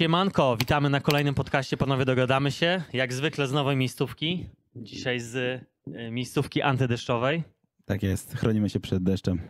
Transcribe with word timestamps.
Siemanko, 0.00 0.56
witamy 0.56 0.90
na 0.90 1.00
kolejnym 1.00 1.34
podcaście 1.34 1.76
Panowie 1.76 2.04
Dogadamy 2.04 2.52
się. 2.52 2.82
Jak 2.92 3.12
zwykle 3.12 3.46
z 3.46 3.52
nowej 3.52 3.76
miejscówki. 3.76 4.46
Dzisiaj 4.76 5.20
z 5.20 5.36
y, 5.36 6.10
miejscówki 6.10 6.62
antydeszczowej. 6.62 7.42
Tak 7.84 8.02
jest, 8.02 8.34
chronimy 8.34 8.70
się 8.70 8.80
przed 8.80 9.02
deszczem. 9.02 9.40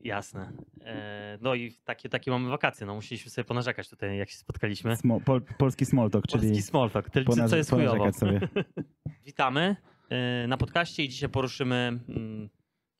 Jasne. 0.00 0.52
E, 0.84 1.38
no 1.40 1.54
i 1.54 1.72
takie, 1.84 2.08
takie 2.08 2.30
mamy 2.30 2.48
wakacje. 2.48 2.86
No 2.86 2.94
musieliśmy 2.94 3.30
sobie 3.30 3.44
ponarzekać 3.44 3.88
tutaj, 3.88 4.18
jak 4.18 4.30
się 4.30 4.36
spotkaliśmy. 4.36 4.96
Pol, 5.24 5.42
polski 5.58 5.86
small 5.86 6.10
talk, 6.10 6.26
czyli 6.26 6.42
Polski 6.42 6.62
small 6.62 6.90
talk, 6.90 7.10
tylko 7.10 7.48
co 7.48 7.56
jest 7.56 7.70
chujowo. 7.70 8.12
sobie. 8.12 8.40
Witamy 9.26 9.76
e, 10.08 10.46
na 10.46 10.56
podcaście 10.56 11.04
i 11.04 11.08
dzisiaj 11.08 11.28
poruszymy 11.28 12.00
mm, 12.08 12.48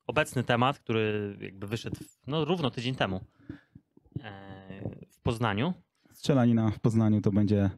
obecny 0.07 0.45
temat, 0.45 0.79
który 0.79 1.37
jakby 1.41 1.67
wyszedł 1.67 1.97
no, 2.27 2.45
równo 2.45 2.71
tydzień 2.71 2.95
temu 2.95 3.21
e, 4.23 5.07
w 5.11 5.21
Poznaniu. 5.21 5.75
Strzelanina 6.21 6.71
w 6.71 6.81
Poznaniu 6.81 7.21
to 7.21 7.31
będzie 7.33 7.71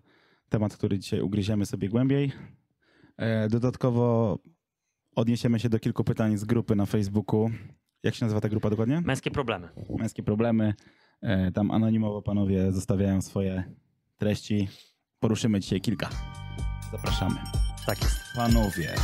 temat, 0.48 0.76
który 0.76 0.98
dzisiaj 0.98 1.20
ugryziemy 1.20 1.66
sobie 1.66 1.88
głębiej. 1.88 2.32
E, 3.16 3.48
Dodatkowo 3.48 4.38
odniesiemy 5.16 5.60
się 5.60 5.68
do 5.68 5.78
kilku 5.78 6.04
pytań 6.04 6.36
z 6.36 6.44
grupy 6.44 6.76
na 6.76 6.86
Facebooku. 6.86 7.50
Jak 8.02 8.14
się 8.14 8.24
nazywa 8.24 8.40
ta 8.40 8.48
grupa 8.48 8.70
dokładnie? 8.70 9.00
Męskie 9.00 9.30
problemy. 9.30 9.68
Męskie 9.98 10.22
problemy. 10.22 10.74
E, 11.20 11.52
Tam 11.52 11.70
anonimowo 11.70 12.22
panowie 12.22 12.72
zostawiają 12.72 13.22
swoje 13.22 13.64
treści. 14.18 14.68
Poruszymy 15.20 15.60
dzisiaj 15.60 15.80
kilka. 15.80 16.08
Zapraszamy. 16.92 17.36
Tak 17.86 18.02
jest. 18.02 18.16
Panowie, 18.36 18.94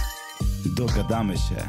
dogadamy 0.76 1.36
się. 1.38 1.68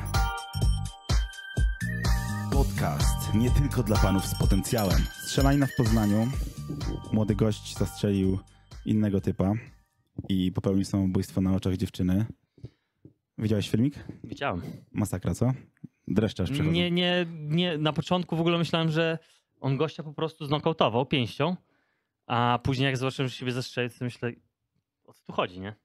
Podcast 2.60 3.34
nie 3.34 3.52
tylko 3.52 3.84
dla 3.84 3.98
panów 3.98 4.26
z 4.26 4.40
potencjałem. 4.40 5.02
Strzelanina 5.26 5.68
w 5.68 5.76
Poznaniu. 5.78 6.28
Młody 7.14 7.36
gość 7.36 7.78
zastrzelił 7.78 8.40
innego 8.86 9.22
typa 9.22 9.54
i 10.30 10.52
popełnił 10.52 10.86
samobójstwo 10.86 11.42
na 11.42 11.56
oczach 11.56 11.78
dziewczyny. 11.78 12.26
Widziałeś 13.38 13.70
filmik? 13.70 13.96
Widziałem. 14.24 14.62
Masakra, 14.92 15.34
co? 15.34 15.54
Dreszcze 16.08 16.44
aż 16.44 16.52
przechodzą. 16.52 16.72
Nie, 16.72 16.92
nie, 16.92 17.26
nie, 17.32 17.78
na 17.78 17.94
początku 17.94 18.36
w 18.36 18.40
ogóle 18.40 18.58
myślałem, 18.58 18.90
że 18.90 19.18
on 19.60 19.78
gościa 19.78 20.04
po 20.04 20.14
prostu 20.14 20.46
znokautował 20.46 21.06
pięścią, 21.06 21.56
a 22.28 22.60
później 22.64 22.86
jak 22.86 22.98
zobaczyłem, 22.98 23.30
że 23.30 23.36
siebie 23.36 23.52
zastrzelił, 23.52 23.90
to 23.90 24.06
myślę, 24.06 24.32
o 25.04 25.14
co 25.14 25.24
tu 25.26 25.34
chodzi, 25.34 25.60
nie? 25.60 25.76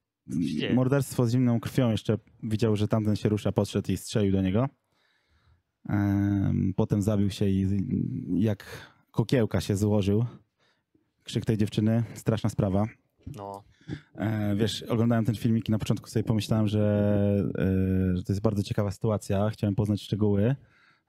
Morderstwo 0.75 1.27
z 1.27 1.33
zimną 1.33 1.61
krwią 1.61 1.91
jeszcze 1.91 2.19
widział, 2.43 2.77
że 2.77 2.89
tamten 2.89 3.17
się 3.17 3.29
rusza, 3.29 3.53
podszedł 3.53 3.93
i 3.93 3.97
strzelił 3.97 4.33
do 4.33 4.43
niego. 4.43 4.69
Em, 5.89 6.73
Potem 6.77 7.03
zabił 7.03 7.31
się 7.31 7.49
i 7.49 7.67
jak 8.35 8.65
kokiełka 9.11 9.61
się 9.61 9.77
złożył. 9.77 10.25
Krzyk 11.23 11.45
tej 11.45 11.57
dziewczyny, 11.57 12.03
straszna 12.15 12.51
sprawa. 12.51 12.85
No, 13.37 13.63
E, 14.17 14.57
Wiesz, 14.57 14.83
oglądałem 14.83 15.25
ten 15.25 15.35
filmik 15.35 15.69
i 15.69 15.73
na 15.73 15.79
początku 15.79 16.09
sobie 16.09 16.25
pomyślałem, 16.25 16.69
że, 16.69 16.83
e, 17.59 18.17
że 18.17 18.23
to 18.23 18.33
jest 18.33 18.43
bardzo 18.43 18.63
ciekawa 18.63 18.91
sytuacja. 18.91 19.51
Chciałem 19.51 19.75
poznać 19.75 20.03
szczegóły 20.03 20.57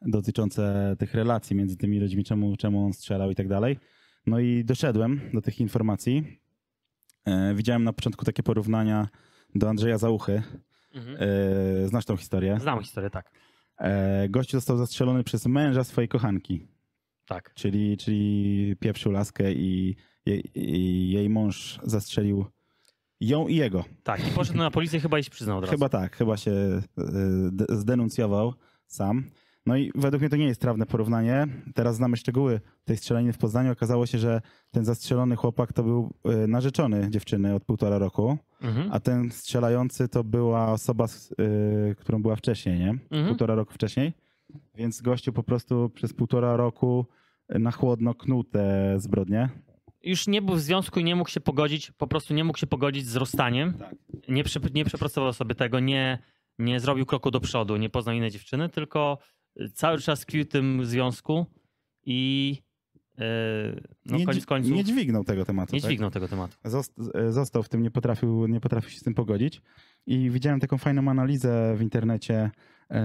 dotyczące 0.01 0.95
tych 0.99 1.13
relacji 1.13 1.55
między 1.55 1.77
tymi 1.77 1.99
ludźmi, 1.99 2.23
czemu, 2.23 2.57
czemu 2.57 2.85
on 2.85 2.93
strzelał 2.93 3.31
i 3.31 3.35
tak 3.35 3.47
dalej. 3.47 3.77
No 4.27 4.39
i 4.39 4.65
doszedłem 4.65 5.21
do 5.33 5.41
tych 5.41 5.59
informacji. 5.59 6.39
E, 7.25 7.55
Widziałem 7.55 7.83
na 7.83 7.93
początku 7.93 8.25
takie 8.25 8.43
porównania 8.43 9.07
do 9.55 9.69
Andrzeja 9.69 9.97
Załuchy. 9.97 10.41
mhm. 10.93 11.17
Znasz 11.87 12.05
tą 12.05 12.17
historię? 12.17 12.57
znam 12.61 12.81
historię, 12.81 13.09
tak. 13.09 13.31
E, 13.79 14.29
Gościu 14.29 14.57
został 14.57 14.77
zastrzelony 14.77 15.23
przez 15.23 15.45
męża 15.45 15.83
swojej 15.83 16.07
kochanki, 16.07 16.67
Tak. 17.27 17.53
czyli, 17.53 17.97
czyli 17.97 18.75
pieprzył 18.79 19.11
laskę 19.11 19.53
i 19.53 19.95
jej, 20.25 20.43
i 20.55 21.09
jej 21.09 21.29
mąż 21.29 21.79
zastrzelił 21.83 22.45
ją 23.19 23.47
i 23.47 23.55
jego. 23.55 23.83
Tak, 24.03 24.27
i 24.27 24.31
poszedł 24.31 24.57
na 24.57 24.71
policję 24.71 24.99
chyba 24.99 25.19
i 25.19 25.23
się 25.23 25.29
przyznał 25.31 25.57
od 25.57 25.63
razu. 25.63 25.71
Chyba 25.71 25.89
tak, 25.89 26.15
chyba 26.15 26.37
się 26.37 26.51
e, 26.51 26.81
de- 27.51 27.65
zdenuncjował 27.77 28.53
sam. 28.87 29.23
No 29.65 29.77
i 29.77 29.91
według 29.95 30.21
mnie 30.21 30.29
to 30.29 30.35
nie 30.35 30.45
jest 30.45 30.61
trawne 30.61 30.85
porównanie. 30.85 31.47
Teraz 31.75 31.95
znamy 31.95 32.17
szczegóły 32.17 32.61
tej 32.83 32.97
strzelaniny 32.97 33.33
w 33.33 33.37
Poznaniu. 33.37 33.71
Okazało 33.71 34.05
się, 34.05 34.17
że 34.17 34.41
ten 34.71 34.85
zastrzelony 34.85 35.35
chłopak 35.35 35.73
to 35.73 35.83
był 35.83 36.13
e, 36.25 36.47
narzeczony 36.47 37.09
dziewczyny 37.09 37.55
od 37.55 37.65
półtora 37.65 37.97
roku, 37.97 38.37
Mhm. 38.61 38.89
a 38.91 38.99
ten 38.99 39.31
strzelający 39.31 40.07
to 40.07 40.23
była 40.23 40.71
osoba, 40.71 41.05
e, 41.05 41.95
którą 41.95 42.21
była 42.21 42.35
wcześniej, 42.35 42.79
nie? 42.79 42.89
Mhm. 42.89 43.27
Półtora 43.27 43.55
roku 43.55 43.73
wcześniej. 43.73 44.13
Więc 44.75 45.01
gościu 45.01 45.33
po 45.33 45.43
prostu 45.43 45.89
przez 45.89 46.13
półtora 46.13 46.57
roku 46.57 47.05
na 47.49 47.71
chłodno 47.71 48.13
knuł 48.13 48.43
te 48.43 48.95
zbrodnie. 48.99 49.49
Już 50.03 50.27
nie 50.27 50.41
był 50.41 50.55
w 50.55 50.61
związku 50.61 50.99
i 50.99 51.03
nie 51.03 51.15
mógł 51.15 51.29
się 51.29 51.39
pogodzić, 51.39 51.91
po 51.91 52.07
prostu 52.07 52.33
nie 52.33 52.43
mógł 52.43 52.59
się 52.59 52.67
pogodzić 52.67 53.07
z 53.07 53.15
rozstaniem. 53.15 53.73
Tak. 53.73 53.95
Nie, 54.27 54.43
nie 54.73 54.85
przepracował 54.85 55.33
sobie 55.33 55.55
tego, 55.55 55.79
nie, 55.79 56.19
nie 56.59 56.79
zrobił 56.79 57.05
kroku 57.05 57.31
do 57.31 57.39
przodu, 57.39 57.77
nie 57.77 57.89
poznał 57.89 58.15
innej 58.15 58.31
dziewczyny, 58.31 58.69
tylko 58.69 59.17
cały 59.73 59.99
czas 59.99 60.19
tkwił 60.19 60.43
w 60.43 60.47
tym 60.47 60.85
związku 60.85 61.45
i 62.05 62.57
no, 64.05 64.17
nie, 64.17 64.25
koniec 64.25 64.45
końców 64.45 64.71
nie 64.71 64.83
dźwignął 64.83 65.23
tego 65.23 65.45
tematu. 65.45 65.75
nie 65.75 65.81
tak? 65.81 65.89
dźwignął 65.89 66.11
tego 66.11 66.27
tematu. 66.27 66.57
E, 67.13 67.31
został 67.31 67.63
w 67.63 67.69
tym, 67.69 67.81
nie 67.81 67.91
potrafił, 67.91 68.47
nie 68.47 68.61
potrafił 68.61 68.89
się 68.89 68.99
z 68.99 69.03
tym 69.03 69.13
pogodzić. 69.13 69.61
I 70.05 70.29
widziałem 70.29 70.59
taką 70.59 70.77
fajną 70.77 71.09
analizę 71.09 71.75
w 71.77 71.81
internecie 71.81 72.51
e, 72.89 73.01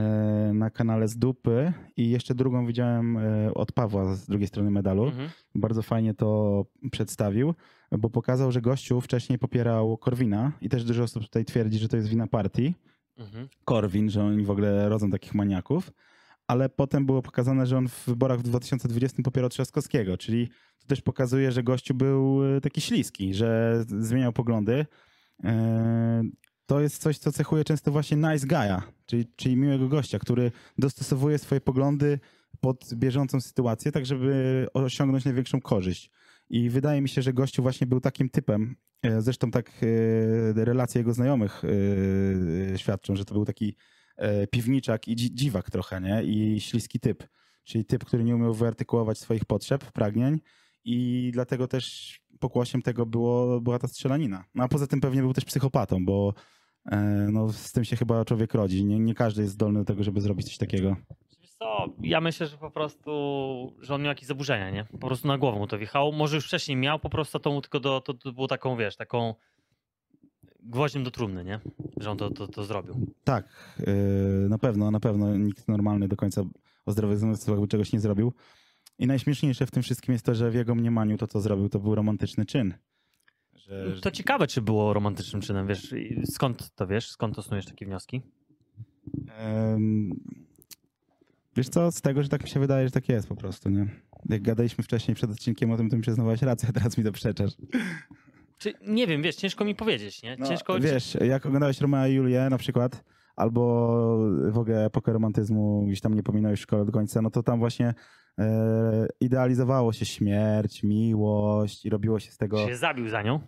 na 0.54 0.70
kanale 0.70 1.08
z 1.08 1.18
dupy 1.18 1.72
i 1.96 2.10
jeszcze 2.10 2.34
drugą 2.34 2.66
widziałem 2.66 3.16
e, 3.16 3.54
od 3.54 3.72
Pawła 3.72 4.14
z 4.14 4.26
drugiej 4.26 4.48
strony 4.48 4.70
medalu. 4.70 5.04
Mhm. 5.04 5.30
Bardzo 5.54 5.82
fajnie 5.82 6.14
to 6.14 6.64
przedstawił, 6.90 7.54
bo 7.98 8.10
pokazał, 8.10 8.52
że 8.52 8.60
gościu 8.60 9.00
wcześniej 9.00 9.38
popierał 9.38 9.96
Korwina 9.96 10.52
i 10.60 10.68
też 10.68 10.84
dużo 10.84 11.02
osób 11.02 11.22
tutaj 11.22 11.44
twierdzi, 11.44 11.78
że 11.78 11.88
to 11.88 11.96
jest 11.96 12.08
wina 12.08 12.26
partii. 12.26 12.74
Mhm. 13.18 13.48
Korwin, 13.64 14.10
że 14.10 14.24
oni 14.24 14.44
w 14.44 14.50
ogóle 14.50 14.88
rodzą 14.88 15.10
takich 15.10 15.34
maniaków, 15.34 15.92
ale 16.50 16.68
potem 16.68 17.06
było 17.06 17.22
pokazane, 17.22 17.66
że 17.66 17.78
on 17.78 17.88
w 17.88 18.04
wyborach 18.06 18.38
w 18.38 18.42
2020 18.42 19.22
popierał 19.22 19.50
Trzaskowskiego, 19.50 20.18
czyli 20.18 20.48
to 20.78 20.86
też 20.86 21.00
pokazuje, 21.00 21.52
że 21.52 21.62
gościu 21.62 21.94
był 21.94 22.40
e, 22.56 22.60
taki 22.60 22.80
śliski, 22.80 23.34
że 23.34 23.82
zmieniał 23.86 24.32
poglądy. 24.32 24.86
E, 25.44 26.22
To 26.66 26.80
jest 26.80 27.02
coś, 27.02 27.18
co 27.18 27.32
cechuje 27.32 27.64
często 27.64 27.92
właśnie 27.92 28.16
nice 28.16 28.46
guy'a, 28.46 28.82
czyli, 29.06 29.26
czyli 29.36 29.56
miłego 29.56 29.88
gościa, 29.88 30.18
który 30.18 30.52
dostosowuje 30.78 31.38
swoje 31.38 31.60
poglądy 31.60 32.18
pod 32.60 32.94
bieżącą 32.94 33.40
sytuację, 33.40 33.92
tak 33.92 34.06
żeby 34.06 34.66
osiągnąć 34.74 35.24
największą 35.24 35.60
korzyść. 35.60 36.10
I 36.48 36.70
wydaje 36.70 37.00
mi 37.00 37.08
się, 37.08 37.22
że 37.22 37.32
gościu 37.32 37.62
właśnie 37.62 37.86
był 37.86 38.00
takim 38.00 38.28
typem. 38.28 38.76
E, 39.02 39.22
Zresztą 39.22 39.50
tak 39.50 39.72
relacje 40.54 40.98
jego 40.98 41.12
znajomych 41.14 41.62
świadczą, 42.76 43.16
że 43.16 43.24
to 43.24 43.34
był 43.34 43.44
taki 43.44 43.76
piwniczak 44.50 45.08
i 45.08 45.16
dzi- 45.16 45.34
dziwak 45.34 45.70
trochę, 45.70 46.00
nie? 46.00 46.22
I 46.22 46.60
śliski 46.60 47.00
typ. 47.00 47.28
Czyli 47.64 47.84
typ, 47.84 48.04
który 48.04 48.24
nie 48.24 48.36
umiał 48.36 48.54
wyartykułować 48.54 49.18
swoich 49.18 49.44
potrzeb, 49.44 49.92
pragnień 49.92 50.40
i 50.84 51.30
dlatego 51.32 51.68
też 51.68 52.16
pokłosiem 52.40 52.82
tego 52.82 53.06
było, 53.06 53.60
była 53.60 53.78
ta 53.78 53.88
strzelanina. 53.88 54.44
No 54.54 54.64
a 54.64 54.68
poza 54.68 54.86
tym 54.86 55.00
pewnie 55.00 55.20
był 55.20 55.32
też 55.32 55.44
psychopatą, 55.44 56.04
bo 56.04 56.34
e, 56.86 56.96
no, 57.32 57.52
z 57.52 57.72
tym 57.72 57.84
się 57.84 57.96
chyba 57.96 58.24
człowiek 58.24 58.54
rodzi. 58.54 58.84
Nie, 58.84 58.98
nie 58.98 59.14
każdy 59.14 59.42
jest 59.42 59.54
zdolny 59.54 59.78
do 59.78 59.84
tego, 59.84 60.04
żeby 60.04 60.20
zrobić 60.20 60.46
coś 60.46 60.58
takiego. 60.58 60.96
Co, 61.58 61.86
ja 62.02 62.20
myślę, 62.20 62.46
że 62.46 62.56
po 62.58 62.70
prostu, 62.70 63.10
że 63.80 63.94
on 63.94 64.02
miał 64.02 64.08
jakieś 64.08 64.28
zaburzenia, 64.28 64.70
nie? 64.70 64.84
Po 64.84 65.06
prostu 65.06 65.28
na 65.28 65.38
głowę 65.38 65.58
mu 65.58 65.66
to 65.66 65.78
wjechało. 65.78 66.12
Może 66.12 66.36
już 66.36 66.46
wcześniej 66.46 66.76
miał, 66.76 66.98
po 66.98 67.10
prostu 67.10 67.38
to 67.38 67.52
mu 67.52 67.60
tylko 67.60 67.80
do, 67.80 68.00
to, 68.00 68.14
to 68.14 68.32
było 68.32 68.48
taką, 68.48 68.76
wiesz, 68.76 68.96
taką 68.96 69.34
gwoździem 70.62 71.04
do 71.04 71.10
trumny, 71.10 71.44
nie? 71.44 71.60
Że 72.00 72.10
on 72.10 72.16
to, 72.16 72.30
to, 72.30 72.48
to 72.48 72.64
zrobił. 72.64 73.06
Tak, 73.24 73.48
yy, 73.78 73.86
na 74.48 74.58
pewno, 74.58 74.90
na 74.90 75.00
pewno 75.00 75.36
nikt 75.36 75.68
normalny 75.68 76.08
do 76.08 76.16
końca 76.16 76.42
o 76.86 76.92
zdrowych 76.92 77.18
zmysłach 77.18 77.60
by 77.60 77.68
czegoś 77.68 77.92
nie 77.92 78.00
zrobił. 78.00 78.32
I 78.98 79.06
najśmieszniejsze 79.06 79.66
w 79.66 79.70
tym 79.70 79.82
wszystkim 79.82 80.12
jest 80.12 80.24
to, 80.24 80.34
że 80.34 80.50
w 80.50 80.54
jego 80.54 80.74
mniemaniu 80.74 81.16
to, 81.18 81.26
co 81.26 81.40
zrobił, 81.40 81.68
to 81.68 81.78
był 81.78 81.94
romantyczny 81.94 82.46
czyn. 82.46 82.74
Że, 83.54 84.00
To 84.00 84.10
ciekawe, 84.10 84.46
czy 84.46 84.62
było 84.62 84.92
romantycznym 84.92 85.42
czynem, 85.42 85.66
wiesz? 85.66 85.94
Skąd 86.24 86.70
to 86.74 86.86
wiesz? 86.86 87.10
Skąd 87.10 87.36
to 87.36 87.42
snujesz 87.42 87.66
takie 87.66 87.86
wnioski? 87.86 88.22
Wiesz 91.56 91.68
co, 91.68 91.92
z 91.92 92.00
tego, 92.00 92.22
że 92.22 92.28
tak 92.28 92.42
mi 92.42 92.48
się 92.48 92.60
wydaje, 92.60 92.86
że 92.88 92.92
tak 92.92 93.08
jest 93.08 93.28
po 93.28 93.36
prostu, 93.36 93.68
nie? 93.70 93.86
Jak 94.28 94.42
gadaliśmy 94.42 94.84
wcześniej 94.84 95.14
przed 95.14 95.30
odcinkiem 95.30 95.70
o 95.70 95.76
tym, 95.76 95.90
to 95.90 95.96
mi 95.96 96.02
przyznawałeś 96.02 96.42
rację, 96.42 96.68
a 96.68 96.72
teraz 96.72 96.98
mi 96.98 97.04
to 97.04 97.12
przeczasz. 97.12 97.52
Czy, 98.60 98.74
nie 98.86 99.06
wiem, 99.06 99.22
wiesz, 99.22 99.36
ciężko 99.36 99.64
mi 99.64 99.74
powiedzieć, 99.74 100.22
nie? 100.22 100.36
No, 100.38 100.46
Ciężko... 100.46 100.80
Wiesz, 100.80 101.18
jak 101.20 101.46
oglądałeś 101.46 101.80
Romeo 101.80 102.06
i 102.06 102.14
Julię 102.14 102.48
na 102.50 102.58
przykład, 102.58 103.04
albo 103.36 103.62
w 104.50 104.58
ogóle 104.58 104.84
epokę 104.84 105.12
romantyzmu 105.12 105.84
gdzieś 105.86 106.00
tam 106.00 106.14
nie 106.14 106.22
pominąłeś 106.22 106.60
w 106.60 106.62
szkole 106.62 106.84
do 106.84 106.92
końca, 106.92 107.22
no 107.22 107.30
to 107.30 107.42
tam 107.42 107.58
właśnie 107.58 107.94
e, 108.38 109.06
idealizowało 109.20 109.92
się 109.92 110.04
śmierć, 110.04 110.82
miłość 110.82 111.86
i 111.86 111.90
robiło 111.90 112.20
się 112.20 112.30
z 112.30 112.36
tego... 112.36 112.68
Się 112.68 112.76
zabił 112.76 113.08
za 113.08 113.22
nią. 113.22 113.40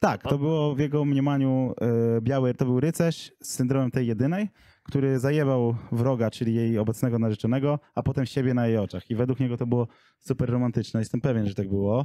Tak, 0.00 0.22
to 0.22 0.38
było 0.38 0.74
w 0.74 0.78
jego 0.78 1.04
mniemaniu 1.04 1.74
e, 1.80 2.20
biały, 2.20 2.54
to 2.54 2.64
był 2.64 2.80
rycerz 2.80 3.32
z 3.42 3.48
syndromem 3.48 3.90
tej 3.90 4.06
jedynej, 4.06 4.48
który 4.82 5.18
zajebał 5.18 5.76
wroga, 5.92 6.30
czyli 6.30 6.54
jej 6.54 6.78
obecnego 6.78 7.18
narzeczonego, 7.18 7.78
a 7.94 8.02
potem 8.02 8.26
siebie 8.26 8.54
na 8.54 8.66
jej 8.66 8.78
oczach. 8.78 9.10
I 9.10 9.14
według 9.14 9.40
niego 9.40 9.56
to 9.56 9.66
było 9.66 9.88
super 10.18 10.50
romantyczne. 10.50 11.00
Jestem 11.00 11.20
pewien, 11.20 11.46
że 11.46 11.54
tak 11.54 11.68
było. 11.68 12.04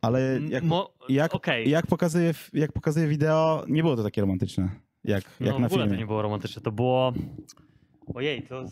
Ale 0.00 0.40
jak, 0.48 0.64
Mo- 0.64 0.94
jak, 1.08 1.34
okej. 1.34 1.70
jak, 1.70 1.86
pokazuje, 1.86 2.34
jak 2.52 2.72
pokazuje 2.72 3.08
wideo, 3.08 3.64
nie 3.68 3.82
było 3.82 3.96
to 3.96 4.02
takie 4.02 4.20
romantyczne, 4.20 4.70
jak, 5.04 5.24
jak 5.40 5.54
no, 5.54 5.58
na 5.58 5.68
w 5.68 5.72
ogóle 5.72 5.84
filmie. 5.84 5.96
to 5.96 6.00
nie 6.00 6.06
było 6.06 6.22
romantyczne. 6.22 6.62
To 6.62 6.72
było. 6.72 7.12
Ojej, 8.14 8.42
to. 8.42 8.64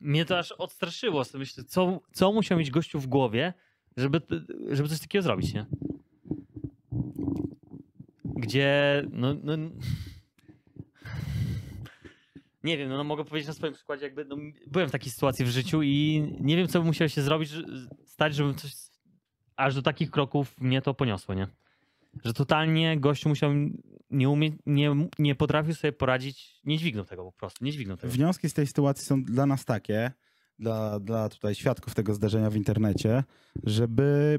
Mnie 0.00 0.24
to 0.24 0.38
aż 0.38 0.52
odstraszyło. 0.52 1.24
Sobie 1.24 1.38
myślę, 1.38 1.64
co, 1.64 2.00
co 2.12 2.32
musiał 2.32 2.58
mieć 2.58 2.70
gościu 2.70 3.00
w 3.00 3.06
głowie, 3.06 3.52
żeby, 3.96 4.20
żeby 4.70 4.88
coś 4.88 5.00
takiego 5.00 5.22
zrobić, 5.22 5.54
nie? 5.54 5.66
Gdzie. 8.24 9.04
No, 9.10 9.34
no, 9.42 9.56
nie 12.64 12.78
wiem, 12.78 12.88
no, 12.88 12.96
no 12.96 13.04
mogę 13.04 13.24
powiedzieć 13.24 13.48
na 13.48 13.54
swoim 13.54 13.74
przykładzie, 13.74 14.04
jakby 14.04 14.24
no, 14.24 14.36
byłem 14.66 14.88
w 14.88 14.92
takiej 14.92 15.12
sytuacji 15.12 15.44
w 15.44 15.48
życiu 15.48 15.82
i 15.82 16.22
nie 16.40 16.56
wiem, 16.56 16.68
co 16.68 16.80
by 16.80 16.86
musiało 16.86 17.08
się 17.08 17.22
zrobić, 17.22 17.50
stać, 18.04 18.34
żebym 18.34 18.54
coś. 18.54 18.72
Aż 19.62 19.74
do 19.74 19.82
takich 19.82 20.10
kroków 20.10 20.60
mnie 20.60 20.82
to 20.82 20.94
poniosło, 20.94 21.34
nie? 21.34 21.46
Że 22.24 22.32
totalnie 22.32 23.00
gościu 23.00 23.28
musiał 23.28 23.50
nie 24.10 24.28
umie, 24.28 24.50
nie, 24.66 24.90
nie 25.18 25.34
potrafił 25.34 25.74
sobie 25.74 25.92
poradzić, 25.92 26.60
nie 26.64 26.78
dźwignął 26.78 27.04
tego 27.04 27.24
po 27.24 27.32
prostu, 27.32 27.64
nie 27.64 27.72
dźwignął 27.72 27.96
tego. 27.96 28.12
Wnioski 28.12 28.50
z 28.50 28.54
tej 28.54 28.66
sytuacji 28.66 29.04
są 29.04 29.24
dla 29.24 29.46
nas 29.46 29.64
takie, 29.64 30.12
dla, 30.58 31.00
dla 31.00 31.28
tutaj 31.28 31.54
świadków 31.54 31.94
tego 31.94 32.14
zdarzenia 32.14 32.50
w 32.50 32.56
internecie, 32.56 33.24
żeby 33.64 34.38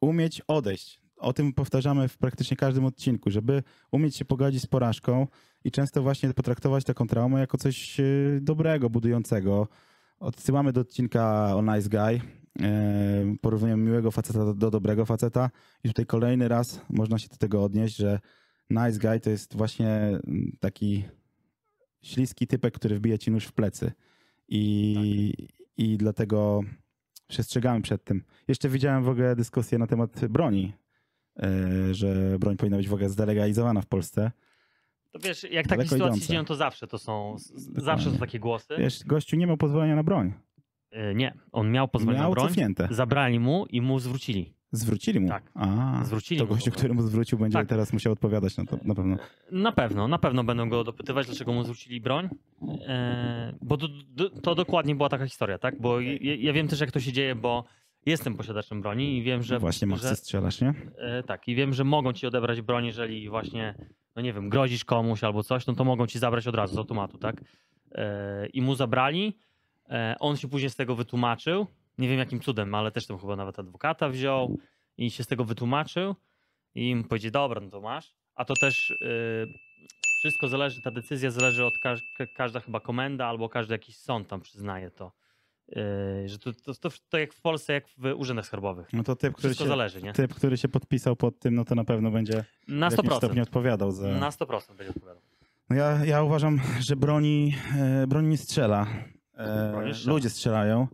umieć 0.00 0.42
odejść. 0.48 1.00
O 1.16 1.32
tym 1.32 1.52
powtarzamy 1.52 2.08
w 2.08 2.18
praktycznie 2.18 2.56
każdym 2.56 2.84
odcinku, 2.84 3.30
żeby 3.30 3.62
umieć 3.90 4.16
się 4.16 4.24
pogodzić 4.24 4.62
z 4.62 4.66
porażką 4.66 5.26
i 5.64 5.70
często 5.70 6.02
właśnie 6.02 6.34
potraktować 6.34 6.84
taką 6.84 7.06
traumę 7.06 7.40
jako 7.40 7.58
coś 7.58 8.00
e, 8.00 8.04
dobrego, 8.40 8.90
budującego. 8.90 9.68
Odsyłamy 10.18 10.72
do 10.72 10.80
odcinka 10.80 11.56
o 11.56 11.62
Nice 11.62 11.88
Guy. 11.88 12.39
Porównujemy 13.40 13.82
miłego 13.82 14.10
faceta 14.10 14.44
do, 14.44 14.54
do 14.54 14.70
dobrego 14.70 15.06
faceta 15.06 15.50
i 15.84 15.88
tutaj 15.88 16.06
kolejny 16.06 16.48
raz 16.48 16.80
można 16.90 17.18
się 17.18 17.28
do 17.28 17.36
tego 17.36 17.64
odnieść, 17.64 17.96
że 17.96 18.20
Nice 18.70 18.98
Guy 18.98 19.20
to 19.20 19.30
jest 19.30 19.56
właśnie 19.56 19.88
mm, 19.88 20.56
taki 20.60 21.04
śliski 22.02 22.46
typek, 22.46 22.74
który 22.74 22.96
wbija 22.96 23.18
ci 23.18 23.30
nóż 23.30 23.44
w 23.44 23.52
plecy. 23.52 23.92
I, 24.48 25.32
i 25.76 25.96
dlatego 25.96 26.60
przestrzegamy 27.28 27.82
przed 27.82 28.04
tym. 28.04 28.24
Jeszcze 28.48 28.68
widziałem 28.68 29.04
w 29.04 29.08
ogóle 29.08 29.36
dyskusję 29.36 29.78
na 29.78 29.86
temat 29.86 30.26
broni, 30.26 30.72
e, 31.42 31.94
że 31.94 32.38
broń 32.38 32.56
powinna 32.56 32.76
być 32.76 32.88
w 32.88 32.94
ogóle 32.94 33.08
zdelegalizowana 33.08 33.80
w 33.80 33.86
Polsce. 33.86 34.30
To 35.10 35.18
wiesz, 35.18 35.46
jak 35.50 35.66
takie 35.66 35.82
sytuacje 35.82 36.06
idące. 36.06 36.26
dzieją, 36.26 36.44
to 36.44 36.54
zawsze 36.54 36.86
to 36.86 36.98
są, 36.98 37.36
zawsze 37.76 38.10
są 38.10 38.18
takie 38.18 38.40
głosy. 38.40 38.74
Wiesz, 38.78 39.04
gościu 39.04 39.36
nie 39.36 39.46
miał 39.46 39.56
pozwolenia 39.56 39.96
na 39.96 40.02
broń. 40.02 40.32
E, 40.90 41.14
Nie, 41.14 41.34
on 41.52 41.70
miał 41.70 41.88
pozwolenie 41.88 42.22
miał 42.22 42.32
broń, 42.32 42.48
cofnięte. 42.48 42.88
zabrali 42.90 43.40
mu 43.40 43.66
i 43.66 43.80
mu 43.80 43.98
zwrócili. 43.98 44.54
Zwrócili 44.72 45.20
mu. 45.20 45.28
Tak. 45.28 45.50
A, 45.54 46.00
Zwrócili 46.04 46.40
to 46.40 46.46
gościu, 46.46 46.70
go. 46.70 46.76
który 46.76 46.94
mu 46.94 47.02
zwrócił, 47.02 47.38
będzie 47.38 47.58
Tak. 47.58 47.68
teraz 47.68 47.92
musiał 47.92 48.12
odpowiadać 48.12 48.56
na 48.56 48.64
to 48.64 48.78
na 48.84 48.94
pewno. 48.94 49.16
Na 49.52 49.72
pewno, 49.72 50.08
na 50.08 50.18
pewno 50.18 50.44
będą 50.44 50.68
go 50.68 50.84
dopytywać, 50.84 51.26
dlaczego 51.26 51.52
mu 51.52 51.62
zwrócili 51.62 52.00
broń. 52.00 52.28
E, 52.88 53.52
bo 53.62 53.76
to, 53.76 53.88
to, 54.16 54.30
to 54.30 54.54
dokładnie 54.54 54.94
była 54.94 55.08
taka 55.08 55.26
historia, 55.26 55.58
tak? 55.58 55.80
Bo 55.80 56.00
ja, 56.00 56.12
ja 56.38 56.52
wiem 56.52 56.68
też, 56.68 56.80
jak 56.80 56.92
to 56.92 57.00
się 57.00 57.12
dzieje, 57.12 57.34
bo 57.34 57.64
jestem 58.06 58.34
posiadaczem 58.34 58.82
broni 58.82 59.18
i 59.18 59.22
wiem, 59.22 59.42
że. 59.42 59.58
Właśnie 59.58 59.86
Max, 59.86 60.02
że, 60.02 60.16
strzelasz, 60.16 60.60
nie? 60.60 60.74
E, 60.98 61.22
tak, 61.22 61.48
i 61.48 61.54
wiem, 61.54 61.74
że 61.74 61.84
mogą 61.84 62.12
ci 62.12 62.26
odebrać 62.26 62.60
broń, 62.60 62.86
jeżeli 62.86 63.28
właśnie, 63.28 63.74
no 64.16 64.22
nie 64.22 64.32
wiem, 64.32 64.48
grozisz 64.48 64.84
komuś 64.84 65.24
albo 65.24 65.42
coś, 65.42 65.66
no 65.66 65.74
to 65.74 65.84
mogą 65.84 66.06
ci 66.06 66.18
zabrać 66.18 66.46
od 66.46 66.54
razu 66.54 66.74
z 66.74 66.78
automatu, 66.78 67.18
tak? 67.18 67.44
E, 67.92 68.46
I 68.46 68.62
mu 68.62 68.74
zabrali. 68.74 69.36
E, 69.90 70.16
on 70.20 70.36
się 70.36 70.48
później 70.48 70.70
z 70.70 70.76
tego 70.76 70.94
wytłumaczył. 70.94 71.66
Nie 71.98 72.08
wiem 72.08 72.18
jakim 72.18 72.40
cudem, 72.40 72.74
ale 72.74 72.90
też 72.90 73.06
tam 73.06 73.18
chyba 73.18 73.36
nawet 73.36 73.58
adwokata 73.58 74.08
wziął 74.08 74.58
i 74.98 75.10
się 75.10 75.24
z 75.24 75.26
tego 75.26 75.44
wytłumaczył. 75.44 76.14
I 76.74 76.90
im 76.90 77.04
powiedział, 77.04 77.30
dobra, 77.30 77.60
no 77.60 77.70
to 77.70 77.80
masz. 77.80 78.14
A 78.34 78.44
to 78.44 78.54
też 78.60 78.90
e, 78.90 78.96
wszystko 80.18 80.48
zależy, 80.48 80.82
ta 80.82 80.90
decyzja 80.90 81.30
zależy 81.30 81.64
od 81.64 81.78
każ 81.78 82.02
ka- 82.18 82.26
każda 82.36 82.60
chyba 82.60 82.80
komenda 82.80 83.26
albo 83.26 83.48
każdy 83.48 83.74
jakiś 83.74 83.96
sąd 83.96 84.28
tam 84.28 84.40
przyznaje 84.40 84.90
to. 84.90 85.12
E, 85.76 86.28
że 86.28 86.38
to, 86.38 86.52
to, 86.52 86.74
to, 86.74 86.88
to 87.08 87.18
jak 87.18 87.34
w 87.34 87.40
Polsce, 87.40 87.72
jak 87.72 87.88
w 87.88 88.04
urzędach 88.16 88.46
skarbowych. 88.46 88.92
No 88.92 89.02
to 89.02 89.16
typ, 89.16 89.34
który 89.34 89.48
Wszystko 89.48 89.64
się, 89.64 89.68
zależy, 89.68 90.02
nie? 90.02 90.12
typ, 90.12 90.34
który 90.34 90.56
się 90.56 90.68
podpisał 90.68 91.16
pod 91.16 91.38
tym, 91.38 91.54
no 91.54 91.64
to 91.64 91.74
na 91.74 91.84
pewno 91.84 92.10
będzie 92.10 92.44
Na 92.68 92.88
w 92.90 92.92
jakimś 92.92 93.12
100%. 93.12 93.16
stopniu 93.16 93.42
odpowiadał 93.42 93.90
za... 93.90 94.08
Na 94.08 94.30
100% 94.30 94.74
będzie 94.76 94.90
odpowiadał. 94.90 95.22
No 95.70 95.76
ja, 95.76 96.04
ja 96.04 96.22
uważam, 96.22 96.60
że 96.80 96.96
broni, 96.96 97.54
e, 97.78 98.06
broni 98.06 98.28
nie 98.28 98.38
strzela. 98.38 98.86
E, 99.40 99.92
ludzie 100.06 100.30
strzelają 100.30 100.86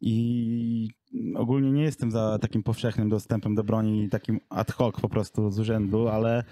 i 0.00 0.90
ogólnie 1.34 1.72
nie 1.72 1.82
jestem 1.82 2.10
za 2.10 2.38
takim 2.38 2.62
powszechnym 2.62 3.08
dostępem 3.08 3.54
do 3.54 3.64
broni, 3.64 4.08
takim 4.08 4.40
ad 4.48 4.72
hoc 4.72 5.00
po 5.00 5.08
prostu 5.08 5.50
z 5.50 5.58
urzędu, 5.58 6.08
ale 6.08 6.44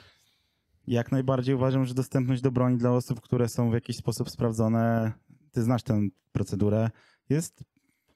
jak 0.87 1.12
najbardziej 1.12 1.54
uważam, 1.54 1.84
że 1.84 1.94
dostępność 1.94 2.42
do 2.42 2.50
broni 2.50 2.76
dla 2.76 2.92
osób, 2.92 3.20
które 3.20 3.48
są 3.48 3.70
w 3.70 3.75
jakiś 3.75 3.96
sposób 3.96 4.31
sprawdzone, 4.31 5.12
ty 5.52 5.62
znasz 5.62 5.82
tę 5.82 6.00
procedurę, 6.32 6.90
jest 7.28 7.64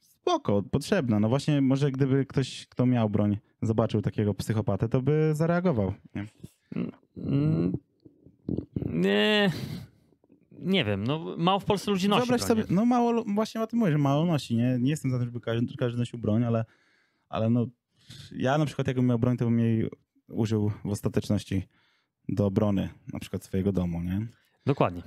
spoko, 0.01 0.63
potrzebna. 0.63 1.21
No 1.21 1.29
właśnie, 1.29 1.61
może 1.61 1.91
gdyby 1.91 2.27
ktoś, 2.27 2.67
kto 2.67 2.87
miał 2.87 3.11
broń, 3.11 3.39
zobaczył 3.63 4.03
takiego 4.03 4.35
psychopatę, 4.35 4.89
to 4.89 5.03
by 5.03 5.31
zareagował. 5.35 5.93
Nie? 6.15 6.27
Mm, 7.17 7.73
Nie, 8.87 9.53
nie 10.59 10.85
wiem, 10.85 11.05
no 11.05 11.37
mało 11.39 11.61
w 11.61 11.65
Polsce 11.65 11.91
ludzi 11.91 12.09
nosi 12.09 12.21
Wyobraź 12.21 12.41
broń, 12.41 12.49
sobie, 12.49 12.75
no 12.75 12.85
mało, 12.85 13.25
właśnie 13.27 13.63
o 13.63 13.67
tym 13.67 13.79
mówię, 13.79 13.93
że 13.93 13.99
mało 13.99 14.27
nosi, 14.27 14.57
nie? 14.57 14.79
Nie 14.81 14.91
jestem 14.91 15.11
za 15.11 15.19
tym, 15.19 15.27
żeby 15.27 15.41
każdy, 15.41 15.77
każdy 15.77 15.99
nosił 15.99 16.19
broń, 16.19 16.45
ale, 16.45 16.65
ale 17.29 17.51
no 17.51 17.67
ja 18.33 18.59
na 18.59 18.67
przykład 18.67 18.87
jakbym 18.87 19.07
miał 19.07 19.19
broń, 19.19 19.37
to 19.37 19.45
bym 19.45 19.59
jej 19.59 19.91
użył 20.29 20.73
w 20.85 20.91
ostateczności 20.91 21.63
do 22.29 22.47
obrony 22.47 22.89
na 23.13 23.19
przykład 23.19 23.45
swojego 23.45 23.73
domu, 23.73 24.03
nie? 24.03 24.27
Dokładnie. 24.67 25.03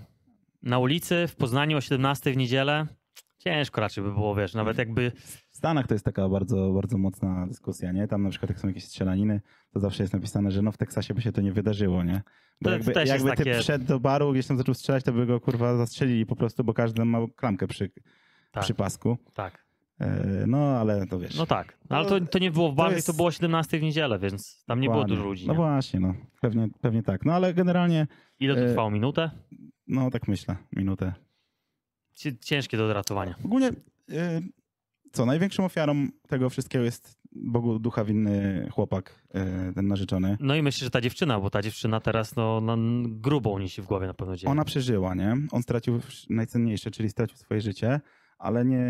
Na 0.64 0.80
ulicy 0.80 1.28
w 1.28 1.36
Poznaniu 1.36 1.78
o 1.78 1.82
17 1.82 2.32
w 2.32 2.38
niedzielę 2.38 2.88
ciężko 3.52 3.82
raczej 3.82 4.04
by 4.04 4.12
było, 4.12 4.36
wiesz, 4.36 4.54
nawet 4.54 4.78
jakby 4.78 5.12
W 5.52 5.58
Stanach 5.58 5.88
to 5.88 5.94
jest 5.96 6.06
taka 6.06 6.30
bardzo, 6.30 6.72
bardzo 6.74 6.98
mocna 6.98 7.48
dyskusja, 7.48 7.92
nie? 7.92 8.08
Tam 8.08 8.24
na 8.24 8.30
przykład 8.30 8.50
jak 8.50 8.60
są 8.60 8.68
jakieś 8.68 8.84
strzelaniny, 8.86 9.42
to 9.74 9.80
zawsze 9.80 10.04
jest 10.04 10.14
napisane, 10.14 10.52
że 10.52 10.62
no 10.62 10.72
w 10.72 10.78
Teksasie 10.78 11.14
by 11.14 11.22
się 11.22 11.32
to 11.32 11.42
nie 11.42 11.52
wydarzyło, 11.52 12.04
nie? 12.04 12.22
Bo 12.62 12.70
To- 12.70 12.76
jakby, 12.76 12.92
to 12.92 13.00
jakby 13.04 13.30
ty 13.32 13.36
takie- 13.38 13.60
wszedł 13.60 13.86
do 13.86 14.00
baru, 14.00 14.32
gdzieś 14.34 14.48
tam 14.48 14.58
zaczął 14.58 14.74
strzelać, 14.74 15.04
to 15.04 15.14
by 15.14 15.26
go 15.26 15.40
kurwa 15.40 15.78
zastrzelili 15.78 16.26
po 16.26 16.36
prostu, 16.36 16.64
bo 16.64 16.74
każdy 16.74 17.06
ma 17.06 17.18
klamkę 17.36 17.68
przy, 17.68 17.92
tak, 18.52 18.64
przy 18.64 18.74
pasku. 18.74 19.18
tak. 19.34 19.68
E, 20.00 20.44
No 20.48 20.58
ale 20.58 21.08
to 21.08 21.20
wiesz. 21.20 21.38
No 21.38 21.46
tak, 21.46 21.78
no, 21.90 21.98
ale 21.98 22.06
to, 22.10 22.20
to 22.22 22.40
nie 22.40 22.52
było 22.52 22.68
w 22.68 22.72
to 22.72 22.76
barwie, 22.76 22.92
to, 22.92 22.96
jest- 22.98 23.16
było 23.16 23.28
o 23.28 23.32
17 23.32 23.80
w 23.80 23.82
niedzielę, 23.82 24.20
więc 24.20 24.64
tam 24.66 24.80
nie 24.80 24.88
było 24.88 24.96
Dokładnie. 24.96 25.16
dużo 25.16 25.28
ludzi. 25.30 25.48
No 25.48 25.54
Nie? 25.54 25.58
właśnie, 25.58 26.00
no. 26.00 26.14
Pewnie, 26.42 26.68
pewnie 26.82 27.04
tak. 27.04 27.26
No 27.26 27.34
ale 27.34 27.54
generalnie, 27.54 28.08
Ile 28.40 28.56
to 28.56 28.62
e, 28.62 28.68
trwało? 28.68 28.92
Minutę? 28.92 29.32
no 29.88 30.12
tak 30.12 30.28
myślę, 30.28 30.56
minutę. 30.76 31.14
Ciężkie 32.42 32.78
do 32.78 32.86
odratowania. 32.86 33.36
Ogólnie, 33.46 33.68
y, 33.68 33.74
co, 35.12 35.26
największą 35.26 35.66
ofiarą 35.66 36.08
tego 36.28 36.50
wszystkiego 36.50 36.86
jest 36.86 37.18
Bogu 37.32 37.80
ducha 37.80 38.04
winny 38.04 38.68
chłopak, 38.72 39.24
y, 39.70 39.74
ten 39.74 39.88
narzeczony. 39.88 40.38
No 40.40 40.56
i 40.56 40.62
myślę, 40.62 40.86
że 40.86 40.92
ta 40.92 41.02
dziewczyna, 41.02 41.40
bo 41.40 41.50
ta 41.50 41.62
dziewczyna 41.62 42.00
teraz 42.00 42.36
no, 42.36 42.62
no 42.62 42.78
grubą 43.08 43.60
niesie 43.60 43.82
w 43.82 43.86
głowie 43.86 44.08
na 44.08 44.14
pewno 44.14 44.36
dzieje. 44.36 44.52
Ona 44.52 44.66
przeżyła, 44.66 45.16
nie? 45.16 45.38
On 45.52 45.64
stracił 45.64 46.00
najcenniejsze, 46.30 46.92
czyli 46.92 47.10
stracił 47.10 47.38
swoje 47.38 47.62
życie, 47.62 48.02
ale 48.38 48.66
nie, 48.66 48.84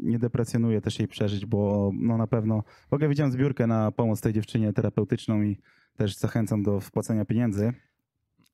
nie 0.00 0.18
deprecjonuje 0.18 0.80
też 0.80 0.98
jej 0.98 1.08
przeżyć, 1.08 1.46
bo 1.46 1.90
no 1.94 2.16
na 2.18 2.26
pewno... 2.26 2.62
W 2.90 2.94
ogóle 2.94 3.08
widziałem 3.08 3.32
zbiórkę 3.32 3.66
na 3.66 3.90
pomoc 3.90 4.20
tej 4.20 4.32
dziewczynie 4.32 4.72
terapeutyczną 4.72 5.42
i 5.42 5.58
też 5.96 6.16
zachęcam 6.16 6.62
do 6.62 6.80
wpłacenia 6.80 7.24
pieniędzy 7.24 7.72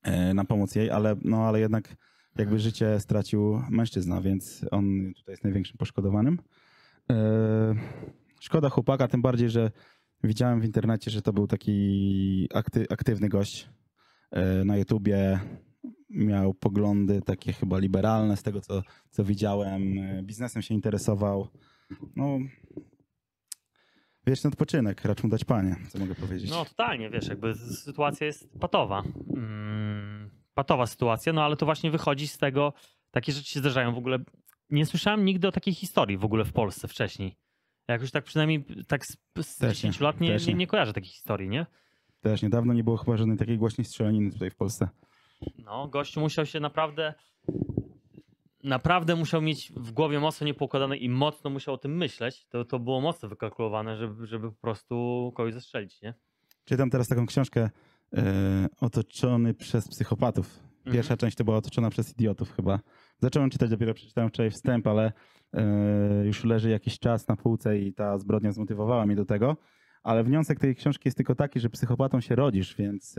e, 0.03 0.33
na 0.33 0.45
pomoc 0.45 0.75
jej, 0.75 0.91
ale, 0.91 1.15
no, 1.21 1.47
ale 1.47 1.59
jednak 1.59 1.95
jakby 2.37 2.59
życie 2.59 2.99
stracił 2.99 3.61
mężczyzna, 3.69 4.21
więc 4.21 4.65
on 4.71 5.13
tutaj 5.15 5.33
jest 5.33 5.43
największym 5.43 5.77
poszkodowanym. 5.77 6.39
E, 7.11 7.75
Szkoda 8.39 8.69
chłopaka, 8.69 9.07
tym 9.07 9.21
bardziej, 9.21 9.49
że 9.49 9.71
widziałem 10.23 10.61
w 10.61 10.65
internecie, 10.65 11.11
że 11.11 11.21
to 11.21 11.33
był 11.33 11.47
taki 11.47 12.47
akty, 12.53 12.85
aktywny 12.89 13.29
gość 13.29 13.69
e, 14.31 14.65
na 14.65 14.77
YouTubie. 14.77 15.39
Miał 16.09 16.53
poglądy 16.53 17.21
takie 17.21 17.53
chyba 17.53 17.77
liberalne, 17.77 18.37
z 18.37 18.43
tego 18.43 18.61
co, 18.61 18.81
co 19.09 19.23
widziałem. 19.23 19.97
E, 19.99 20.23
Biznesem 20.23 20.61
się 20.61 20.73
interesował. 20.75 21.47
No, 22.15 22.39
wieczny 24.27 24.47
odpoczynek, 24.47 25.05
racz 25.05 25.23
mu 25.23 25.29
dać 25.29 25.45
panie, 25.45 25.75
co 25.89 25.99
mogę 25.99 26.15
powiedzieć. 26.15 26.49
No 26.49 26.65
totalnie, 26.65 27.09
wiesz, 27.09 27.27
jakby 27.27 27.55
sytuacja 27.55 28.27
jest 28.27 28.59
patowa. 28.59 29.03
Mm, 29.35 30.08
patowa 30.59 30.87
sytuacja, 30.87 31.33
no 31.33 31.43
ale 31.43 31.55
to 31.55 31.65
właśnie 31.65 31.91
wychodzi 31.91 32.27
z 32.27 32.37
tego, 32.37 32.73
takie 33.11 33.31
rzeczy 33.31 33.51
się 33.51 33.59
zdarzają 33.59 33.93
w 33.93 33.97
ogóle. 33.97 34.19
Nie 34.69 34.85
słyszałem 34.85 35.25
nigdy 35.25 35.47
o 35.47 35.51
takiej 35.51 35.73
historii 35.73 36.17
w 36.17 36.25
ogóle 36.25 36.45
w 36.45 36.53
Polsce 36.53 36.87
wcześniej. 36.87 37.35
Jakoś 37.87 38.11
tak 38.11 38.23
przynajmniej 38.23 38.65
tak 38.87 39.05
z, 39.05 39.17
z 39.41 39.57
Też 39.57 39.69
nie, 39.69 39.89
10 39.89 39.99
lat 39.99 40.21
nie, 40.21 40.37
nie, 40.47 40.53
nie. 40.53 40.67
kojarzę 40.67 40.93
takiej 40.93 41.09
historii, 41.09 41.49
nie? 41.49 41.65
Też 42.21 42.41
niedawno 42.41 42.73
nie 42.73 42.83
było 42.83 42.97
chyba 42.97 43.17
żadnej 43.17 43.37
takiej 43.37 43.57
głośnej 43.57 43.85
strzelaniny 43.85 44.31
tutaj 44.31 44.49
w 44.49 44.55
Polsce. 44.55 44.89
No, 45.57 45.87
gościu 45.87 46.19
musiał 46.19 46.45
się 46.45 46.59
naprawdę 46.59 47.13
naprawdę 48.63 49.15
musiał 49.15 49.41
mieć 49.41 49.71
w 49.75 49.91
głowie 49.91 50.19
mocno 50.19 50.47
niepoukładane 50.47 50.97
i 50.97 51.09
mocno 51.09 51.49
musiał 51.49 51.73
o 51.73 51.77
tym 51.77 51.97
myśleć. 51.97 52.45
To, 52.45 52.65
to 52.65 52.79
było 52.79 53.01
mocno 53.01 53.29
wykalkulowane, 53.29 53.97
żeby, 53.97 54.27
żeby 54.27 54.51
po 54.51 54.61
prostu 54.61 55.31
kogoś 55.35 55.53
zastrzelić, 55.53 56.01
nie? 56.01 56.13
Czytam 56.65 56.89
teraz 56.89 57.07
taką 57.07 57.25
książkę 57.25 57.69
Otoczony 58.81 59.53
przez 59.53 59.87
psychopatów. 59.87 60.59
Pierwsza 60.85 61.13
Mhm. 61.13 61.17
część 61.17 61.37
to 61.37 61.43
była 61.43 61.57
otoczona 61.57 61.89
przez 61.89 62.13
idiotów 62.13 62.55
chyba. 62.55 62.79
Zacząłem 63.19 63.49
czytać, 63.49 63.69
dopiero 63.69 63.93
przeczytałem 63.93 64.29
wczoraj 64.29 64.51
wstęp, 64.51 64.87
ale 64.87 65.11
e, 65.53 66.25
już 66.25 66.43
leży 66.43 66.69
jakiś 66.69 66.99
czas 66.99 67.27
na 67.27 67.35
półce 67.35 67.79
i 67.79 67.93
ta 67.93 68.17
zbrodnia 68.17 68.51
zmotywowała 68.51 69.05
mnie 69.05 69.15
do 69.15 69.25
tego. 69.25 69.57
Ale 70.03 70.23
wniosek 70.23 70.59
tej 70.59 70.75
książki 70.75 71.01
jest 71.05 71.17
tylko 71.17 71.35
taki, 71.35 71.59
że 71.59 71.69
psychopatą 71.69 72.21
się 72.21 72.35
rodzisz, 72.35 72.75
więc 72.75 73.15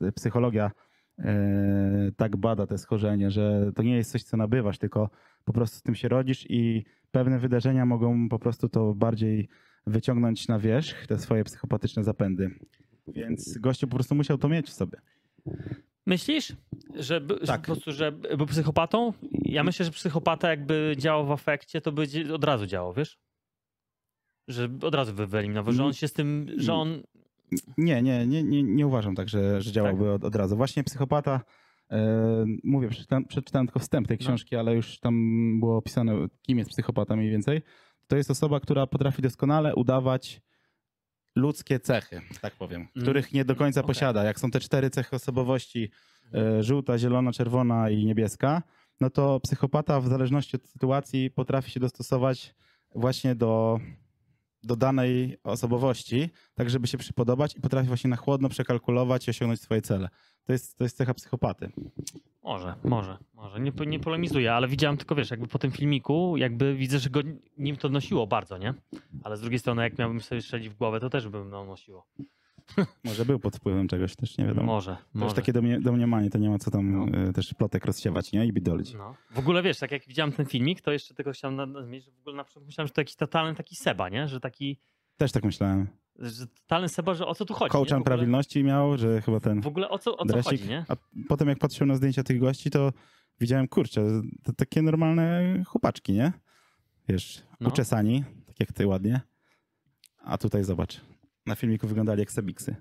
e, 0.00 0.12
psychologia 0.12 0.70
e, 1.18 2.12
tak 2.16 2.36
bada 2.36 2.66
te 2.66 2.78
schorzenie, 2.78 3.30
że 3.30 3.72
to 3.74 3.82
nie 3.82 3.96
jest 3.96 4.12
coś, 4.12 4.22
co 4.22 4.36
nabywasz, 4.36 4.78
tylko 4.78 5.10
po 5.44 5.52
prostu 5.52 5.76
z 5.76 5.82
tym 5.82 5.94
się 5.94 6.08
rodzisz 6.08 6.50
i 6.50 6.84
pewne 7.10 7.38
wydarzenia 7.38 7.86
mogą 7.86 8.28
po 8.28 8.38
prostu 8.38 8.68
to 8.68 8.94
bardziej 8.94 9.48
wyciągnąć 9.86 10.48
na 10.48 10.58
wierzch, 10.58 11.06
te 11.06 11.18
swoje 11.18 11.44
psychopatyczne 11.44 12.04
zapędy. 12.04 12.50
Więc 13.14 13.58
gościu 13.58 13.88
po 13.88 13.94
prostu 13.96 14.14
musiał 14.14 14.38
to 14.38 14.48
mieć 14.48 14.66
w 14.66 14.72
sobie. 14.72 14.98
Myślisz, 16.06 16.52
że, 16.94 17.20
by- 17.20 17.38
że 17.40 17.46
Tak. 17.46 17.60
po 17.60 17.66
prostu, 17.66 17.92
że 17.92 18.12
był 18.12 18.46
psychopatą? 18.46 19.12
Ja 19.32 19.64
myślę, 19.64 19.84
że 19.84 19.90
psychopata 19.90 20.50
jakby 20.50 20.94
działał 20.98 21.26
w 21.26 21.30
afekcie, 21.30 21.80
to 21.80 21.92
by 21.92 22.06
od 22.34 22.44
razu 22.44 22.66
działał, 22.66 22.92
wiesz? 22.92 23.18
Że 24.48 24.68
od 24.82 24.94
razu 24.94 25.12
by 25.14 25.26
wyeliminował, 25.26 25.72
że 25.72 25.84
on 25.84 25.92
się 25.92 26.08
z 26.08 26.12
tym, 26.12 26.46
że 26.56 26.74
on... 26.74 27.02
Nie, 27.78 28.02
nie, 28.02 28.26
nie, 28.26 28.42
nie, 28.42 28.62
nie 28.62 28.86
uważam 28.86 29.14
tak, 29.14 29.28
że, 29.28 29.62
że 29.62 29.72
działałby 29.72 30.04
Tak? 30.04 30.12
od, 30.12 30.24
od 30.24 30.36
razu. 30.36 30.56
Właśnie 30.56 30.84
psychopata, 30.84 31.40
e, 31.90 32.44
mówię, 32.64 32.88
przeczytałem, 32.88 33.24
przeczytałem 33.24 33.66
tylko 33.66 33.80
wstęp 33.80 34.08
tej 34.08 34.18
No. 34.20 34.26
książki, 34.26 34.56
ale 34.56 34.74
już 34.74 34.98
tam 35.00 35.14
było 35.60 35.76
opisane, 35.76 36.26
kim 36.42 36.58
jest 36.58 36.70
psychopata 36.70 37.16
mniej 37.16 37.30
więcej. 37.30 37.62
To 38.08 38.16
jest 38.16 38.30
osoba, 38.30 38.60
która 38.60 38.86
potrafi 38.86 39.22
doskonale 39.22 39.74
udawać 39.74 40.42
ludzkie 41.36 41.80
cechy, 41.80 42.20
tak 42.40 42.54
powiem, 42.54 42.80
Mm. 42.80 42.90
których 43.02 43.32
nie 43.32 43.44
do 43.44 43.56
końca 43.56 43.80
Okej. 43.80 43.86
posiada. 43.88 44.24
Jak 44.24 44.40
są 44.40 44.50
te 44.50 44.60
cztery 44.60 44.90
cechy 44.90 45.16
osobowości, 45.16 45.90
e, 46.34 46.62
żółta, 46.62 46.98
zielona, 46.98 47.32
czerwona 47.32 47.90
i 47.90 48.04
niebieska, 48.04 48.62
no 49.00 49.10
to 49.10 49.40
psychopata 49.40 50.00
w 50.00 50.08
zależności 50.08 50.56
od 50.56 50.66
sytuacji 50.68 51.30
potrafi 51.30 51.70
się 51.70 51.80
dostosować 51.80 52.54
właśnie 52.94 53.34
do, 53.34 53.80
do 54.62 54.76
danej 54.76 55.36
osobowości, 55.44 56.30
tak 56.54 56.70
żeby 56.70 56.86
się 56.86 56.98
przypodobać 56.98 57.56
i 57.56 57.60
potrafi 57.60 57.88
właśnie 57.88 58.10
na 58.10 58.16
chłodno 58.16 58.48
przekalkulować 58.48 59.26
i 59.26 59.30
osiągnąć 59.30 59.60
swoje 59.60 59.82
cele. 59.82 60.08
To 60.46 60.52
jest, 60.52 60.78
to 60.78 60.84
jest 60.84 60.96
cecha 60.96 61.14
psychopaty. 61.14 61.70
Może, 62.42 62.74
może, 62.84 63.18
może. 63.34 63.60
Nie, 63.60 63.72
nie 63.86 64.00
polemizuję, 64.00 64.52
ale 64.54 64.68
widziałem 64.68 64.96
tylko, 64.96 65.14
wiesz, 65.14 65.30
jakby 65.30 65.46
po 65.46 65.58
tym 65.58 65.70
filmiku, 65.70 66.36
jakby 66.36 66.74
widzę, 66.74 66.98
że 66.98 67.10
go 67.10 67.20
nim 67.58 67.76
to 67.76 67.88
nosiło 67.88 68.26
bardzo, 68.26 68.58
nie? 68.58 68.74
Ale 69.24 69.36
z 69.36 69.40
drugiej 69.40 69.58
strony, 69.58 69.82
jak 69.82 69.98
miałbym 69.98 70.20
sobie 70.20 70.42
strzelić 70.42 70.68
w 70.68 70.74
głowę, 70.74 71.00
to 71.00 71.10
też 71.10 71.28
by 71.28 71.44
mną 71.44 71.66
nosiło. 71.66 72.06
Może 73.04 73.24
był 73.24 73.38
pod 73.38 73.56
wpływem 73.56 73.88
czegoś, 73.88 74.16
też 74.16 74.38
nie 74.38 74.46
wiadomo. 74.46 74.66
Może, 74.66 74.96
To 74.96 75.02
może. 75.14 75.24
już 75.26 75.34
takie 75.34 75.52
domnie, 75.52 75.80
domniemanie, 75.80 76.30
to 76.30 76.38
nie 76.38 76.50
ma 76.50 76.58
co 76.58 76.70
tam 76.70 76.92
No. 77.10 77.18
e, 77.18 77.32
też 77.32 77.54
plotek 77.54 77.84
rozsiewać, 77.84 78.32
nie? 78.32 78.46
I 78.46 78.52
bidolić. 78.52 78.94
No. 78.94 79.14
W 79.30 79.38
ogóle 79.38 79.62
wiesz, 79.62 79.78
tak 79.78 79.90
jak 79.92 80.06
widziałem 80.06 80.32
ten 80.32 80.46
filmik, 80.46 80.80
to 80.80 80.92
jeszcze 80.92 81.14
tylko 81.14 81.32
chciałem 81.32 81.56
na- 81.56 81.66
nadmienić, 81.66 82.04
że 82.04 82.10
w 82.12 82.18
ogóle 82.20 82.36
na 82.36 82.44
początku 82.44 82.66
myślałem, 82.66 82.86
że 82.86 82.92
to 82.94 83.00
jakiś 83.00 83.16
totalny 83.16 83.54
taki 83.54 83.76
Seba, 83.76 84.08
nie? 84.08 84.28
Że 84.28 84.40
taki, 84.40 84.78
Też 85.20 85.32
tak 85.32 85.44
myślałem. 85.44 85.86
że 86.18 86.46
totalny 86.46 86.88
Seba, 86.88 87.14
że 87.14 87.26
o 87.26 87.34
co 87.34 87.44
tu 87.44 87.54
chodzi? 87.54 87.76
ogóle- 87.76 88.02
prawilności 88.04 88.64
miał, 88.64 88.98
że 88.98 89.22
chyba 89.22 89.40
ten 89.40 89.60
W 89.60 89.66
ogóle 89.66 89.88
o 89.88 89.98
co, 89.98 90.16
o 90.16 90.18
co 90.18 90.24
dresik. 90.24 90.50
chodzi, 90.50 90.68
nie? 90.68 90.84
A 90.88 90.96
potem 91.28 91.48
jak 91.48 91.58
patrzyłem 91.58 91.88
na 91.88 91.94
zdjęcia 91.96 92.22
tych 92.22 92.38
gości, 92.40 92.70
to 92.70 92.92
widziałem, 93.40 93.68
kurczę, 93.68 94.22
to 94.44 94.52
takie 94.52 94.82
normalne 94.82 95.42
chłopaczki, 95.66 96.12
nie? 96.12 96.32
Wiesz, 97.08 97.42
No. 97.60 97.68
uczesani, 97.68 98.24
tak 98.46 98.60
jak 98.60 98.72
ty 98.72 98.86
ładnie. 98.86 99.20
A 100.18 100.38
tutaj 100.38 100.64
zobacz, 100.64 101.00
na 101.46 101.54
filmiku 101.54 101.88
wyglądali 101.88 102.20
jak 102.20 102.32
sebiksy. 102.32 102.76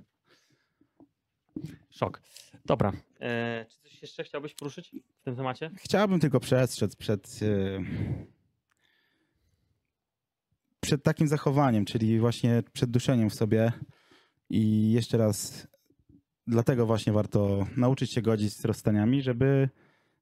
Szok. 1.90 2.22
Dobra. 2.66 2.92
E, 3.22 3.66
czy 3.70 3.80
coś 3.80 4.02
jeszcze 4.02 4.24
chciałbyś 4.24 4.54
poruszyć 4.54 4.96
w 5.22 5.24
tym 5.24 5.36
temacie? 5.36 5.72
Chciałbym 5.78 6.20
tylko 6.20 6.40
przestrzec 6.40 6.96
przed, 6.96 7.40
e, 7.42 7.80
przed 10.90 11.04
takim 11.04 11.28
zachowaniem, 11.28 11.86
czyli 11.86 12.20
właśnie 12.20 12.64
przed 12.74 12.92
duszeniem 12.92 13.30
w 13.30 13.34
sobie. 13.34 13.72
I 14.50 14.92
jeszcze 14.92 15.18
raz, 15.18 15.68
dlatego 16.48 16.86
właśnie 16.86 17.14
warto 17.14 17.68
nauczyć 17.78 18.12
się 18.12 18.22
godzić 18.22 18.54
z 18.54 18.66
rozstaniami, 18.66 19.22
żeby 19.22 19.70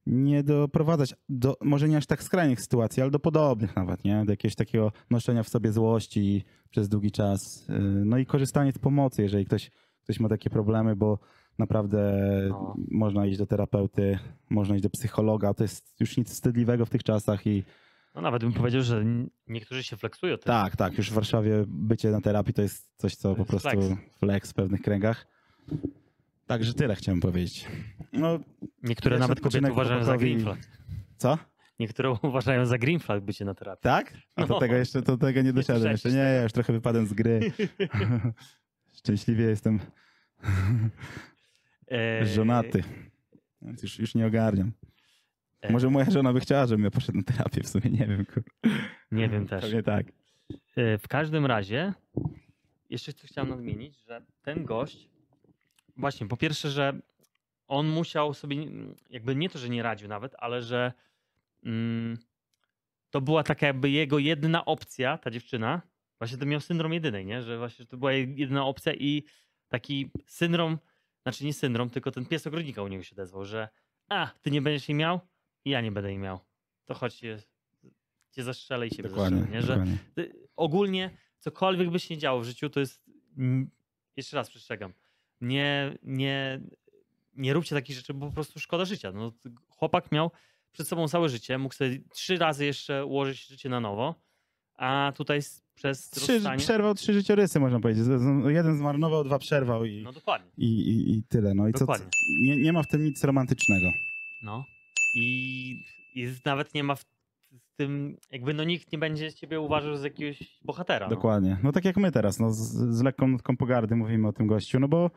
nie 0.06 0.44
doprowadzać 0.44 1.16
do, 1.30 1.58
może 1.62 1.90
nie 1.90 1.98
aż 1.98 2.06
tak 2.06 2.24
skrajnych 2.24 2.62
sytuacji, 2.62 3.02
ale 3.02 3.12
do 3.12 3.20
podobnych 3.20 3.76
nawet, 3.76 4.04
nie? 4.04 4.26
Do 4.26 4.32
jakiegoś 4.32 4.56
takiego 4.56 4.92
noszenia 5.10 5.44
w 5.44 5.50
sobie 5.50 5.72
złości 5.72 6.44
przez 6.70 6.90
długi 6.90 7.12
czas. 7.12 7.68
No 8.06 8.18
i 8.18 8.26
korzystanie 8.26 8.72
z 8.72 8.78
pomocy, 8.78 9.22
jeżeli 9.22 9.46
ktoś, 9.46 9.72
ktoś 10.04 10.20
ma 10.20 10.30
takie 10.30 10.50
problemy, 10.50 10.96
bo 10.96 11.20
naprawdę 11.58 12.22
No. 12.50 12.76
można 12.92 13.26
iść 13.26 13.38
do 13.38 13.46
terapeuty, 13.46 14.20
można 14.50 14.76
iść 14.76 14.84
do 14.84 14.90
psychologa. 14.90 15.54
To 15.54 15.64
jest 15.64 16.00
już 16.00 16.18
nic 16.18 16.30
wstydliwego 16.30 16.86
w 16.86 16.90
tych 16.90 17.04
czasach 17.04 17.48
i 17.48 17.64
No 18.16 18.22
nawet 18.22 18.42
bym 18.44 18.54
powiedział, 18.54 18.82
że 18.82 19.04
niektórzy 19.48 19.84
się 19.84 19.98
flexują. 19.98 20.38
Tym. 20.38 20.44
tak, 20.46 20.76
tak, 20.76 20.98
już 20.98 21.10
w 21.12 21.14
Warszawie 21.14 21.64
bycie 21.68 22.10
na 22.12 22.22
terapii 22.22 22.54
to 22.54 22.62
jest 22.62 22.92
coś, 22.98 23.16
co 23.16 23.36
po 23.36 23.46
prostu 23.46 23.70
flex. 23.70 23.88
flex 24.20 24.52
w 24.52 24.54
pewnych 24.54 24.82
kręgach. 24.82 25.28
Także 26.48 26.74
tyle 26.74 26.96
chciałem 26.96 27.20
powiedzieć. 27.20 27.66
No, 28.14 28.40
Niektóre 28.84 29.20
nawet 29.20 29.40
kobiety 29.42 29.72
uważają 29.72 30.04
za 30.04 30.18
green 30.18 30.40
flag. 30.42 30.60
co? 31.18 31.38
Niektóre 31.80 32.10
uważają 32.22 32.66
za 32.66 32.78
green 32.78 33.00
flag 33.00 33.24
bycie 33.24 33.46
na 33.46 33.54
terapii. 33.54 33.82
Tak? 33.84 34.14
A 34.36 34.42
to 34.46 34.54
No. 34.54 34.60
tego 34.60 34.76
jeszcze, 34.76 35.02
to 35.02 35.18
tego 35.18 35.42
nie 35.42 35.54
doszedłem 35.54 35.92
jeszcze. 35.92 36.10
Nie, 36.12 36.18
ja 36.18 36.44
już 36.44 36.52
trochę 36.52 36.74
wypadłem 36.74 37.08
z 37.08 37.14
gry. 37.14 37.40
Szczęśliwie 38.98 39.46
jestem 39.46 39.80
E, 41.92 42.26
żonaty. 42.26 42.84
Więc 43.62 43.84
już, 43.84 44.00
już 44.00 44.16
nie 44.16 44.28
ogarniam. 44.28 44.72
E, 45.62 45.72
Może 45.72 45.90
moja 45.90 46.12
żona 46.12 46.34
by 46.34 46.40
chciała, 46.40 46.68
żebym 46.68 46.84
ja 46.86 46.92
poszedł 46.92 47.18
na 47.18 47.24
terapię, 47.24 47.64
w 47.64 47.68
sumie 47.68 47.90
nie 47.90 48.08
wiem. 48.08 48.26
Kur... 48.26 48.44
Nie 49.12 49.30
wiem 49.30 49.48
też. 49.48 49.62
Pewnie 49.62 49.84
tak. 49.84 50.06
E, 50.76 50.98
W 50.98 51.08
każdym 51.08 51.46
razie, 51.46 51.94
jeszcze 52.90 53.14
coś 53.14 53.30
chciałem 53.30 53.50
nadmienić, 53.50 53.98
że 54.08 54.22
ten 54.42 54.66
gość, 54.66 55.10
właśnie 55.98 56.28
po 56.28 56.38
pierwsze, 56.38 56.70
że 56.70 57.00
on 57.68 57.88
musiał 57.90 58.34
sobie, 58.34 58.58
jakby 59.10 59.36
nie 59.36 59.50
to, 59.50 59.60
że 59.60 59.70
nie 59.70 59.84
radził 59.84 60.08
nawet, 60.08 60.36
ale 60.38 60.62
że 60.62 60.94
mm, 61.64 62.18
to 63.10 63.22
była 63.22 63.44
taka 63.44 63.68
jakby 63.68 63.90
jego 63.90 64.20
jedyna 64.20 64.66
opcja, 64.66 65.18
ta 65.18 65.32
dziewczyna. 65.32 65.82
Właśnie 66.20 66.38
to 66.38 66.46
miał 66.46 66.60
syndrom 66.60 66.94
jedynej, 66.94 67.26
nie? 67.26 67.42
Że 67.42 67.58
właśnie 67.58 67.86
to 67.86 67.98
była 67.98 68.14
jedyna 68.14 68.66
opcja 68.66 68.94
i 68.94 69.24
taki 69.68 70.12
syndrom, 70.26 70.78
znaczy 71.24 71.46
nie 71.46 71.54
syndrom, 71.54 71.90
tylko 71.90 72.12
ten 72.12 72.26
pies 72.26 72.48
ogrodnika 72.48 72.82
u 72.84 72.88
niego 72.88 73.04
się 73.04 73.16
odezwał, 73.16 73.46
że 73.46 73.70
a, 74.10 74.32
ty 74.42 74.52
nie 74.52 74.62
będziesz 74.62 74.90
jej 74.90 74.96
miał 74.96 75.20
i 75.68 75.70
ja 75.70 75.82
nie 75.82 75.92
będę 75.92 76.10
jej 76.10 76.20
miał. 76.20 76.40
To 76.86 76.94
chodź 76.94 77.16
cię, 77.16 77.38
cię 78.32 78.44
zastrzelę 78.44 78.88
i 78.88 78.90
siebie 78.90 79.10
Dokładnie. 79.10 79.38
zastrzelę, 79.40 79.62
nie? 79.62 79.68
Że 79.68 79.74
dokładnie. 79.76 79.98
ogólnie 80.56 81.18
cokolwiek 81.40 81.90
by 81.90 82.00
się 82.00 82.16
nie 82.16 82.20
działo 82.22 82.42
w 82.42 82.46
życiu, 82.46 82.70
to 82.70 82.80
jest. 82.80 83.04
Jeszcze 84.18 84.38
raz 84.38 84.50
przestrzegam. 84.50 84.94
Nie, 85.42 85.98
nie, 86.04 86.62
nie 87.34 87.54
róbcie 87.54 87.76
takich 87.76 87.96
rzeczy, 87.96 88.14
bo 88.14 88.28
po 88.28 88.34
prostu 88.34 88.60
szkoda 88.60 88.86
życia. 88.86 89.12
No, 89.12 89.32
chłopak 89.70 90.12
miał 90.12 90.32
przed 90.72 90.88
sobą 90.88 91.08
całe 91.08 91.30
życie, 91.30 91.58
mógł 91.58 91.76
sobie 91.76 92.00
trzy 92.14 92.38
razy 92.38 92.66
jeszcze 92.66 93.06
ułożyć 93.06 93.48
życie 93.48 93.70
na 93.70 93.80
nowo, 93.80 94.16
a 94.76 95.12
tutaj 95.16 95.40
przez 95.76 96.10
Trzy, 96.10 96.34
rozstanie... 96.34 96.58
przerwał 96.60 96.94
trzy 96.96 97.14
życiorysy, 97.14 97.60
można 97.60 97.80
powiedzieć. 97.80 98.06
Jeden 98.48 98.78
zmarnował, 98.78 99.24
dwa 99.24 99.40
przerwał 99.40 99.86
i, 99.86 100.04
No 100.04 100.12
dokładnie. 100.12 100.52
i, 100.58 100.66
i, 100.66 101.18
i 101.18 101.24
tyle. 101.24 101.54
No 101.54 101.68
i 101.68 101.72
co, 101.74 101.80
co, 101.80 101.86
Dokładnie. 101.86 102.08
nie, 102.42 102.58
nie 102.58 102.74
ma 102.74 102.84
w 102.84 102.88
tym 102.88 103.04
nic 103.04 103.24
romantycznego. 103.24 103.88
No. 104.44 104.66
I, 105.18 105.86
i 106.16 106.28
nawet 106.46 106.74
nie 106.74 106.84
ma 106.84 106.96
w 106.96 107.06
tym, 107.76 108.18
jakby 108.32 108.54
no 108.54 108.64
nikt 108.64 108.92
nie 108.92 108.98
będzie 108.98 109.34
ciebie 109.34 109.60
uważał 109.60 109.98
za 109.98 110.08
jakiegoś 110.08 110.60
bohatera. 110.66 111.06
No. 111.06 111.16
Dokładnie. 111.16 111.58
No 111.64 111.72
tak 111.72 111.86
jak 111.86 111.98
my 111.98 112.12
teraz, 112.12 112.40
no, 112.40 112.52
z, 112.52 112.60
z 112.96 113.02
lekką 113.02 113.28
nutką 113.28 113.58
pogardy 113.58 113.96
mówimy 113.96 114.28
o 114.28 114.34
tym 114.34 114.48
gościu, 114.48 114.80
no 114.80 114.88
bo 114.88 115.12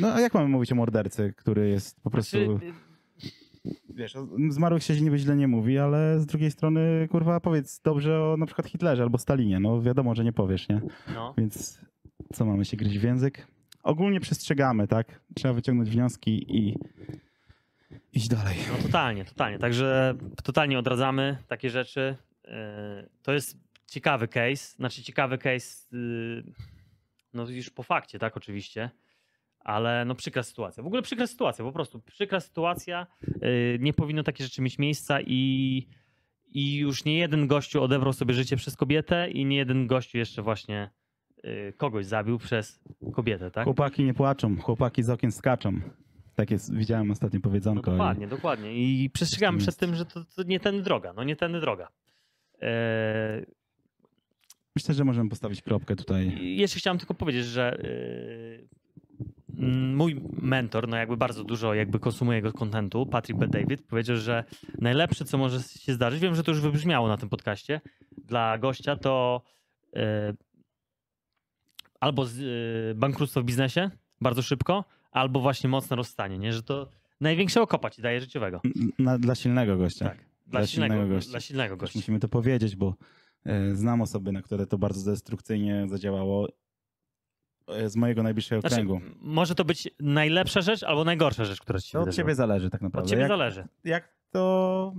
no 0.00 0.14
a 0.14 0.20
jak 0.20 0.34
mamy 0.34 0.48
mówić 0.48 0.72
o 0.72 0.74
mordercy, 0.74 1.34
który 1.36 1.68
jest 1.68 2.02
po 2.02 2.10
prostu, 2.10 2.38
Znaczy, 2.44 2.66
y, 3.66 3.94
wiesz, 3.94 4.16
o 4.16 4.28
zmarłych 4.48 4.82
się 4.82 5.00
niby 5.00 5.18
źle 5.18 5.36
nie 5.36 5.48
mówi, 5.48 5.78
ale 5.78 6.20
z 6.20 6.26
drugiej 6.26 6.50
strony, 6.50 7.08
kurwa, 7.10 7.40
powiedz 7.40 7.80
dobrze 7.80 8.22
o 8.22 8.36
na 8.36 8.46
przykład 8.46 8.66
Hitlerze 8.68 9.02
albo 9.02 9.18
Stalinie, 9.18 9.60
no 9.60 9.82
wiadomo, 9.82 10.14
że 10.14 10.24
nie 10.24 10.32
powiesz, 10.32 10.68
nie? 10.68 10.80
no. 11.14 11.34
Więc 11.38 11.80
co 12.32 12.44
mamy 12.44 12.64
się 12.64 12.76
gryźć 12.76 12.98
w 12.98 13.02
język? 13.02 13.46
Ogólnie 13.82 14.20
przestrzegamy, 14.20 14.88
tak? 14.88 15.20
Trzeba 15.34 15.54
wyciągnąć 15.54 15.90
wnioski 15.90 16.56
i 16.56 16.76
iść 18.12 18.28
dalej. 18.28 18.56
No 18.72 18.82
totalnie, 18.82 19.24
totalnie. 19.24 19.58
Także 19.58 20.14
totalnie 20.44 20.78
odradzamy 20.78 21.36
takie 21.48 21.70
rzeczy. 21.70 22.16
Yy, 22.44 22.52
To 23.22 23.32
jest 23.32 23.56
ciekawy 23.86 24.28
case, 24.28 24.76
znaczy 24.76 25.02
ciekawy 25.02 25.38
case, 25.38 25.96
yy, 25.96 26.44
no 27.34 27.48
już 27.48 27.70
po 27.70 27.82
fakcie, 27.82 28.18
tak, 28.18 28.36
oczywiście, 28.36 28.90
ale 29.60 30.04
no 30.04 30.14
przykra 30.14 30.42
sytuacja. 30.42 30.82
W 30.82 30.86
ogóle 30.86 31.02
przykra 31.02 31.26
sytuacja, 31.26 31.64
po 31.64 31.72
prostu 31.72 32.00
przykra 32.00 32.40
sytuacja. 32.40 33.06
Yy, 33.42 33.78
nie 33.80 33.92
powinno 33.92 34.22
takie 34.22 34.44
rzeczy 34.44 34.62
mieć 34.62 34.78
miejsca 34.78 35.20
i, 35.20 35.86
i 36.46 36.76
już 36.76 37.04
nie 37.04 37.18
jeden 37.18 37.46
gościu 37.46 37.82
odebrał 37.82 38.12
sobie 38.12 38.34
życie 38.34 38.56
przez 38.56 38.76
kobietę 38.76 39.30
i 39.30 39.44
nie 39.44 39.56
jeden 39.56 39.86
gościu 39.86 40.18
jeszcze 40.18 40.42
właśnie 40.42 40.90
yy, 41.44 41.72
kogoś 41.76 42.06
zabił 42.06 42.38
przez 42.38 42.80
kobietę, 43.12 43.50
tak? 43.50 43.64
Chłopaki 43.64 44.04
nie 44.04 44.14
płaczą, 44.14 44.56
chłopaki 44.56 45.02
z 45.02 45.10
okien 45.10 45.32
skaczą. 45.32 45.80
Tak 46.40 46.50
jest, 46.50 46.74
widziałem 46.74 47.10
ostatnio 47.10 47.38
No 47.38 47.42
powiedzonko. 47.42 47.90
i- 47.90 47.94
dokładnie, 47.94 48.26
dokładnie. 48.26 48.74
I 48.74 49.10
przestrzegamy 49.10 49.56
jest. 49.56 49.66
przed 49.68 49.76
tym, 49.80 49.94
że 49.94 50.04
to, 50.06 50.24
to 50.36 50.42
nie 50.42 50.60
tędy 50.60 50.82
droga, 50.82 51.12
no 51.12 51.24
nie 51.24 51.36
tędy 51.36 51.60
droga. 51.60 51.88
Yy, 52.62 52.68
Myślę, 54.76 54.94
że 54.94 55.04
możemy 55.04 55.30
postawić 55.30 55.62
kropkę 55.62 55.96
tutaj. 55.96 56.38
Jeszcze 56.56 56.78
chciałem 56.78 56.98
tylko 56.98 57.14
powiedzieć, 57.14 57.44
że 57.46 57.78
yy, 59.58 59.64
mm, 59.66 59.96
mój 59.96 60.20
mentor, 60.42 60.88
no 60.88 60.96
jakby 60.96 61.16
bardzo 61.16 61.44
dużo 61.44 61.74
jakby 61.74 61.98
konsumuje 61.98 62.36
jego 62.36 62.52
kontentu, 62.52 63.06
Patrick 63.06 63.38
B. 63.40 63.48
David, 63.48 63.82
powiedział, 63.82 64.16
że 64.16 64.44
najlepsze, 64.78 65.24
co 65.24 65.38
może 65.38 65.62
się 65.62 65.92
zdarzyć, 65.94 66.20
wiem, 66.20 66.34
że 66.34 66.42
to 66.42 66.50
już 66.50 66.60
wybrzmiało 66.60 67.08
na 67.08 67.16
tym 67.16 67.28
podcaście, 67.28 67.80
dla 68.26 68.58
gościa 68.58 68.96
to 68.96 69.42
yy, 69.92 70.02
albo 72.00 72.26
z, 72.26 72.38
yy, 72.38 72.94
bankructwo 72.96 73.40
w 73.40 73.44
biznesie 73.44 73.90
bardzo 74.20 74.42
szybko, 74.42 74.84
albo 75.10 75.40
właśnie 75.40 75.70
mocne 75.70 75.96
rozstanie, 75.96 76.38
nie? 76.38 76.52
Że 76.52 76.62
to 76.62 76.88
największego 77.20 77.66
kopa 77.66 77.90
ci 77.90 78.02
daje 78.02 78.20
życiowego. 78.20 78.60
Na, 78.98 79.18
dla 79.18 79.34
silnego 79.34 79.76
gościa. 79.76 80.04
Tak. 80.04 80.18
Dla, 80.46 80.60
Dla 80.60 80.66
silnego, 80.66 80.94
silnego 80.94 81.14
gościa. 81.14 81.30
Dla 81.30 81.40
silnego 81.40 81.76
gościa. 81.76 81.98
musimy 81.98 82.20
to 82.20 82.28
powiedzieć, 82.28 82.76
bo 82.76 82.94
e, 83.46 83.74
znam 83.74 84.00
osoby, 84.02 84.32
na 84.32 84.42
które 84.42 84.66
to 84.66 84.78
bardzo 84.78 85.10
destrukcyjnie 85.10 85.86
zadziałało 85.88 86.48
e, 87.68 87.88
z 87.88 87.96
mojego 87.96 88.22
najbliższego 88.22 88.60
Znaczy, 88.60 88.74
kręgu. 88.74 89.00
może 89.20 89.54
to 89.54 89.64
być 89.64 89.88
najlepsza 90.00 90.60
rzecz 90.60 90.82
albo 90.82 91.04
najgorsza 91.04 91.44
rzecz, 91.44 91.60
która 91.60 91.78
ci 91.80 91.88
się 91.88 91.92
To 91.98 92.00
od 92.04 92.14
ciebie 92.14 92.34
zależy 92.34 92.70
tak 92.70 92.80
naprawdę. 92.82 93.04
Od 93.06 93.10
ciebie 93.10 93.20
jak, 93.22 93.28
zależy. 93.28 93.64
jak 93.84 94.19
to 94.30 94.94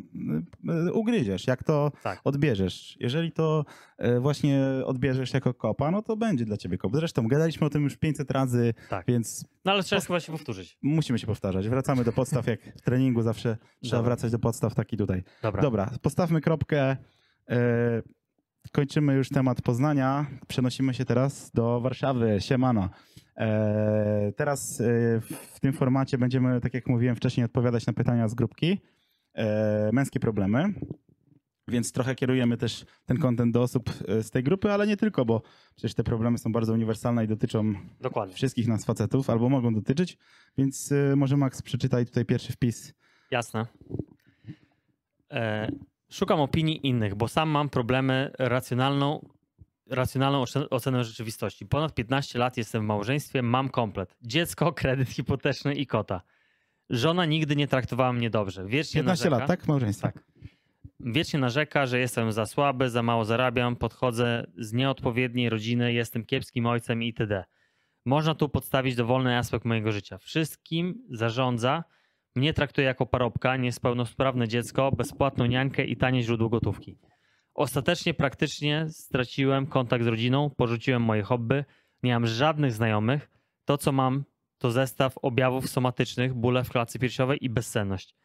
e, 0.87 0.93
ugryziesz, 0.93 1.47
jak 1.47 1.63
to 1.63 1.91
Tak. 2.03 2.21
odbierzesz. 2.23 2.97
Jeżeli 2.99 3.31
to 3.31 3.65
e, 3.97 4.19
właśnie 4.19 4.61
odbierzesz 4.85 5.33
jako 5.33 5.53
kopa, 5.53 5.91
no 5.91 6.01
to 6.01 6.17
będzie 6.17 6.45
dla 6.45 6.57
ciebie 6.57 6.77
kop. 6.77 6.95
Zresztą 6.95 7.27
gadaliśmy 7.27 7.67
o 7.67 7.69
tym 7.69 7.83
już 7.83 7.97
500 7.97 8.31
razy, 8.31 8.73
Tak. 8.89 9.05
więc 9.07 9.45
No 9.65 9.71
ale 9.71 9.83
trzeba 9.83 10.01
chyba 10.01 10.19
się 10.19 10.31
powtórzyć. 10.31 10.77
musimy 10.81 11.19
się 11.19 11.27
powtarzać. 11.27 11.69
Wracamy 11.69 12.03
do 12.03 12.11
podstaw, 12.11 12.47
jak 12.47 12.59
w 12.77 12.81
treningu 12.81 13.21
zawsze 13.21 13.57
trzeba 13.83 13.97
Dobra. 13.97 14.09
wracać 14.09 14.31
do 14.31 14.39
podstaw, 14.39 14.75
tak 14.75 14.93
i 14.93 14.97
tutaj. 14.97 15.23
Dobra. 15.41 15.61
Dobra, 15.61 15.91
postawmy 16.01 16.41
kropkę. 16.41 16.97
Kończymy 18.71 19.13
już 19.13 19.29
temat 19.29 19.61
Poznania. 19.61 20.25
Przenosimy 20.47 20.93
się 20.93 21.05
teraz 21.05 21.51
do 21.51 21.81
Warszawy. 21.81 22.37
Siemano. 22.39 22.89
E, 23.37 24.31
teraz 24.35 24.81
w 25.53 25.59
tym 25.59 25.73
formacie 25.73 26.17
będziemy, 26.17 26.61
tak 26.61 26.73
jak 26.73 26.87
mówiłem 26.87 27.15
wcześniej, 27.15 27.45
odpowiadać 27.45 27.85
na 27.85 27.93
pytania 27.93 28.27
z 28.27 28.33
grupki. 28.33 28.81
E, 29.35 29.89
męskie 29.93 30.19
problemy. 30.19 30.73
Więc 31.67 31.91
trochę 31.91 32.15
kierujemy 32.15 32.57
też 32.57 32.85
ten 33.05 33.17
kontent 33.17 33.53
do 33.53 33.61
osób 33.61 33.89
e, 34.07 34.23
z 34.23 34.31
tej 34.31 34.43
grupy, 34.43 34.71
ale 34.71 34.87
nie 34.87 34.97
tylko, 34.97 35.25
bo 35.25 35.41
przecież 35.75 35.93
te 35.93 36.03
problemy 36.03 36.37
są 36.37 36.51
bardzo 36.51 36.73
uniwersalne 36.73 37.23
i 37.25 37.27
dotyczą 37.27 37.73
Dokładnie. 38.01 38.35
wszystkich 38.35 38.67
nas 38.67 38.85
facetów, 38.85 39.29
albo 39.29 39.49
mogą 39.49 39.73
dotyczyć. 39.73 40.17
Więc 40.57 40.91
e, 40.91 41.15
może 41.15 41.37
Max 41.37 41.61
przeczytaj 41.61 42.05
tutaj 42.05 42.25
pierwszy 42.25 42.53
wpis. 42.53 42.93
Jasne. 43.31 43.65
E, 45.31 45.71
szukam 46.09 46.39
opinii 46.39 46.87
innych, 46.87 47.15
bo 47.15 47.27
sam 47.27 47.49
mam 47.49 47.69
problemy 47.69 48.31
racjonalną, 48.39 49.29
racjonalną 49.89 50.43
oce- 50.43 50.69
oceną 50.69 51.03
rzeczywistości. 51.03 51.65
Ponad 51.65 51.93
15 51.95 52.39
lat 52.39 52.57
jestem 52.57 52.81
w 52.81 52.85
małżeństwie, 52.85 53.41
mam 53.41 53.69
komplet. 53.69 54.17
Dziecko, 54.21 54.73
kredyt 54.73 55.09
hipoteczny 55.09 55.75
i 55.75 55.87
kota. 55.87 56.21
Żona 56.91 57.25
nigdy 57.25 57.55
nie 57.55 57.67
traktowała 57.67 58.13
mnie 58.13 58.29
dobrze. 58.29 58.65
Wiecznie 58.65 58.99
15 58.99 59.29
narzeka, 59.29 59.39
lat, 59.39 59.47
tak? 59.47 59.67
Małżeństwa. 59.67 60.11
Tak. 60.11 60.23
Wiecznie 60.99 61.39
narzeka, 61.39 61.85
że 61.85 61.99
jestem 61.99 62.31
za 62.31 62.45
słaby, 62.45 62.89
za 62.89 63.03
mało 63.03 63.25
zarabiam, 63.25 63.75
podchodzę 63.75 64.47
z 64.57 64.73
nieodpowiedniej 64.73 65.49
rodziny, 65.49 65.93
jestem 65.93 66.25
kiepskim 66.25 66.65
ojcem 66.65 67.03
itd. 67.03 67.43
Można 68.05 68.35
tu 68.35 68.49
podstawić 68.49 68.95
dowolny 68.95 69.37
aspekt 69.37 69.65
mojego 69.65 69.91
życia. 69.91 70.17
Wszystkim 70.17 71.03
zarządza, 71.09 71.83
mnie 72.35 72.53
traktuje 72.53 72.87
jako 72.87 73.05
parobka, 73.05 73.57
niepełnosprawne 73.57 74.47
dziecko, 74.47 74.91
bezpłatną 74.91 75.45
niankę 75.45 75.85
i 75.85 75.97
tanie 75.97 76.23
źródło 76.23 76.49
gotówki. 76.49 76.97
Ostatecznie 77.53 78.13
praktycznie 78.13 78.85
straciłem 78.89 79.67
kontakt 79.67 80.03
z 80.03 80.07
rodziną, 80.07 80.49
porzuciłem 80.49 81.01
moje 81.01 81.23
hobby, 81.23 81.65
nie 82.03 82.13
mam 82.13 82.27
żadnych 82.27 82.73
znajomych. 82.73 83.31
To, 83.65 83.77
co 83.77 83.91
mam, 83.91 84.23
to 84.61 84.71
zestaw 84.71 85.17
objawów 85.17 85.69
somatycznych, 85.69 86.33
bóle 86.33 86.63
w 86.63 86.69
klatce 86.69 86.99
piersiowej 86.99 87.45
i 87.45 87.49
bezsenność. 87.49 88.15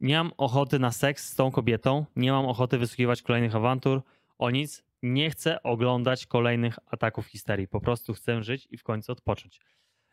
Nie 0.00 0.16
mam 0.16 0.32
ochoty 0.36 0.78
na 0.78 0.92
seks 0.92 1.28
z 1.32 1.34
tą 1.34 1.50
kobietą, 1.50 2.06
nie 2.16 2.32
mam 2.32 2.46
ochoty 2.46 2.78
wysłuchiwać 2.78 3.22
kolejnych 3.22 3.56
awantur, 3.56 4.02
o 4.38 4.50
nic. 4.50 4.82
Nie 5.02 5.30
chcę 5.30 5.62
oglądać 5.62 6.26
kolejnych 6.26 6.78
ataków 6.86 7.26
histerii. 7.26 7.68
Po 7.68 7.80
prostu 7.80 8.14
chcę 8.14 8.42
żyć 8.42 8.68
i 8.70 8.76
w 8.76 8.82
końcu 8.82 9.12
odpocząć. 9.12 9.60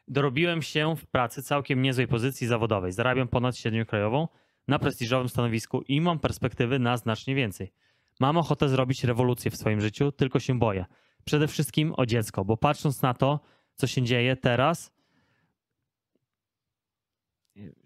Dorobiłem 0.08 0.62
się 0.62 0.96
w 0.96 1.06
pracy 1.06 1.44
całkiem 1.44 1.82
niezłej 1.82 2.08
pozycji 2.08 2.48
zawodowej. 2.48 2.92
Zarabiam 2.92 3.28
ponad 3.28 3.58
średnią 3.58 3.86
krajową 3.86 4.28
na 4.68 4.80
prestiżowym 4.80 5.30
stanowisku 5.30 5.82
i 5.82 6.02
mam 6.02 6.20
perspektywy 6.20 6.80
na 6.80 6.98
znacznie 6.98 7.36
więcej. 7.36 7.74
Mam 8.20 8.38
ochotę 8.38 8.70
zrobić 8.70 9.04
rewolucję 9.04 9.52
w 9.52 9.58
swoim 9.58 9.82
życiu, 9.82 10.12
tylko 10.12 10.40
się 10.40 10.60
boję. 10.60 10.86
Przede 11.26 11.48
wszystkim 11.48 11.94
o 11.98 12.06
dziecko, 12.06 12.46
bo 12.46 12.58
patrząc 12.58 13.02
na 13.02 13.14
to, 13.14 13.40
co 13.76 13.88
się 13.88 14.02
dzieje 14.02 14.36
teraz. 14.36 14.94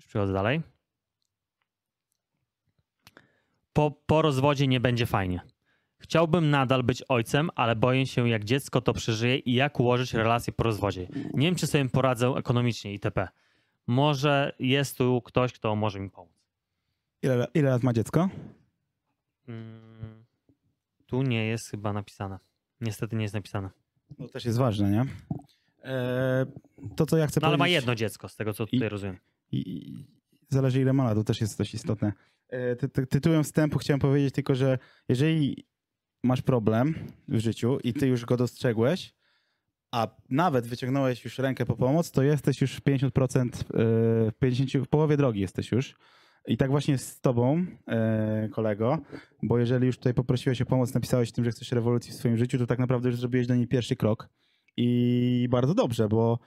Przechodzę 0.08 0.34
dalej. 0.34 0.62
Po, 3.74 3.92
po 4.06 4.22
rozwodzie 4.22 4.68
nie 4.68 4.80
będzie 4.80 5.06
fajnie. 5.06 5.42
Chciałbym 6.00 6.50
nadal 6.50 6.84
być 6.84 7.04
ojcem, 7.08 7.50
ale 7.56 7.76
boję 7.76 8.06
się, 8.06 8.30
jak 8.30 8.44
dziecko 8.44 8.82
to 8.82 8.94
przeżyje 8.94 9.38
i 9.38 9.54
jak 9.54 9.80
ułożyć 9.80 10.14
relacje 10.14 10.54
po 10.54 10.64
rozwodzie. 10.64 11.08
Nie 11.34 11.48
wiem, 11.48 11.56
czy 11.56 11.68
sobie 11.68 11.90
poradzę 11.90 12.28
ekonomicznie 12.28 12.94
itp. 12.94 13.28
Może 13.88 14.54
jest 14.60 14.98
tu 14.98 15.22
ktoś, 15.22 15.54
kto 15.54 15.76
może 15.76 16.00
mi 16.00 16.10
pomóc. 16.10 16.34
Ile, 17.22 17.48
ile 17.54 17.70
lat 17.70 17.84
ma 17.84 17.94
dziecko? 17.94 18.30
Mm, 19.48 20.26
tu 21.06 21.22
nie 21.22 21.46
jest 21.46 21.70
chyba 21.70 21.94
napisane. 21.94 22.40
Niestety 22.82 23.16
nie 23.16 23.22
jest 23.24 23.34
napisane. 23.34 23.70
No 24.20 24.28
też 24.28 24.46
jest 24.46 24.58
ważne, 24.58 24.92
nie? 24.92 25.06
E, 25.84 26.46
to, 26.96 27.06
co 27.06 27.18
ja 27.18 27.28
chcę 27.28 27.40
No 27.42 27.48
ale 27.48 27.58
ma 27.58 27.64
powiedzieć... 27.64 27.76
jedno 27.76 27.96
dziecko, 27.96 28.30
z 28.30 28.36
tego 28.36 28.54
co 28.54 28.66
tutaj 28.66 28.90
rozumiem. 28.90 29.18
I, 29.52 29.94
zależy 30.50 30.82
ile 30.82 30.94
ma 30.94 31.04
lat, 31.04 31.16
to 31.16 31.24
też 31.24 31.42
jest 31.42 31.58
dość 31.58 31.74
istotne. 31.74 32.14
E, 32.50 32.76
ty, 32.76 32.90
ty, 32.90 33.08
tytułem 33.08 33.44
wstępu 33.44 33.80
chciałem 33.80 34.00
powiedzieć 34.00 34.34
tylko, 34.34 34.56
że 34.56 34.78
jeżeli 35.10 35.68
masz 36.24 36.42
problem 36.42 36.96
w 37.28 37.40
życiu 37.40 37.80
i 37.84 37.94
ty 37.94 38.08
już 38.08 38.26
go 38.26 38.38
dostrzegłeś, 38.38 39.14
a 39.92 40.08
nawet 40.30 40.68
wyciągnąłeś 40.68 41.24
już 41.24 41.40
rękę 41.40 41.66
po 41.66 41.76
pomoc, 41.76 42.12
to 42.12 42.24
jesteś 42.24 42.62
już 42.62 42.76
w 42.76 42.82
50%, 42.82 43.64
e, 43.74 44.32
50, 44.40 44.86
w 44.86 44.90
połowie 44.90 45.18
drogi 45.18 45.40
jesteś 45.40 45.72
już. 45.72 45.96
I 46.48 46.58
tak 46.58 46.72
właśnie 46.72 46.98
z 46.98 47.22
tobą, 47.22 47.66
e, 47.88 48.50
kolego, 48.52 48.98
bo 49.44 49.60
jeżeli 49.60 49.86
już 49.86 49.98
tutaj 49.98 50.14
poprosiłeś 50.14 50.62
o 50.62 50.66
pomoc, 50.66 50.94
napisałeś 50.94 51.32
tym, 51.32 51.46
że 51.46 51.52
chcesz 51.52 51.72
rewolucji 51.72 52.12
w 52.12 52.16
swoim 52.16 52.38
życiu, 52.38 52.58
to 52.58 52.68
tak 52.68 52.80
naprawdę 52.80 53.10
już 53.10 53.20
zrobiłeś 53.20 53.48
do 53.48 53.56
niej 53.56 53.68
pierwszy 53.68 53.96
krok. 53.96 54.30
I 54.78 55.48
bardzo 55.50 55.74
dobrze, 55.74 56.08
bo 56.10 56.40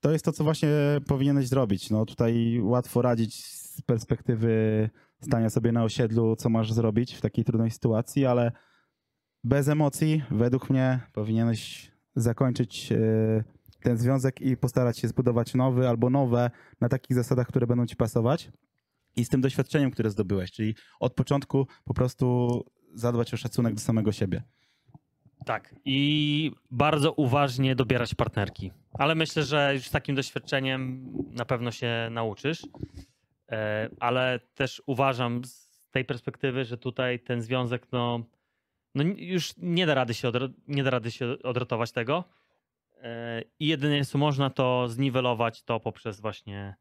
to 0.00 0.12
jest 0.12 0.24
to, 0.24 0.32
co 0.32 0.44
właśnie 0.44 0.68
powinieneś 1.06 1.48
zrobić. 1.48 1.90
No 1.90 2.06
tutaj 2.06 2.60
łatwo 2.62 3.02
radzić 3.02 3.46
z 3.46 3.82
perspektywy 3.82 4.90
stania 5.20 5.50
sobie 5.50 5.72
na 5.72 5.84
osiedlu, 5.84 6.36
co 6.36 6.48
masz 6.48 6.72
zrobić 6.72 7.14
w 7.14 7.20
takiej 7.20 7.44
trudnej 7.44 7.70
sytuacji, 7.70 8.26
ale 8.26 8.52
bez 9.44 9.68
emocji, 9.68 10.22
według 10.30 10.70
mnie, 10.70 11.00
powinieneś 11.12 11.92
zakończyć 12.16 12.92
e, 12.92 12.96
ten 13.82 13.98
związek 13.98 14.40
i 14.40 14.56
postarać 14.56 14.98
się 14.98 15.08
zbudować 15.08 15.54
nowy 15.54 15.88
albo 15.88 16.10
nowe 16.10 16.50
na 16.80 16.88
takich 16.88 17.16
zasadach, 17.16 17.46
które 17.46 17.66
będą 17.66 17.86
ci 17.86 17.96
pasować. 17.96 18.50
I 19.16 19.24
z 19.24 19.28
tym 19.28 19.40
doświadczeniem, 19.40 19.90
które 19.90 20.10
zdobyłeś, 20.10 20.52
czyli 20.52 20.74
od 21.00 21.14
początku 21.14 21.66
po 21.84 21.94
prostu 21.94 22.60
zadbać 22.94 23.34
o 23.34 23.36
szacunek 23.36 23.74
do 23.74 23.80
samego 23.80 24.12
siebie. 24.12 24.42
Tak. 25.44 25.74
I 25.84 26.52
bardzo 26.70 27.12
uważnie 27.12 27.74
dobierać 27.74 28.14
partnerki. 28.14 28.72
Ale 28.92 29.14
myślę, 29.14 29.42
że 29.42 29.74
już 29.74 29.86
z 29.86 29.90
takim 29.90 30.14
doświadczeniem 30.14 31.12
na 31.30 31.44
pewno 31.44 31.70
się 31.70 32.08
nauczysz. 32.10 32.62
E, 33.52 33.88
Ale 34.00 34.40
też 34.54 34.82
uważam 34.86 35.44
z 35.44 35.70
tej 35.90 36.04
perspektywy, 36.04 36.64
że 36.64 36.78
tutaj 36.78 37.20
ten 37.20 37.42
związek, 37.42 37.86
no, 37.92 38.24
no 38.94 39.04
już 39.16 39.52
nie 39.56 39.86
da 39.86 39.94
rady 39.94 40.14
się, 40.14 40.28
odro- 40.28 40.52
nie 40.68 40.82
da 40.82 40.90
rady 40.90 41.10
się 41.10 41.36
odratować 41.42 41.92
tego. 41.92 42.24
E, 43.02 43.42
I 43.60 43.66
jedynie 43.66 44.04
co 44.04 44.18
można 44.18 44.50
to 44.50 44.88
zniwelować 44.88 45.62
to 45.62 45.80
poprzez 45.80 46.20
właśnie 46.20 46.74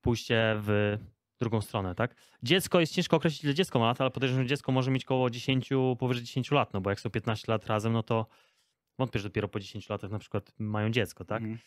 pójście 0.00 0.56
w 0.58 0.98
drugą 1.40 1.60
stronę, 1.60 1.94
tak? 1.94 2.14
Dziecko 2.42 2.80
jest 2.80 2.92
ciężko 2.94 3.16
określić, 3.16 3.44
ile 3.44 3.54
dziecko 3.54 3.78
ma 3.78 3.86
lat, 3.86 4.00
ale 4.00 4.10
podejrzewam, 4.10 4.44
że 4.44 4.48
dziecko 4.48 4.72
może 4.72 4.90
mieć 4.90 5.04
około 5.04 5.30
10, 5.30 5.70
powyżej 5.98 6.24
10 6.24 6.50
lat, 6.50 6.72
no 6.72 6.80
bo 6.80 6.90
jak 6.90 7.00
są 7.00 7.10
15 7.10 7.52
lat 7.52 7.66
razem, 7.66 7.92
no 7.92 8.02
to 8.02 8.26
wątpię, 8.98 9.18
że 9.18 9.28
dopiero 9.28 9.48
po 9.48 9.60
10 9.60 9.88
latach 9.88 10.10
na 10.10 10.18
przykład 10.18 10.52
mają 10.58 10.90
dziecko, 10.90 11.24
tak? 11.24 11.42
Mhm. 11.42 11.58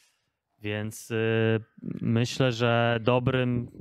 Więc 0.59 1.11
y, 1.11 1.59
myślę, 2.01 2.51
że 2.51 2.99
dobrym 3.01 3.71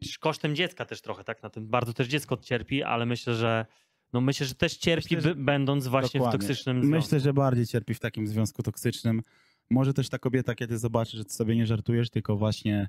chociaż 0.00 0.18
kosztem 0.18 0.56
dziecka 0.56 0.84
też 0.84 1.00
trochę, 1.02 1.24
tak? 1.24 1.42
Na 1.42 1.50
tym 1.50 1.66
bardzo 1.68 1.92
też 1.92 2.08
dziecko 2.08 2.36
cierpi, 2.36 2.82
ale 2.82 3.06
myślę, 3.06 3.34
że 3.34 3.66
no 4.12 4.20
myślę, 4.20 4.46
że 4.46 4.54
też 4.54 4.76
cierpi, 4.76 5.16
Myślę, 5.16 5.30
że- 5.30 5.34
będąc 5.34 5.86
właśnie 5.86 6.18
Dokładnie. 6.20 6.38
w 6.38 6.40
toksycznym 6.42 6.76
związku. 6.82 6.96
Myślę, 6.96 7.20
że 7.20 7.32
bardziej 7.32 7.66
cierpi 7.66 7.94
w 7.94 8.00
takim 8.00 8.26
związku 8.26 8.62
toksycznym. 8.62 9.22
Może 9.70 9.94
też 9.94 10.08
ta 10.08 10.18
kobieta, 10.18 10.54
kiedy 10.54 10.78
zobaczy, 10.78 11.16
że 11.16 11.24
ty 11.24 11.32
sobie 11.32 11.56
nie 11.56 11.66
żartujesz, 11.66 12.10
tylko 12.10 12.36
właśnie 12.36 12.88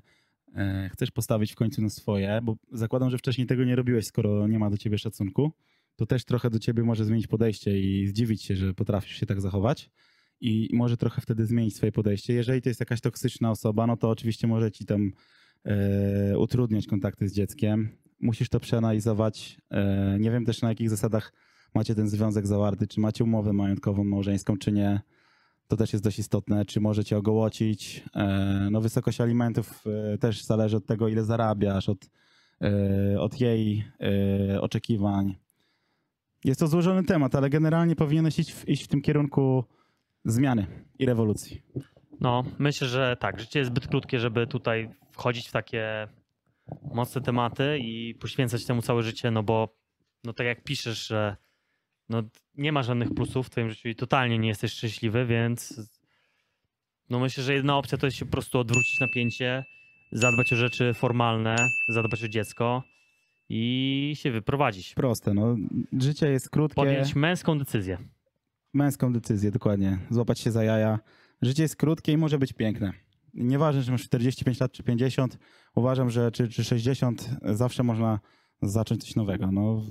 chcesz 0.92 1.10
postawić 1.10 1.52
w 1.52 1.56
końcu 1.56 1.82
na 1.82 1.88
swoje, 1.88 2.40
bo 2.42 2.56
zakładam, 2.72 3.10
że 3.10 3.18
wcześniej 3.18 3.46
tego 3.46 3.64
nie 3.64 3.76
robiłeś, 3.76 4.06
skoro 4.06 4.48
nie 4.48 4.58
ma 4.58 4.70
do 4.70 4.78
ciebie 4.78 4.98
szacunku, 4.98 5.52
to 5.96 6.06
też 6.06 6.24
trochę 6.24 6.50
do 6.50 6.58
ciebie 6.58 6.82
może 6.82 7.04
zmienić 7.04 7.26
podejście 7.26 7.80
i 7.80 8.06
zdziwić 8.06 8.42
się, 8.42 8.56
że 8.56 8.74
potrafisz 8.74 9.16
się 9.16 9.26
tak 9.26 9.40
zachować. 9.40 9.90
I 10.40 10.68
może 10.72 10.96
trochę 10.96 11.20
wtedy 11.20 11.46
zmienić 11.46 11.76
swoje 11.76 11.92
podejście. 11.92 12.34
Jeżeli 12.34 12.62
to 12.62 12.68
jest 12.68 12.80
jakaś 12.80 13.00
toksyczna 13.00 13.50
osoba, 13.50 13.86
no 13.86 13.96
to 13.96 14.10
oczywiście 14.10 14.46
może 14.46 14.70
ci 14.70 14.84
tam 14.84 15.12
e, 15.64 16.38
utrudniać 16.38 16.86
kontakty 16.86 17.28
z 17.28 17.34
dzieckiem. 17.34 17.88
Musisz 18.20 18.48
to 18.48 18.60
przeanalizować. 18.60 19.60
E, 19.70 20.16
nie 20.20 20.30
wiem 20.30 20.44
też 20.44 20.62
na 20.62 20.68
jakich 20.68 20.90
zasadach 20.90 21.32
macie 21.74 21.94
ten 21.94 22.08
związek 22.08 22.46
zawarty, 22.46 22.86
czy 22.86 23.00
macie 23.00 23.24
umowę 23.24 23.52
majątkową, 23.52 24.04
małżeńską, 24.04 24.56
czy 24.56 24.72
nie. 24.72 25.00
To 25.68 25.76
też 25.76 25.92
jest 25.92 26.04
dość 26.04 26.18
istotne, 26.18 26.64
czy 26.64 26.80
możecie 26.80 27.16
ogołocić. 27.16 28.04
E, 28.14 28.68
No 28.70 28.80
wysokość 28.80 29.20
alimentów 29.20 29.84
e, 30.14 30.18
też 30.18 30.44
zależy 30.44 30.76
od 30.76 30.86
tego, 30.86 31.08
ile 31.08 31.24
zarabiasz, 31.24 31.88
od, 31.88 32.10
e, 32.62 33.20
od 33.20 33.40
jej 33.40 33.84
oczekiwań. 34.60 35.36
Jest 36.44 36.60
to 36.60 36.66
złożony 36.66 37.04
temat, 37.04 37.34
ale 37.34 37.50
generalnie 37.50 37.96
powinieneś 37.96 38.38
iść 38.38 38.52
w, 38.52 38.68
iść 38.68 38.84
w 38.84 38.88
tym 38.88 39.02
kierunku 39.02 39.64
zmiany 40.24 40.66
i 40.98 41.06
rewolucji. 41.06 41.62
No, 42.20 42.44
myślę, 42.58 42.88
że 42.88 43.16
tak. 43.20 43.40
Życie 43.40 43.58
jest 43.58 43.70
zbyt 43.70 43.86
krótkie, 43.86 44.18
żeby 44.18 44.46
tutaj 44.46 44.90
wchodzić 45.10 45.48
w 45.48 45.52
takie 45.52 46.08
mocne 46.94 47.20
tematy 47.20 47.78
i 47.78 48.14
poświęcać 48.14 48.64
temu 48.64 48.82
całe 48.82 49.02
życie, 49.02 49.30
no 49.30 49.42
bo 49.42 49.68
no 50.24 50.32
tak 50.32 50.46
jak 50.46 50.64
piszesz, 50.64 51.06
że 51.06 51.36
no 52.08 52.22
nie 52.54 52.72
ma 52.72 52.82
żadnych 52.82 53.14
plusów 53.14 53.46
w 53.46 53.50
twoim 53.50 53.70
życiu 53.70 53.88
i 53.88 53.94
totalnie 53.94 54.38
nie 54.38 54.48
jesteś 54.48 54.72
szczęśliwy, 54.72 55.26
więc 55.26 55.80
no 57.10 57.18
myślę, 57.18 57.44
że 57.44 57.54
jedna 57.54 57.76
opcja 57.76 57.98
to 57.98 58.06
jest 58.06 58.16
się 58.16 58.24
po 58.24 58.32
prostu 58.32 58.58
odwrócić 58.58 59.00
napięcie, 59.00 59.64
zadbać 60.12 60.52
o 60.52 60.56
rzeczy 60.56 60.94
formalne, 60.94 61.56
zadbać 61.88 62.24
o 62.24 62.28
dziecko 62.28 62.82
i 63.48 64.12
się 64.16 64.30
wyprowadzić. 64.30 64.94
Proste, 64.94 65.34
no. 65.34 65.56
Życie 66.00 66.28
jest 66.28 66.50
krótkie. 66.50 66.74
Podjąć 66.74 67.14
męską 67.14 67.58
decyzję. 67.58 67.98
Męską 68.74 69.12
decyzję, 69.12 69.50
dokładnie. 69.50 69.98
Złapać 70.10 70.40
się 70.40 70.50
za 70.50 70.64
jaja. 70.64 70.98
Życie 71.42 71.62
jest 71.62 71.76
krótkie 71.76 72.12
i 72.12 72.16
może 72.16 72.38
być 72.38 72.52
piękne. 72.52 72.92
Nieważne, 73.34 73.82
czy 73.82 73.90
masz 73.90 74.02
45 74.02 74.60
lat, 74.60 74.72
czy 74.72 74.82
50. 74.82 75.38
Uważam, 75.74 76.10
że 76.10 76.32
czy, 76.32 76.48
czy 76.48 76.64
60, 76.64 77.30
zawsze 77.42 77.82
można 77.82 78.20
zacząć 78.62 79.04
coś 79.04 79.16
nowego. 79.16 79.52
No, 79.52 79.82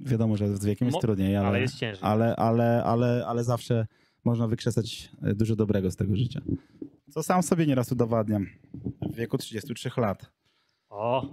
wiadomo, 0.00 0.36
że 0.36 0.56
z 0.56 0.64
wiekiem 0.64 0.86
jest 0.86 0.94
Mo- 0.96 1.00
trudniej, 1.00 1.36
ale, 1.36 1.48
ale 1.48 1.60
jest 1.60 1.78
ciężej. 1.78 2.02
ale, 2.02 2.36
ale, 2.36 2.84
ale, 2.84 3.24
ale 3.26 3.44
zawsze 3.44 3.86
można 4.24 4.46
wykrzesać 4.48 5.10
dużo 5.22 5.56
dobrego 5.56 5.90
z 5.90 5.96
tego 5.96 6.16
życia. 6.16 6.40
Co 7.10 7.22
sam 7.22 7.42
sobie 7.42 7.66
nieraz 7.66 7.92
udowadniam. 7.92 8.46
W 9.12 9.14
wieku 9.14 9.38
33 9.38 9.90
lat. 9.96 10.30
O, 10.90 11.28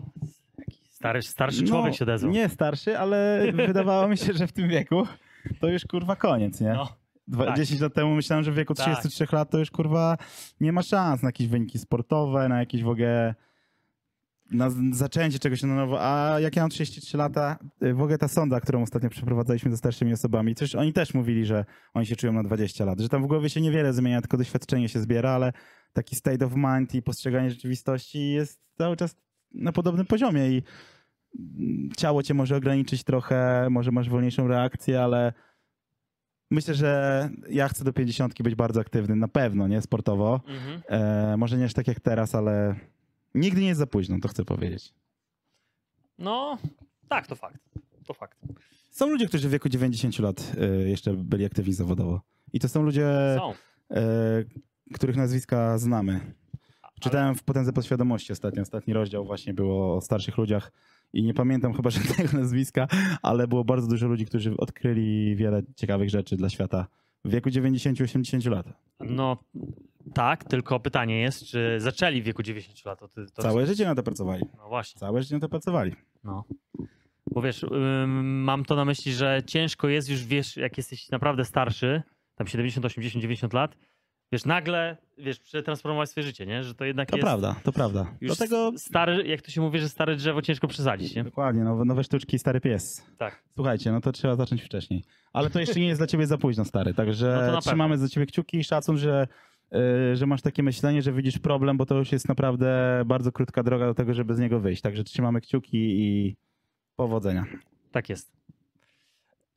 stary, 0.90 1.22
starszy 1.22 1.64
człowiek 1.64 1.96
się 1.96 2.06
odezwał. 2.06 2.32
No, 2.32 2.38
Nie 2.38 2.50
starszy, 2.50 2.98
ale 2.98 3.44
wydawało 3.68 4.08
mi 4.08 4.18
się, 4.18 4.34
że 4.34 4.48
w 4.48 4.52
tym 4.52 4.70
wieku 4.70 5.04
to 5.60 5.68
już 5.68 5.86
kurwa 5.86 6.16
koniec, 6.16 6.62
nie? 6.62 6.74
No, 6.74 6.88
Dwa, 7.28 7.46
Tak. 7.46 7.58
10 7.58 7.82
lat 7.82 7.94
temu 7.94 8.16
myślałem, 8.16 8.44
że 8.46 8.52
w 8.52 8.56
wieku 8.56 8.74
Tak. 8.74 8.86
33 8.86 9.28
lat 9.36 9.50
to 9.50 9.60
już 9.60 9.72
kurwa 9.72 10.18
nie 10.62 10.72
ma 10.74 10.82
szans 10.82 11.24
na 11.24 11.28
jakieś 11.28 11.48
wyniki 11.48 11.80
sportowe, 11.80 12.50
na 12.50 12.60
jakieś 12.60 12.84
w 12.84 12.88
ogóle 12.90 13.36
na 14.52 14.70
zaczęcie 14.92 15.40
czegoś 15.40 15.64
na 15.64 15.76
nowo. 15.76 16.02
A 16.02 16.40
jak 16.40 16.56
ja 16.56 16.64
mam 16.64 16.70
33 16.70 17.18
lata, 17.18 17.60
y, 17.84 17.94
w 17.94 18.02
ogóle 18.02 18.18
ta 18.18 18.28
sonda, 18.28 18.62
którą 18.62 18.82
ostatnio 18.82 19.10
przeprowadzaliśmy 19.10 19.72
ze 19.72 19.78
starszymi 19.78 20.14
osobami, 20.14 20.56
coś 20.56 20.76
oni 20.76 20.94
też 20.94 21.14
mówili, 21.14 21.46
że 21.46 21.66
oni 21.94 22.06
się 22.06 22.16
czują 22.16 22.34
na 22.34 22.44
20 22.44 22.86
lat, 22.86 23.00
że 23.00 23.10
tam 23.10 23.24
w 23.24 23.28
głowie 23.28 23.50
się 23.50 23.62
niewiele 23.62 23.94
zmienia, 23.94 24.22
tylko 24.22 24.38
doświadczenie 24.38 24.90
się 24.90 25.00
zbiera, 25.00 25.32
ale 25.32 25.54
taki 25.94 26.16
state 26.16 26.46
of 26.46 26.54
mind 26.56 26.96
i 26.96 27.02
postrzeganie 27.02 27.50
rzeczywistości 27.50 28.32
jest 28.32 28.60
cały 28.78 28.98
czas 28.98 29.16
na 29.54 29.72
podobnym 29.72 30.06
poziomie 30.06 30.50
i 30.50 30.64
mm, 31.40 31.90
ciało 31.98 32.24
cię 32.24 32.34
może 32.34 32.56
ograniczyć 32.56 33.04
trochę, 33.04 33.68
może 33.70 33.92
masz 33.92 34.10
wolniejszą 34.10 34.48
reakcję, 34.48 35.02
ale 35.02 35.34
myślę, 36.52 36.74
że 36.74 37.30
ja 37.50 37.68
chcę 37.68 37.84
do 37.84 37.94
50 37.94 38.44
być 38.44 38.56
bardzo 38.56 38.82
aktywny, 38.82 39.16
na 39.16 39.28
pewno, 39.28 39.68
nie 39.68 39.82
sportowo. 39.82 40.42
mhm. 40.48 40.82
E, 40.88 41.38
może 41.38 41.58
nie 41.58 41.66
aż 41.66 41.74
tak 41.74 41.88
jak 41.88 42.00
teraz, 42.00 42.36
ale 42.36 42.76
nigdy 43.36 43.62
nie 43.62 43.68
jest 43.68 43.80
za 43.80 43.88
późno, 43.88 44.20
to 44.22 44.28
chcę 44.28 44.46
powiedzieć. 44.46 44.94
no 46.18 46.58
tak, 47.10 47.28
to 47.28 47.36
fakt. 47.36 47.60
To 48.06 48.14
fakt. 48.14 48.40
Są 48.92 49.10
ludzie, 49.10 49.28
którzy 49.28 49.48
w 49.48 49.52
wieku 49.52 49.70
90 49.70 50.20
lat 50.20 50.52
e, 50.62 50.90
jeszcze 50.90 51.14
byli 51.14 51.46
aktywni 51.46 51.74
zawodowo. 51.74 52.22
I 52.54 52.60
to 52.60 52.70
są 52.70 52.84
ludzie, 52.84 53.08
Są. 53.38 53.54
e, 53.92 54.44
których 54.94 55.16
nazwiska 55.16 55.78
znamy. 55.78 56.34
Czytałem 57.00 57.36
w 57.36 57.44
Potędze 57.44 57.74
Podświadomości 57.74 58.32
ostatnio, 58.32 58.62
ostatni 58.62 58.94
rozdział 58.94 59.26
właśnie 59.26 59.54
było 59.54 59.96
o 59.98 60.02
starszych 60.02 60.38
ludziach 60.38 60.72
i 61.14 61.24
nie 61.24 61.34
pamiętam 61.34 61.74
chyba 61.74 61.90
żadnego 62.00 62.38
nazwiska, 62.38 62.88
ale 63.22 63.48
było 63.48 63.64
bardzo 63.64 63.88
dużo 63.88 64.08
ludzi, 64.08 64.26
którzy 64.26 64.58
odkryli 64.58 65.36
wiele 65.36 65.64
ciekawych 65.76 66.10
rzeczy 66.10 66.38
dla 66.38 66.50
świata 66.50 66.88
w 67.26 67.30
wieku 67.32 67.50
90-80 67.50 68.52
lat. 68.52 68.66
No 69.00 69.38
tak, 70.14 70.44
tylko 70.44 70.80
pytanie 70.80 71.20
jest, 71.20 71.46
czy 71.46 71.76
zaczęli 71.80 72.22
w 72.22 72.26
wieku 72.26 72.44
90 72.44 72.86
lat? 72.86 73.00
To, 73.00 73.08
to 73.08 73.42
Całe 73.42 73.66
życie 73.66 73.86
na 73.86 73.96
to 73.96 74.04
pracowali. 74.04 74.46
No 74.58 74.68
właśnie. 74.68 75.00
Całe 75.00 75.22
życie 75.22 75.36
na 75.36 75.42
to 75.42 75.50
pracowali. 75.50 75.96
No. 76.24 76.44
Bo 77.32 77.42
wiesz, 77.42 77.66
mam 78.24 78.66
to 78.66 78.76
na 78.76 78.86
myśli, 78.86 79.14
że 79.14 79.42
ciężko 79.46 79.88
jest 79.88 80.10
już, 80.10 80.26
wiesz, 80.26 80.58
jak 80.58 80.78
jesteś 80.78 81.10
naprawdę 81.10 81.46
starszy, 81.46 82.02
tam 82.36 82.48
70, 82.48 82.86
80, 82.86 83.22
90 83.22 83.54
lat, 83.54 83.76
wiesz, 84.32 84.46
nagle, 84.46 84.98
wiesz, 85.18 85.40
przetransformować 85.40 86.10
swoje 86.10 86.24
życie, 86.24 86.46
nie? 86.46 86.64
Że 86.64 86.76
to 86.76 86.86
jednak 86.86 87.10
To 87.10 87.16
jest 87.18 87.24
prawda, 87.26 87.56
to 87.64 87.72
prawda. 87.72 88.16
już 88.22 88.38
Dlatego 88.38 88.72
stary, 88.78 89.28
jak 89.28 89.42
to 89.42 89.52
się 89.52 89.62
mówi, 89.62 89.80
że 89.80 89.90
stare 89.90 90.16
drzewo 90.16 90.42
ciężko 90.42 90.68
przesadzić, 90.68 91.16
nie? 91.16 91.24
dokładnie, 91.24 91.64
nowe, 91.64 91.86
nowe 91.86 92.04
sztuczki, 92.04 92.40
stary 92.40 92.62
pies. 92.62 93.06
Tak. 93.18 93.44
Słuchajcie, 93.56 93.92
no 93.92 94.02
to 94.02 94.12
trzeba 94.12 94.36
zacząć 94.36 94.64
wcześniej. 94.64 95.04
Ale 95.34 95.50
to 95.50 95.60
jeszcze 95.60 95.80
nie 95.80 95.88
jest 95.88 96.00
dla 96.00 96.08
ciebie 96.08 96.28
za 96.28 96.38
późno, 96.38 96.66
stary. 96.66 96.94
Także 96.94 97.50
No 97.54 97.62
trzymamy 97.62 97.98
za 97.98 98.10
ciebie 98.10 98.26
kciuki 98.26 98.58
i 98.58 98.64
szacun, 98.64 98.98
że, 98.98 99.28
yy, 99.72 100.16
że 100.16 100.26
masz 100.26 100.42
takie 100.42 100.64
myślenie, 100.64 101.02
że 101.02 101.14
widzisz 101.14 101.40
problem, 101.40 101.78
bo 101.78 101.86
to 101.86 101.96
już 101.96 102.12
jest 102.12 102.28
naprawdę 102.28 103.02
bardzo 103.06 103.32
krótka 103.32 103.64
droga 103.64 103.86
do 103.86 103.94
tego, 103.94 104.14
żeby 104.14 104.36
z 104.36 104.40
niego 104.40 104.60
wyjść. 104.60 104.82
Także 104.82 105.04
trzymamy 105.04 105.42
kciuki 105.42 105.78
i 105.78 106.36
powodzenia. 106.96 107.46
Tak 107.92 108.10
jest. 108.10 108.32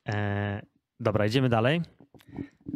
E, 0.09 0.63
dobra, 1.01 1.27
idziemy 1.27 1.49
dalej. 1.49 1.81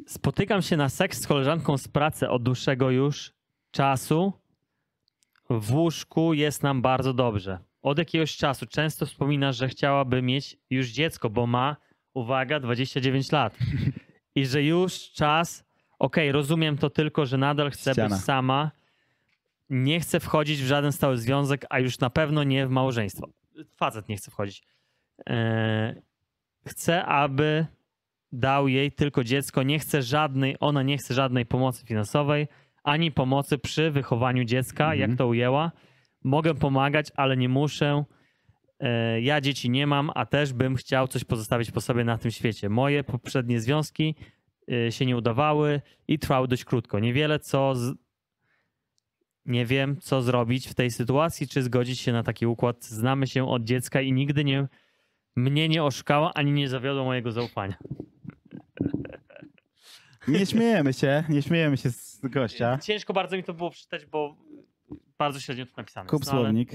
Spotykam 0.06 0.62
się 0.62 0.76
na 0.76 0.88
seks 0.88 1.20
z 1.20 1.26
koleżanką 1.26 1.78
z 1.78 1.88
pracy 1.88 2.28
od 2.28 2.42
dłuższego 2.42 2.90
już 2.90 3.32
czasu. 3.70 4.32
W 5.50 5.74
łóżku 5.74 6.34
jest 6.34 6.62
nam 6.62 6.82
bardzo 6.82 7.14
dobrze. 7.14 7.58
Od 7.82 7.98
jakiegoś 7.98 8.36
czasu 8.36 8.66
często 8.66 9.06
wspomina, 9.06 9.52
że 9.52 9.68
chciałaby 9.68 10.22
mieć 10.22 10.56
już 10.70 10.88
dziecko, 10.88 11.30
bo 11.30 11.46
ma, 11.46 11.76
uwaga, 12.14 12.60
29 12.60 13.32
lat. 13.32 13.58
I 14.34 14.46
że 14.46 14.62
już 14.62 15.12
czas, 15.12 15.64
okej, 15.98 16.32
rozumiem 16.32 16.78
to 16.78 16.90
tylko, 16.90 17.26
że 17.26 17.38
nadal 17.38 17.70
chce 17.70 17.92
Ściana. 17.92 18.16
być 18.16 18.24
sama. 18.24 18.70
Nie 19.70 20.00
chce 20.00 20.20
wchodzić 20.20 20.62
w 20.62 20.66
żaden 20.66 20.92
stały 20.92 21.18
związek, 21.18 21.66
a 21.70 21.78
już 21.78 21.98
na 21.98 22.10
pewno 22.10 22.44
nie 22.44 22.66
w 22.66 22.70
małżeństwo. 22.70 23.28
Facet 23.76 24.08
nie 24.08 24.16
chce 24.16 24.30
wchodzić. 24.30 24.62
E, 25.28 26.02
chce, 26.66 27.04
aby 27.04 27.66
dał 28.32 28.68
jej 28.68 28.92
tylko 28.92 29.24
dziecko. 29.24 29.62
Nie 29.62 29.78
chce 29.78 30.02
żadnej, 30.02 30.56
ona 30.60 30.82
nie 30.82 30.98
chce 30.98 31.14
żadnej 31.14 31.46
pomocy 31.46 31.86
finansowej, 31.86 32.48
ani 32.84 33.12
pomocy 33.12 33.58
przy 33.58 33.90
wychowaniu 33.90 34.44
dziecka, 34.44 34.84
Mhm. 34.84 35.00
jak 35.10 35.18
to 35.18 35.26
ujęła. 35.26 35.72
Mogę 36.24 36.54
pomagać, 36.54 37.06
ale 37.16 37.36
nie 37.36 37.48
muszę. 37.48 38.04
E, 38.80 39.20
Ja 39.20 39.40
dzieci 39.40 39.70
nie 39.70 39.86
mam, 39.86 40.10
a 40.14 40.26
też 40.26 40.52
bym 40.52 40.76
chciał 40.76 41.08
coś 41.08 41.24
pozostawić 41.24 41.70
po 41.70 41.80
sobie 41.80 42.04
na 42.04 42.18
tym 42.18 42.30
świecie. 42.30 42.68
Moje 42.68 43.04
poprzednie 43.04 43.60
związki 43.60 44.14
e, 44.72 44.92
się 44.92 45.06
nie 45.06 45.16
udawały 45.16 45.80
i 46.08 46.18
trwały 46.18 46.48
dość 46.48 46.64
krótko. 46.64 46.98
Niewiele 46.98 47.38
co. 47.38 47.74
Z... 47.74 47.94
Nie 49.44 49.66
wiem, 49.66 49.96
co 50.00 50.22
zrobić 50.22 50.68
w 50.68 50.74
tej 50.74 50.90
sytuacji, 50.90 51.48
czy 51.48 51.62
zgodzić 51.62 52.00
się 52.00 52.12
na 52.12 52.22
taki 52.22 52.46
układ. 52.46 52.84
Znamy 52.84 53.26
się 53.26 53.48
od 53.48 53.64
dziecka 53.64 54.00
i 54.00 54.12
nigdy 54.12 54.44
nie, 54.44 54.68
mnie 55.36 55.68
nie 55.68 55.84
oszukała, 55.84 56.34
ani 56.34 56.52
nie 56.52 56.68
zawiodła 56.68 57.04
mojego 57.04 57.32
zaufania. 57.32 57.74
Nie 60.28 60.46
śmiejemy 60.46 60.92
się, 60.92 61.24
nie 61.28 61.42
śmiejemy 61.42 61.76
się 61.76 61.90
z 61.90 62.20
gościa. 62.22 62.78
Ciężko 62.78 63.12
bardzo 63.12 63.36
mi 63.36 63.44
to 63.44 63.54
było 63.54 63.70
przeczytać, 63.70 64.06
bo 64.06 64.36
bardzo 65.18 65.40
średnio 65.40 65.66
to 65.66 65.72
napisane. 65.76 66.08
Kup 66.08 66.20
jest, 66.20 66.32
no 66.32 66.38
ale- 66.38 66.44
słownik, 66.46 66.70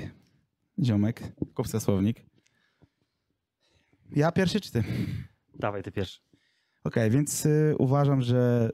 ziomek, 0.84 1.22
kup 1.54 1.68
sobie 1.68 1.82
słownik. 1.82 2.26
Ja 4.16 4.32
pierwszy 4.32 4.62
czy 4.62 4.72
ty? 4.72 4.84
Dawaj, 5.56 5.84
ty 5.84 5.92
pierwszy. 5.92 6.20
Okej, 6.84 7.12
więc 7.12 7.46
y, 7.46 7.76
uważam, 7.80 8.22
że 8.22 8.70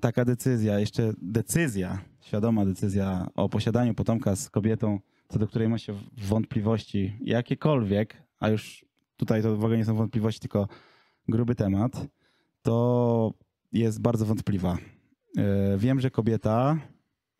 taka 0.00 0.24
decyzja, 0.24 0.78
jeszcze 0.78 1.12
decyzja, 1.22 1.98
świadoma 2.20 2.64
decyzja 2.64 3.26
o 3.34 3.48
posiadaniu 3.48 3.94
potomka 3.94 4.36
z 4.36 4.50
kobietą, 4.50 5.00
co 5.28 5.38
do 5.38 5.46
której 5.48 5.68
ma 5.68 5.78
się 5.78 5.94
wątpliwości 6.18 7.16
jakiekolwiek, 7.20 8.22
a 8.40 8.48
już 8.48 8.84
tutaj 9.16 9.42
to 9.42 9.56
w 9.56 9.64
ogóle 9.64 9.76
nie 9.78 9.84
są 9.84 9.94
wątpliwości, 9.94 10.40
tylko 10.40 10.68
gruby 11.28 11.54
temat, 11.54 12.06
to 12.62 13.34
jest 13.72 14.00
bardzo 14.00 14.26
wątpliwa. 14.26 14.78
E, 15.38 15.78
Wiem, 15.78 16.00
że 16.00 16.10
kobieta 16.10 16.76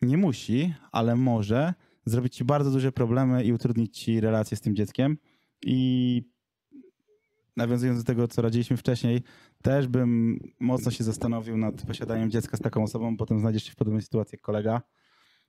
nie 0.02 0.16
musi, 0.16 0.74
ale 0.92 1.16
może 1.16 1.74
zrobić 2.06 2.36
ci 2.36 2.44
bardzo 2.44 2.70
duże 2.70 2.92
problemy 2.92 3.44
i 3.44 3.52
utrudnić 3.52 3.98
ci 3.98 4.20
relacje 4.20 4.56
z 4.56 4.60
tym 4.60 4.76
dzieckiem. 4.76 5.18
I 5.62 6.22
nawiązując 7.56 7.98
do 7.98 8.04
tego, 8.06 8.28
co 8.28 8.42
radziliśmy 8.42 8.76
wcześniej, 8.76 9.22
też 9.62 9.88
bym 9.88 10.38
mocno 10.60 10.90
się 10.90 11.04
zastanowił 11.04 11.56
nad 11.56 11.82
posiadaniem 11.82 12.30
dziecka 12.30 12.56
z 12.56 12.60
taką 12.60 12.82
osobą, 12.82 13.16
potem 13.16 13.40
znajdziesz 13.40 13.64
się 13.64 13.72
w 13.72 13.76
podobnej 13.76 14.02
sytuacji 14.02 14.36
jak 14.36 14.40
kolega. 14.42 14.82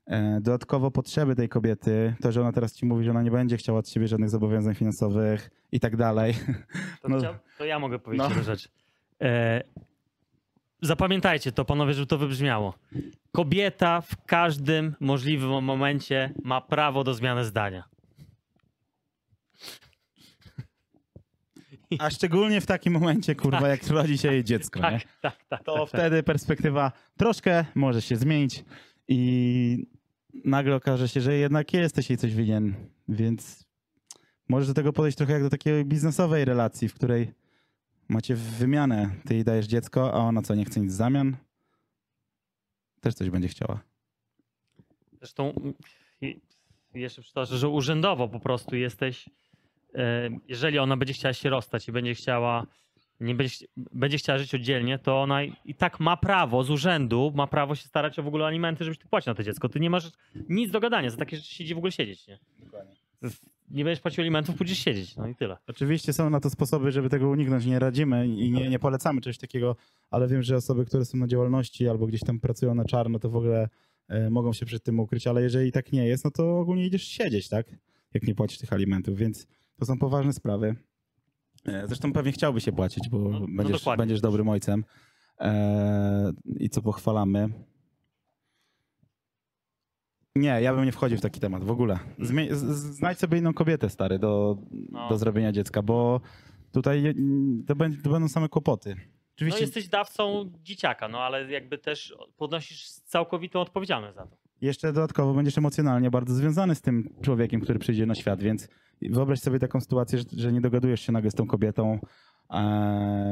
E, 0.08 0.42
Dodatkowo 0.42 0.92
potrzeby 0.92 1.36
tej 1.36 1.50
kobiety, 1.50 2.16
to, 2.22 2.32
że 2.32 2.42
ona 2.42 2.52
teraz 2.52 2.74
ci 2.74 2.86
mówi, 2.86 3.06
że 3.06 3.12
ona 3.12 3.22
nie 3.24 3.32
będzie 3.32 3.58
chciała 3.58 3.80
od 3.80 3.90
siebie 3.90 4.08
żadnych 4.08 4.30
zobowiązań 4.30 4.76
finansowych 4.76 5.50
i 5.72 5.80
tak 5.80 5.96
dalej. 5.98 6.34
To, 7.02 7.10
No. 7.10 7.18
to 7.58 7.66
ja 7.66 7.80
mogę 7.80 8.00
powiedzieć 8.00 8.28
No. 8.38 8.44
rzecz. 8.44 8.70
E, 9.22 9.64
zapamiętajcie 10.82 11.52
to, 11.52 11.66
panowie, 11.66 11.94
żeby 11.94 12.08
to 12.08 12.18
wybrzmiało. 12.18 12.74
Kobieta 13.32 14.02
w 14.02 14.26
każdym 14.26 14.96
możliwym 15.00 15.64
momencie 15.64 16.34
ma 16.44 16.62
prawo 16.62 17.04
do 17.04 17.14
zmiany 17.14 17.46
zdania. 17.46 17.84
A 22.00 22.10
szczególnie 22.10 22.62
w 22.62 22.66
takim 22.66 22.94
momencie, 22.94 23.36
kurwa, 23.36 23.68
jak 23.68 23.88
rodzi 23.88 24.18
się 24.18 24.32
jej 24.32 24.44
dziecko, 24.44 24.80
nie? 24.80 25.00
Tak, 25.00 25.08
tak, 25.22 25.46
tak. 25.50 25.64
to 25.64 25.74
tak, 25.74 25.92
tak. 25.92 26.00
wtedy 26.00 26.24
perspektywa 26.24 26.92
troszkę 27.18 27.66
może 27.76 28.02
się 28.02 28.16
zmienić 28.16 28.64
i 29.08 29.88
nagle 30.46 30.76
okaże 30.76 31.10
się, 31.10 31.22
że 31.22 31.34
jednak 31.34 31.74
jesteś 31.74 32.10
jej 32.10 32.18
coś 32.18 32.36
winien, 32.36 32.76
więc 33.08 33.66
możesz 34.50 34.68
do 34.68 34.74
tego 34.74 34.94
podejść 34.94 35.18
trochę 35.18 35.34
jak 35.34 35.44
do 35.44 35.50
takiej 35.50 35.86
biznesowej 35.86 36.46
relacji, 36.46 36.90
w 36.90 36.94
której 36.94 37.32
macie 38.12 38.36
wymianę. 38.36 39.10
Ty 39.26 39.34
jej 39.34 39.44
dajesz 39.44 39.66
dziecko, 39.66 40.14
a 40.14 40.18
ona 40.18 40.42
co, 40.42 40.56
nie 40.56 40.66
chce 40.66 40.80
nic 40.80 40.92
w 40.92 40.96
zamian? 40.96 41.38
Też 43.02 43.14
coś 43.14 43.30
będzie 43.30 43.48
chciała. 43.48 43.80
Zresztą 45.18 45.54
mm, 45.54 45.74
jeszcze 46.94 47.22
przytoczę, 47.22 47.58
że 47.58 47.70
urzędowo 47.70 48.28
po 48.28 48.40
prostu 48.40 48.76
jesteś, 48.76 49.30
jeżeli 50.48 50.80
ona 50.80 50.98
będzie 50.98 51.14
chciała 51.14 51.34
się 51.34 51.50
rozstać 51.50 51.88
i 51.88 51.92
będzie 51.92 52.16
chciała, 52.16 52.68
nie 53.20 53.36
będzie, 53.36 53.66
będzie 53.78 54.18
chciała 54.18 54.40
żyć 54.40 54.56
oddzielnie, 54.56 55.00
to 55.00 55.22
ona 55.22 55.44
i 55.44 55.76
tak 55.78 56.00
ma 56.00 56.18
prawo 56.18 56.64
z 56.64 56.70
urzędu, 56.70 57.32
ma 57.36 57.48
prawo 57.48 57.76
się 57.76 57.88
starać 57.88 58.20
o 58.20 58.24
w 58.24 58.28
ogóle 58.28 58.46
alimenty, 58.46 58.84
żebyś 58.84 59.00
ty 59.00 59.08
płacił 59.08 59.32
na 59.32 59.36
to 59.36 59.44
dziecko. 59.44 59.70
Ty 59.70 59.80
nie 59.80 59.90
masz 59.90 60.12
nic 60.50 60.72
do 60.72 60.80
gadania, 60.80 61.10
za 61.10 61.18
takie 61.18 61.38
rzeczy 61.38 61.56
siedzi 61.56 61.76
w 61.76 61.78
ogóle 61.78 61.92
siedzieć, 61.92 62.28
nie? 62.28 62.40
Nie 63.74 63.84
będziesz 63.84 64.02
płacił 64.02 64.22
alimentów, 64.22 64.56
pójdziesz 64.56 64.78
siedzieć, 64.78 65.16
no 65.16 65.28
i 65.28 65.36
tyle. 65.36 65.58
Oczywiście 65.68 66.14
są 66.14 66.30
na 66.30 66.40
to 66.40 66.50
sposoby, 66.50 66.92
żeby 66.92 67.10
tego 67.10 67.30
uniknąć. 67.30 67.66
Nie 67.66 67.80
radzimy 67.80 68.28
i 68.28 68.52
nie, 68.52 68.70
nie 68.70 68.80
polecamy 68.80 69.22
czegoś 69.22 69.38
takiego, 69.38 69.76
ale 70.10 70.28
wiem, 70.28 70.42
że 70.44 70.56
osoby, 70.56 70.86
które 70.86 71.06
są 71.06 71.18
na 71.18 71.28
działalności 71.28 71.88
albo 71.88 72.08
gdzieś 72.08 72.22
tam 72.22 72.40
pracują 72.40 72.76
na 72.76 72.86
czarno, 72.86 73.20
to 73.20 73.30
w 73.30 73.36
ogóle 73.36 73.70
e, 74.08 74.30
mogą 74.30 74.54
się 74.54 74.66
przed 74.66 74.84
tym 74.84 75.00
ukryć, 75.00 75.28
ale 75.28 75.42
jeżeli 75.42 75.72
tak 75.72 75.92
nie 75.92 76.06
jest, 76.08 76.26
no 76.26 76.32
to 76.32 76.60
ogólnie 76.60 76.86
idziesz 76.86 77.04
siedzieć, 77.04 77.50
tak? 77.50 77.66
Jak 78.14 78.24
nie 78.24 78.36
płacisz 78.36 78.58
tych 78.60 78.74
alimentów, 78.74 79.18
więc 79.18 79.48
to 79.80 79.86
są 79.86 79.98
poważne 80.00 80.34
sprawy. 80.34 80.76
E, 81.66 81.88
zresztą 81.88 82.14
pewnie 82.14 82.32
chciałby 82.32 82.62
się 82.62 82.72
płacić, 82.72 83.10
bo 83.10 83.18
No- 83.20 83.40
no 83.40 83.46
będziesz, 83.50 83.78
dokładnie. 83.78 84.02
będziesz 84.02 84.22
dobrym 84.22 84.50
ojcem 84.50 84.86
e, 85.40 86.32
i 86.60 86.70
co 86.70 86.82
pochwalamy. 86.82 87.50
Nie, 90.36 90.62
ja 90.62 90.74
bym 90.76 90.86
nie 90.86 90.92
wchodził 90.92 91.18
w 91.18 91.22
taki 91.22 91.40
temat 91.40 91.64
w 91.64 91.72
ogóle. 91.72 92.00
Znajdź 92.92 93.20
sobie 93.20 93.38
inną 93.38 93.54
kobietę, 93.54 93.90
stary, 93.90 94.20
do, 94.20 94.58
No. 94.92 95.10
do 95.10 95.18
zrobienia 95.18 95.52
dziecka, 95.52 95.82
bo 95.82 96.22
tutaj 96.72 97.16
to, 97.68 97.76
będzie, 97.76 98.02
to 98.02 98.10
będą 98.10 98.28
same 98.28 98.50
kłopoty. 98.50 98.96
No 98.96 99.02
Oczywiście 99.36 99.62
jesteś 99.62 99.88
dawcą 99.88 100.52
dzieciaka, 100.64 101.08
no 101.08 101.20
ale 101.20 101.52
jakby 101.52 101.78
też 101.78 102.16
podnosisz 102.38 102.90
całkowitą 102.90 103.62
odpowiedzialność 103.62 104.16
za 104.16 104.28
to. 104.28 104.38
jeszcze 104.62 104.94
dodatkowo 104.94 105.34
będziesz 105.34 105.58
emocjonalnie 105.58 106.12
bardzo 106.12 106.34
związany 106.34 106.76
z 106.76 106.82
tym 106.82 107.14
człowiekiem, 107.22 107.62
który 107.62 107.80
przyjdzie 107.80 108.06
na 108.06 108.16
świat, 108.16 108.42
więc 108.44 108.68
wyobraź 109.02 109.40
sobie 109.40 109.60
taką 109.60 109.82
sytuację, 109.82 110.20
że, 110.20 110.26
że 110.38 110.52
nie 110.54 110.62
dogadujesz 110.62 111.02
się 111.02 111.12
nagle 111.12 111.32
z 111.32 111.36
tą 111.36 111.48
kobietą, 111.48 112.00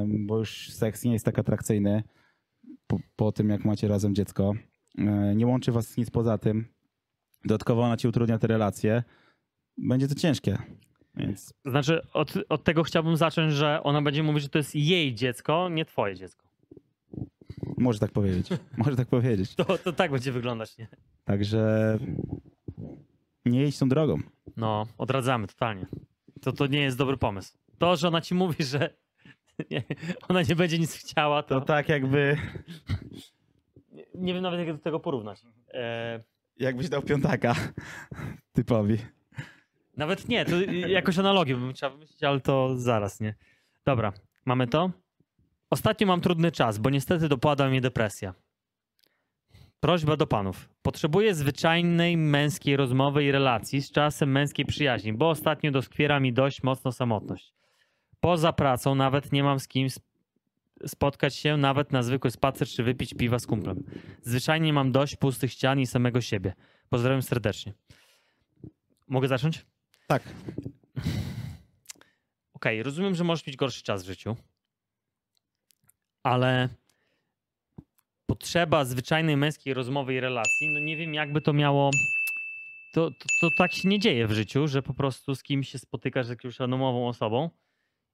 bo 0.08 0.38
już 0.38 0.70
seks 0.74 1.04
nie 1.04 1.14
jest 1.14 1.26
tak 1.26 1.40
atrakcyjny 1.40 2.04
po, 2.88 3.00
po 3.16 3.32
tym, 3.32 3.50
jak 3.50 3.66
macie 3.66 3.88
razem 3.88 4.16
dziecko. 4.16 4.54
E, 4.98 5.36
Nie 5.36 5.48
łączy 5.48 5.72
was 5.72 5.98
nic 5.98 6.10
poza 6.10 6.38
tym. 6.38 6.66
Dodatkowo 7.46 7.82
ona 7.84 7.98
ci 7.98 8.08
utrudnia 8.08 8.38
te 8.40 8.48
relacje. 8.48 9.04
Będzie 9.78 10.08
to 10.08 10.16
ciężkie. 10.16 10.58
Więc 11.16 11.54
Znaczy, 11.66 12.02
od, 12.14 12.34
od 12.50 12.64
tego 12.64 12.84
chciałbym 12.84 13.18
zacząć, 13.18 13.54
że 13.54 13.84
ona 13.84 14.02
będzie 14.02 14.24
mówić, 14.24 14.44
że 14.44 14.50
to 14.50 14.58
jest 14.58 14.76
jej 14.76 15.16
dziecko, 15.16 15.70
nie 15.70 15.86
twoje 15.86 16.16
dziecko. 16.16 16.48
może 17.78 18.00
tak 18.00 18.12
powiedzieć. 18.12 18.50
Może 18.78 18.96
tak 18.96 19.08
powiedzieć. 19.08 19.56
To, 19.56 19.78
to 19.78 19.94
tak 19.94 20.12
będzie 20.12 20.32
wyglądać, 20.32 20.78
nie? 20.78 20.88
Także 21.26 21.98
nie 23.46 23.66
idź 23.68 23.78
tą 23.80 23.90
drogą. 23.90 24.18
No, 24.58 24.86
odradzamy 24.98 25.48
totalnie. 25.48 25.88
To, 26.42 26.52
to 26.52 26.68
nie 26.68 26.82
jest 26.82 26.98
dobry 26.98 27.18
pomysł. 27.18 27.58
To, 27.78 27.96
że 27.96 28.08
ona 28.08 28.22
ci 28.22 28.36
mówi, 28.36 28.64
że 28.64 28.90
nie, 29.72 29.84
ona 30.30 30.42
nie 30.42 30.56
będzie 30.56 30.80
nic 30.80 30.94
chciała, 30.96 31.44
to 31.44 31.60
To 31.60 31.66
tak 31.66 31.90
jakby, 31.90 32.38
nie, 33.92 34.06
nie 34.16 34.34
wiem 34.34 34.44
nawet 34.44 34.60
jak 34.68 34.78
do 34.78 34.84
tego 34.84 35.00
porównać. 35.00 35.42
E, 35.74 36.24
jakbyś 36.60 36.90
dał 36.90 37.02
piątaka 37.02 37.56
typowi. 38.56 38.98
nawet 39.98 40.30
nie, 40.30 40.46
to 40.46 40.62
jakoś 40.72 41.18
analogię 41.20 41.56
bym 41.56 41.74
chciał 41.74 41.92
wymyślić, 41.92 42.24
ale 42.24 42.40
to 42.42 42.78
zaraz, 42.78 43.20
nie? 43.20 43.36
Dobra, 43.86 44.14
mamy 44.46 44.68
to. 44.68 44.92
Ostatnio 45.70 46.08
mam 46.08 46.22
trudny 46.22 46.52
czas, 46.52 46.78
bo 46.78 46.90
niestety 46.90 47.30
dopadła 47.30 47.70
mnie 47.70 47.82
depresja. 47.82 48.34
Prośba 49.80 50.18
do 50.18 50.28
panów. 50.28 50.70
Potrzebuję 50.82 51.36
zwyczajnej 51.36 52.18
męskiej 52.18 52.78
rozmowy 52.78 53.24
i 53.24 53.32
relacji 53.32 53.82
z 53.82 53.92
czasem 53.92 54.32
męskiej 54.32 54.66
przyjaźni, 54.66 55.14
bo 55.14 55.30
ostatnio 55.30 55.72
doskwiera 55.72 56.20
mi 56.20 56.34
dość 56.34 56.64
mocno 56.64 56.92
samotność. 56.92 57.54
Poza 58.20 58.54
pracą 58.54 58.96
nawet 58.96 59.32
nie 59.32 59.44
mam 59.44 59.60
z 59.60 59.68
kim 59.68 59.88
spotkać 60.88 61.36
się, 61.36 61.58
nawet 61.58 61.92
na 61.92 62.04
zwykły 62.04 62.32
spacer 62.32 62.68
czy 62.68 62.84
wypić 62.84 63.14
piwa 63.14 63.40
z 63.40 63.48
kumplem. 63.48 63.84
Zwyczajnie 64.22 64.74
mam 64.74 64.92
dość 64.92 65.16
pustych 65.16 65.52
ścian 65.52 65.80
i 65.80 65.88
samego 65.88 66.22
siebie. 66.22 66.54
Pozdrawiam 66.90 67.22
serdecznie. 67.22 67.74
Mogę 69.08 69.28
zacząć? 69.28 69.66
Tak. 70.08 70.24
Okej, 72.54 72.84
rozumiem, 72.84 73.16
że 73.16 73.24
możesz 73.24 73.48
mieć 73.48 73.56
gorszy 73.56 73.84
czas 73.84 74.04
w 74.04 74.08
życiu, 74.08 74.36
ale 76.24 76.70
potrzeba 78.26 78.86
zwyczajnej 78.86 79.38
męskiej 79.38 79.74
rozmowy 79.74 80.14
i 80.14 80.20
relacji, 80.20 80.70
no 80.74 80.80
nie 80.80 80.98
wiem, 80.98 81.14
jakby 81.14 81.42
to 81.42 81.54
miało. 81.54 81.92
To, 82.94 83.10
to, 83.10 83.26
to 83.42 83.50
tak 83.58 83.74
się 83.74 83.90
nie 83.90 84.00
dzieje 84.00 84.28
w 84.28 84.32
życiu, 84.32 84.68
że 84.68 84.82
po 84.82 84.94
prostu 84.94 85.36
z 85.36 85.44
kimś 85.44 85.70
się 85.70 85.80
spotykasz 85.80 86.26
z 86.26 86.30
jakąś 86.30 86.60
randomową 86.60 87.08
osobą 87.08 87.50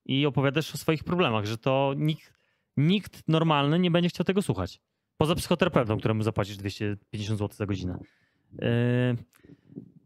i 0.06 0.26
opowiadasz 0.26 0.76
o 0.76 0.78
swoich 0.78 1.04
problemach, 1.04 1.46
że 1.46 1.58
to 1.58 1.94
nikt, 1.98 2.34
nikt 2.78 3.24
normalny 3.28 3.80
nie 3.80 3.92
będzie 3.92 4.10
chciał 4.10 4.24
tego 4.24 4.42
słuchać. 4.42 4.82
Poza 5.18 5.36
psychoterapeutą, 5.36 5.98
któremu 5.98 6.24
zapłacisz 6.24 6.58
250 6.58 7.40
zł 7.40 7.58
za 7.58 7.66
godzinę. 7.66 8.00
Yy, 8.52 8.68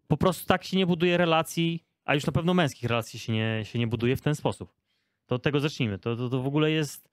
po 0.07 0.17
prostu 0.17 0.47
tak 0.47 0.63
się 0.63 0.77
nie 0.77 0.87
buduje 0.87 1.17
relacji, 1.17 1.85
a 2.05 2.15
już 2.15 2.25
na 2.25 2.31
pewno 2.31 2.53
męskich 2.53 2.89
relacji 2.89 3.19
się 3.19 3.33
nie, 3.33 3.61
się 3.63 3.79
nie 3.79 3.87
buduje 3.87 4.15
w 4.15 4.21
ten 4.21 4.35
sposób. 4.35 4.73
To 5.25 5.35
od 5.35 5.43
tego 5.43 5.59
zacznijmy. 5.59 5.99
To, 5.99 6.15
to, 6.15 6.29
to 6.29 6.41
w 6.41 6.47
ogóle 6.47 6.71
jest. 6.71 7.09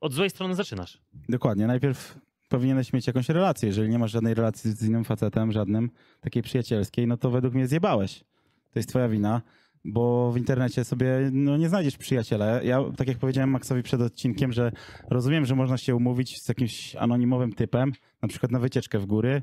Od 0.00 0.12
złej 0.12 0.30
strony 0.30 0.54
zaczynasz. 0.54 0.98
Dokładnie. 1.28 1.66
Najpierw 1.66 2.18
powinieneś 2.48 2.92
mieć 2.92 3.06
jakąś 3.06 3.28
relację. 3.28 3.66
Jeżeli 3.66 3.88
nie 3.88 3.98
masz 3.98 4.10
żadnej 4.10 4.34
relacji 4.34 4.70
z 4.72 4.82
innym 4.82 5.04
facetem, 5.04 5.52
żadnym, 5.52 5.90
takiej 6.20 6.42
przyjacielskiej, 6.42 7.06
no 7.06 7.16
to 7.16 7.30
według 7.30 7.54
mnie 7.54 7.66
zjebałeś. 7.66 8.24
To 8.70 8.78
jest 8.78 8.88
twoja 8.88 9.08
wina, 9.08 9.42
bo 9.84 10.32
w 10.32 10.36
internecie 10.36 10.84
sobie 10.84 11.30
no, 11.32 11.56
nie 11.56 11.68
znajdziesz 11.68 11.96
przyjaciela. 11.96 12.62
Ja, 12.62 12.84
tak 12.96 13.08
jak 13.08 13.18
powiedziałem 13.18 13.50
Maxowi 13.50 13.82
przed 13.82 14.00
odcinkiem, 14.00 14.52
że 14.52 14.72
rozumiem, 15.10 15.44
że 15.44 15.54
można 15.54 15.78
się 15.78 15.96
umówić 15.96 16.42
z 16.42 16.48
jakimś 16.48 16.96
anonimowym 16.96 17.52
typem, 17.52 17.92
na 18.22 18.28
przykład 18.28 18.52
na 18.52 18.58
wycieczkę 18.58 18.98
w 18.98 19.06
góry, 19.06 19.42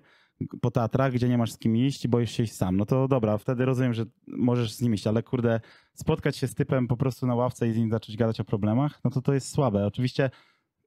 po 0.62 0.72
Tatrach, 0.72 1.14
gdzie 1.14 1.30
nie 1.30 1.38
masz 1.38 1.52
z 1.52 1.58
kim 1.58 1.78
iść 1.78 2.06
i 2.06 2.08
boisz 2.08 2.32
się 2.32 2.44
iść 2.44 2.54
sam. 2.54 2.78
No 2.78 2.86
to 2.86 3.08
dobra, 3.08 3.38
wtedy 3.38 3.66
rozumiem, 3.66 3.94
że 3.94 4.06
możesz 4.28 4.74
z 4.74 4.82
nim 4.82 4.94
iść, 4.94 5.08
ale 5.08 5.24
kurde, 5.24 5.60
spotkać 5.94 6.38
się 6.38 6.48
z 6.48 6.56
typem 6.56 6.88
po 6.88 6.98
prostu 6.98 7.28
na 7.28 7.36
ławce 7.36 7.68
i 7.68 7.74
z 7.74 7.78
nim 7.78 7.92
zacząć 7.92 8.18
gadać 8.18 8.40
o 8.40 8.44
problemach, 8.44 9.00
no 9.04 9.12
to 9.12 9.22
to 9.22 9.34
jest 9.34 9.52
słabe. 9.52 9.86
Oczywiście 9.86 10.30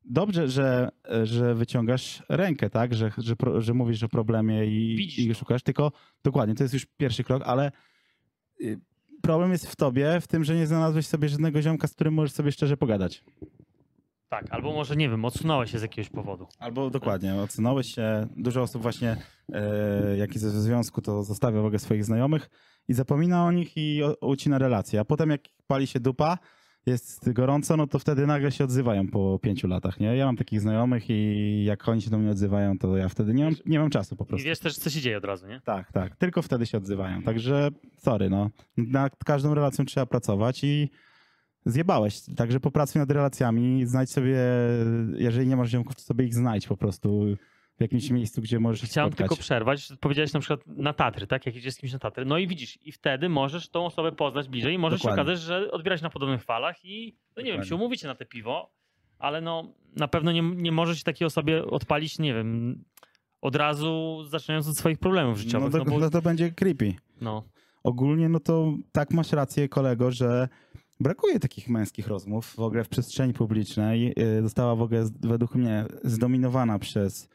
dobrze, 0.05 0.49
że, 0.49 0.89
że 1.23 1.55
wyciągasz 1.55 2.23
rękę, 2.29 2.71
tak, 2.71 2.95
że, 2.95 3.13
że, 3.19 3.35
że 3.59 3.75
mówisz 3.75 4.03
o 4.03 4.09
problemie 4.09 4.67
i, 4.67 5.09
i 5.19 5.35
szukasz, 5.35 5.63
tylko 5.63 5.93
dokładnie, 6.25 6.55
to 6.55 6.65
jest 6.65 6.75
już 6.75 6.87
pierwszy 6.87 7.25
krok, 7.25 7.43
ale 7.47 7.73
y, 8.61 8.81
problem 9.31 9.53
jest 9.53 9.67
w 9.67 9.77
tobie, 9.77 10.21
w 10.21 10.27
tym, 10.27 10.45
że 10.45 10.55
nie 10.55 10.67
znalazłeś 10.67 11.07
sobie 11.07 11.29
żadnego 11.29 11.63
ziomka, 11.63 11.89
z 11.89 11.95
którym 11.95 12.15
możesz 12.15 12.33
sobie 12.33 12.53
szczerze 12.53 12.77
pogadać. 12.77 13.25
Tak, 14.29 14.47
albo 14.51 14.73
może, 14.73 14.97
nie 14.97 15.09
wiem, 15.09 15.25
odsunąłeś 15.25 15.71
się 15.71 15.79
z 15.79 15.83
jakiegoś 15.83 16.11
powodu. 16.11 16.47
Albo 16.59 16.91
dokładnie, 16.91 17.35
odsunąłeś 17.35 17.95
się. 17.95 18.27
Dużo 18.37 18.63
osób 18.63 18.83
właśnie, 18.83 19.17
e, 19.53 20.17
jak 20.17 20.35
jest 20.35 20.47
w 20.47 20.51
związku, 20.51 21.03
to 21.03 21.23
zostawia 21.23 21.61
w 21.61 21.65
ogóle 21.65 21.79
swoich 21.79 22.05
znajomych 22.05 22.51
i 22.89 22.95
zapomina 22.95 23.45
o 23.45 23.53
nich 23.53 23.77
i 23.77 24.03
ucina 24.21 24.59
relacje. 24.59 25.01
A 25.01 25.05
potem 25.05 25.31
jak 25.31 25.41
pali 25.67 25.87
się 25.87 26.01
dupa, 26.01 26.39
jest 26.87 27.33
gorąco, 27.33 27.77
no 27.77 27.87
to 27.87 27.99
wtedy 27.99 28.27
nagle 28.27 28.53
się 28.53 28.65
odzywają 28.65 29.09
po 29.09 29.39
pięciu 29.43 29.69
latach, 29.69 30.01
nie? 30.01 30.17
Ja 30.17 30.27
mam 30.27 30.37
takich 30.37 30.61
znajomych 30.61 31.11
i 31.11 31.65
jak 31.65 31.89
oni 31.89 32.03
się 32.03 32.11
do 32.11 32.19
mnie 32.19 32.31
odzywają, 32.31 32.79
to 32.79 32.97
ja 32.97 33.09
wtedy 33.09 33.35
nie 33.35 33.45
mam, 33.45 33.55
nie 33.67 33.79
mam 33.79 33.91
czasu 33.91 34.17
po 34.17 34.25
I 34.25 34.27
prostu. 34.27 34.45
wiesz 34.47 34.59
też, 34.59 34.77
co 34.79 34.91
się 34.91 35.01
dzieje 35.01 35.19
od 35.19 35.25
razu, 35.25 35.47
nie? 35.47 35.61
Tak, 35.65 35.93
tak. 35.93 36.17
Tylko 36.17 36.43
wtedy 36.43 36.67
się 36.67 36.79
odzywają. 36.79 37.23
Także 37.23 37.69
sorry, 37.99 38.31
no. 38.31 38.51
Nad 38.77 39.25
każdą 39.25 39.55
relacją 39.55 39.85
trzeba 39.85 40.07
pracować 40.07 40.65
i 40.65 40.91
zjebałeś. 41.67 42.21
Także 42.37 42.61
popracuj 42.61 43.01
nad 43.01 43.11
relacjami, 43.11 43.87
znajdź 43.87 44.11
sobie, 44.11 44.39
jeżeli 45.17 45.47
nie 45.47 45.57
masz 45.57 45.71
ziomków, 45.71 45.97
to 45.97 46.03
sobie 46.03 46.25
ich 46.25 46.35
znajdź 46.35 46.67
po 46.69 46.77
prostu 46.77 47.25
w 47.81 47.83
jakimś 47.83 48.11
miejscu, 48.11 48.41
gdzie 48.43 48.61
możesz 48.61 48.83
Chciałem 48.91 49.11
spotkać. 49.11 49.29
tylko 49.29 49.43
przerwać. 49.43 49.89
Powiedziałeś 50.01 50.33
na 50.33 50.41
przykład 50.41 50.61
na 50.67 50.93
Tatry, 50.93 51.27
tak? 51.27 51.47
Jak 51.47 51.57
idziesz 51.57 51.75
z 51.75 51.77
kimś 51.79 51.93
na 51.93 51.99
Tatry. 51.99 52.25
No 52.25 52.39
i 52.39 52.47
widzisz, 52.47 52.79
i 52.83 52.93
wtedy 52.93 53.29
możesz 53.29 53.69
tą 53.69 53.87
osobę 53.87 54.13
poznać 54.13 54.49
bliżej 54.49 54.75
i 54.75 54.79
może 54.79 54.99
się 54.99 55.03
Dokładnie. 55.03 55.23
okazać, 55.23 55.41
że 55.45 55.71
odbierać 55.71 56.03
na 56.03 56.11
podobnych 56.11 56.43
falach 56.45 56.85
i, 56.85 57.17
no 57.37 57.43
nie 57.43 57.47
wiem, 57.47 57.55
Dokładnie. 57.55 57.69
się 57.69 57.75
umówicie 57.75 58.07
na 58.07 58.15
te 58.15 58.27
piwo, 58.27 58.71
ale 59.19 59.41
no 59.41 59.75
na 59.97 60.09
pewno 60.09 60.33
nie, 60.33 60.43
nie 60.43 60.73
możesz 60.73 60.99
się 60.99 61.05
takiej 61.05 61.27
osobie 61.27 61.65
odpalić, 61.67 62.19
nie 62.19 62.35
wiem, 62.35 62.85
od 63.41 63.57
razu 63.57 64.23
zaczynając 64.29 64.69
od 64.69 64.77
swoich 64.79 64.99
problemów 64.99 65.37
No, 65.37 65.43
życiowych. 65.43 65.73
to, 65.73 65.79
No, 65.79 65.85
bo, 65.85 65.99
no 65.99 66.11
to 66.11 66.23
będzie 66.23 66.51
creepy. 66.51 66.95
no, 67.21 67.45
Ogólnie, 67.85 68.29
no 68.29 68.41
to 68.41 68.73
tak 68.93 69.11
masz 69.11 69.33
rację, 69.33 69.69
kolego, 69.69 70.11
że 70.11 70.49
brakuje 71.01 71.41
takich 71.41 71.69
męskich 71.69 72.07
rozmów 72.09 72.55
w 72.57 72.61
ogóle 72.61 72.85
w 72.85 72.89
przestrzeni 72.89 73.33
publicznej. 73.33 74.15
Yy, 74.17 74.43
Została 74.43 74.77
w 74.77 74.83
ogóle 74.83 75.05
według 75.21 75.55
mnie 75.55 75.85
zdominowana 76.05 76.79
przez 76.79 77.29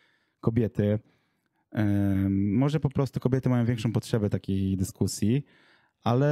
kobiety. 0.46 1.00
Może 2.30 2.80
po 2.80 2.90
prostu 2.90 3.20
kobiety 3.20 3.50
mają 3.50 3.66
większą 3.66 3.92
potrzebę 3.92 4.30
takiej 4.30 4.78
dyskusji, 4.78 5.46
ale 6.04 6.30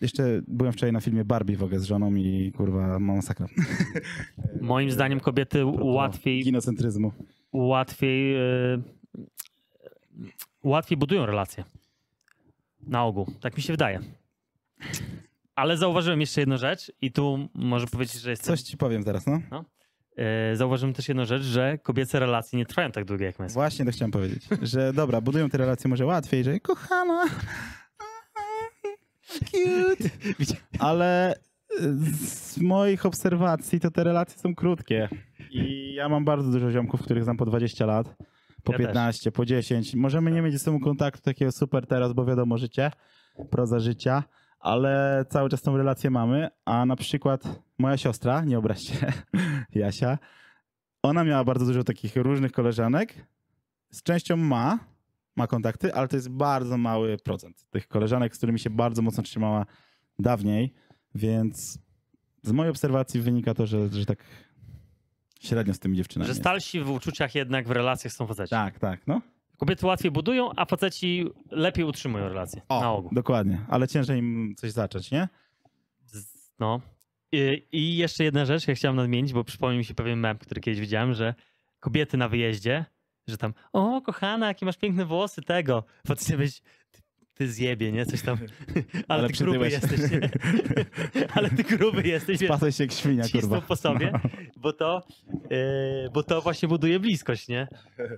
jeszcze 0.00 0.42
byłem 0.48 0.72
wczoraj 0.72 0.92
na 0.92 1.00
filmie 1.00 1.24
Barbie 1.24 1.56
w 1.56 1.62
ogóle 1.62 1.80
z 1.80 1.84
żoną 1.84 2.14
i 2.14 2.52
kurwa 2.56 2.98
masakra. 2.98 3.46
moim 4.60 4.90
zdaniem 4.90 5.20
kobiety 5.20 5.64
łatwiej, 5.80 6.44
Ginocentryzmu. 6.44 7.12
łatwiej, 7.52 8.32
yy, 8.32 8.82
łatwiej 10.64 10.98
budują 10.98 11.26
relacje. 11.26 11.64
Na 12.86 13.04
ogół. 13.04 13.26
Tak 13.40 13.56
mi 13.56 13.62
się 13.62 13.72
wydaje. 13.72 14.00
Ale 15.54 15.76
zauważyłem 15.76 16.20
jeszcze 16.20 16.40
jedną 16.40 16.56
rzecz 16.56 16.92
i 17.00 17.12
tu 17.12 17.48
może 17.54 17.86
powiedzieć, 17.86 18.20
że 18.22 18.30
jest 18.30 18.42
Coś 18.42 18.62
ci 18.62 18.76
powiem 18.76 19.02
zaraz, 19.02 19.26
no. 19.26 19.36
E, 19.52 19.64
Zauważyłem 20.54 20.94
też 20.94 21.08
jedną 21.08 21.24
rzecz, 21.24 21.42
że 21.42 21.78
kobiece 21.78 22.20
relacje 22.20 22.58
nie 22.58 22.66
trwają 22.66 22.92
tak 22.92 23.04
długo 23.04 23.24
jak 23.24 23.38
męskie. 23.38 23.54
Właśnie 23.54 23.84
to 23.84 23.90
chciałem 23.90 24.10
powiedzieć, 24.10 24.48
że 24.62 24.92
dobra, 24.92 25.20
budują 25.20 25.48
te 25.48 25.58
relacje 25.58 25.90
może 25.90 26.06
łatwiej, 26.06 26.44
że 26.44 26.60
kochana, 26.60 27.24
cute, 29.28 30.10
ale 30.78 31.34
z 32.12 32.58
moich 32.60 33.06
obserwacji 33.06 33.80
to 33.80 33.90
te 33.90 34.04
relacje 34.04 34.38
są 34.38 34.54
krótkie 34.54 35.08
i 35.50 35.94
ja 35.94 36.08
mam 36.08 36.24
bardzo 36.24 36.50
dużo 36.50 36.70
ziomków, 36.70 37.02
których 37.02 37.24
znam 37.24 37.36
po 37.36 37.46
20 37.46 37.86
lat, 37.86 38.16
po 38.64 38.72
Ja 38.72 38.78
też. 38.78 38.86
15, 38.86 39.32
po 39.32 39.44
10. 39.44 39.94
Możemy 39.94 40.30
nie 40.30 40.42
mieć 40.42 40.52
ze 40.52 40.58
sobą 40.58 40.80
kontaktu 40.80 41.22
takiego 41.22 41.52
super 41.52 41.86
teraz, 41.86 42.12
bo 42.12 42.24
wiadomo 42.24 42.58
życie, 42.58 42.90
proza 43.50 43.78
życia, 43.78 44.24
ale 44.60 45.24
cały 45.30 45.48
czas 45.48 45.62
tą 45.62 45.76
relację 45.76 46.10
mamy, 46.10 46.48
a 46.64 46.86
na 46.86 46.96
przykład 46.96 47.67
moja 47.78 47.96
siostra, 47.96 48.44
nie 48.44 48.58
obraź 48.58 48.82
się, 48.82 49.12
Jasia, 49.74 50.18
ona 51.02 51.24
miała 51.24 51.44
bardzo 51.44 51.66
dużo 51.66 51.84
takich 51.84 52.16
różnych 52.16 52.52
koleżanek. 52.52 53.14
Z 53.90 54.02
częścią 54.02 54.36
ma, 54.36 54.78
ma 55.36 55.46
kontakty, 55.46 55.94
ale 55.94 56.08
to 56.08 56.16
jest 56.16 56.28
bardzo 56.28 56.76
mały 56.76 57.18
procent 57.18 57.66
tych 57.70 57.88
koleżanek, 57.88 58.34
z 58.34 58.38
którymi 58.38 58.58
się 58.58 58.70
bardzo 58.70 59.02
mocno 59.02 59.22
trzymała 59.22 59.66
dawniej, 60.18 60.74
więc 61.14 61.78
z 62.42 62.52
mojej 62.52 62.70
obserwacji 62.70 63.20
wynika 63.20 63.54
to, 63.54 63.66
że, 63.66 63.88
że 63.88 64.06
tak 64.06 64.24
średnio 65.40 65.74
z 65.74 65.78
tymi 65.78 65.96
dziewczynami. 65.96 66.26
Że 66.26 66.30
jest. 66.30 66.40
stalsi 66.40 66.80
w 66.80 66.90
uczuciach 66.90 67.34
jednak 67.34 67.68
w 67.68 67.70
relacjach 67.70 68.12
są 68.12 68.26
faceci. 68.26 68.50
Tak, 68.50 68.78
tak, 68.78 69.06
no. 69.06 69.20
Kobiety 69.56 69.86
łatwiej 69.86 70.10
budują, 70.10 70.50
a 70.56 70.64
faceci 70.64 71.24
lepiej 71.50 71.84
utrzymują 71.84 72.28
relacje. 72.28 72.62
O, 72.68 72.80
na 72.80 72.92
ogół. 72.92 73.10
dokładnie, 73.14 73.66
ale 73.68 73.88
ciężej 73.88 74.18
im 74.18 74.54
coś 74.56 74.72
zacząć, 74.72 75.10
nie? 75.10 75.28
No. 76.58 76.80
I, 77.32 77.62
I 77.72 77.96
jeszcze 77.96 78.24
jedna 78.24 78.44
rzecz, 78.44 78.68
ja 78.68 78.74
chciałem 78.74 78.96
nadmienić, 78.96 79.32
bo 79.32 79.44
przypomniał 79.44 79.78
mi 79.78 79.84
się 79.84 79.94
pewien 79.94 80.18
mem, 80.18 80.38
który 80.38 80.60
kiedyś 80.60 80.80
widziałem, 80.80 81.14
że 81.14 81.34
kobiety 81.80 82.16
na 82.16 82.28
wyjeździe, 82.28 82.84
że 83.28 83.36
tam, 83.38 83.54
o 83.72 84.00
kochana, 84.02 84.48
jakie 84.48 84.66
masz 84.66 84.76
piękne 84.76 85.04
włosy, 85.04 85.42
tego. 85.42 85.84
Facecie 86.06 86.36
być, 86.36 86.60
ty, 86.90 87.00
ty 87.34 87.48
zjebie, 87.48 87.92
nie? 87.92 88.06
Coś 88.06 88.22
tam. 88.22 88.38
Ale, 89.08 89.22
Ale 89.22 89.28
ty 89.28 89.44
gruby 89.44 89.70
jesteś, 89.70 90.00
nie? 90.10 90.30
Ale 91.34 91.50
ty 91.50 91.64
gruby 91.64 92.02
jesteś. 92.08 92.38
Spadłeś 92.38 92.76
się 92.76 92.84
jak 92.84 92.92
świnia, 92.92 93.24
kurwa. 93.32 93.60
po 93.60 93.76
sobie, 93.76 94.12
bo 94.56 94.72
to, 94.72 95.02
yy, 95.50 95.58
bo 96.12 96.22
to 96.22 96.40
właśnie 96.40 96.68
buduje 96.68 97.00
bliskość, 97.00 97.48
nie? 97.48 97.68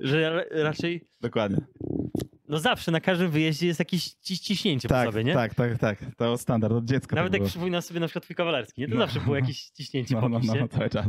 Że 0.01 0.31
ra- 0.31 0.45
raczej, 0.63 1.05
Dokładnie. 1.21 1.59
No 2.51 2.59
zawsze 2.59 2.91
na 2.93 3.01
każdym 3.01 3.31
wyjeździe 3.31 3.67
jest 3.67 3.79
jakieś 3.79 4.05
ci- 4.13 4.39
ciśnięcie 4.39 4.89
Tak, 4.89 5.07
po 5.07 5.13
sobie, 5.13 5.25
nie? 5.25 5.35
tak, 5.35 5.55
tak, 5.55 5.79
tak. 5.79 5.99
To 6.17 6.39
standard 6.39 6.73
od 6.75 6.85
dziecka. 6.85 7.17
Nawet 7.17 7.31
tak 7.33 7.35
jak 7.35 7.41
było. 7.43 7.49
przypominam 7.51 7.83
sobie 7.83 8.01
na 8.01 8.07
przykład 8.07 8.25
twój 8.25 8.37
kawalerski, 8.37 8.81
nie? 8.81 8.89
To 8.89 8.95
No. 8.95 9.01
zawsze 9.01 9.21
było 9.21 9.37
jakieś 9.37 9.63
ciśnięcie 9.71 10.15
No, 10.15 10.21
po 10.21 10.29
no, 10.29 10.37
opisie. 10.37 10.55
no, 10.61 10.69
cały 10.69 10.91
czas. 10.91 11.07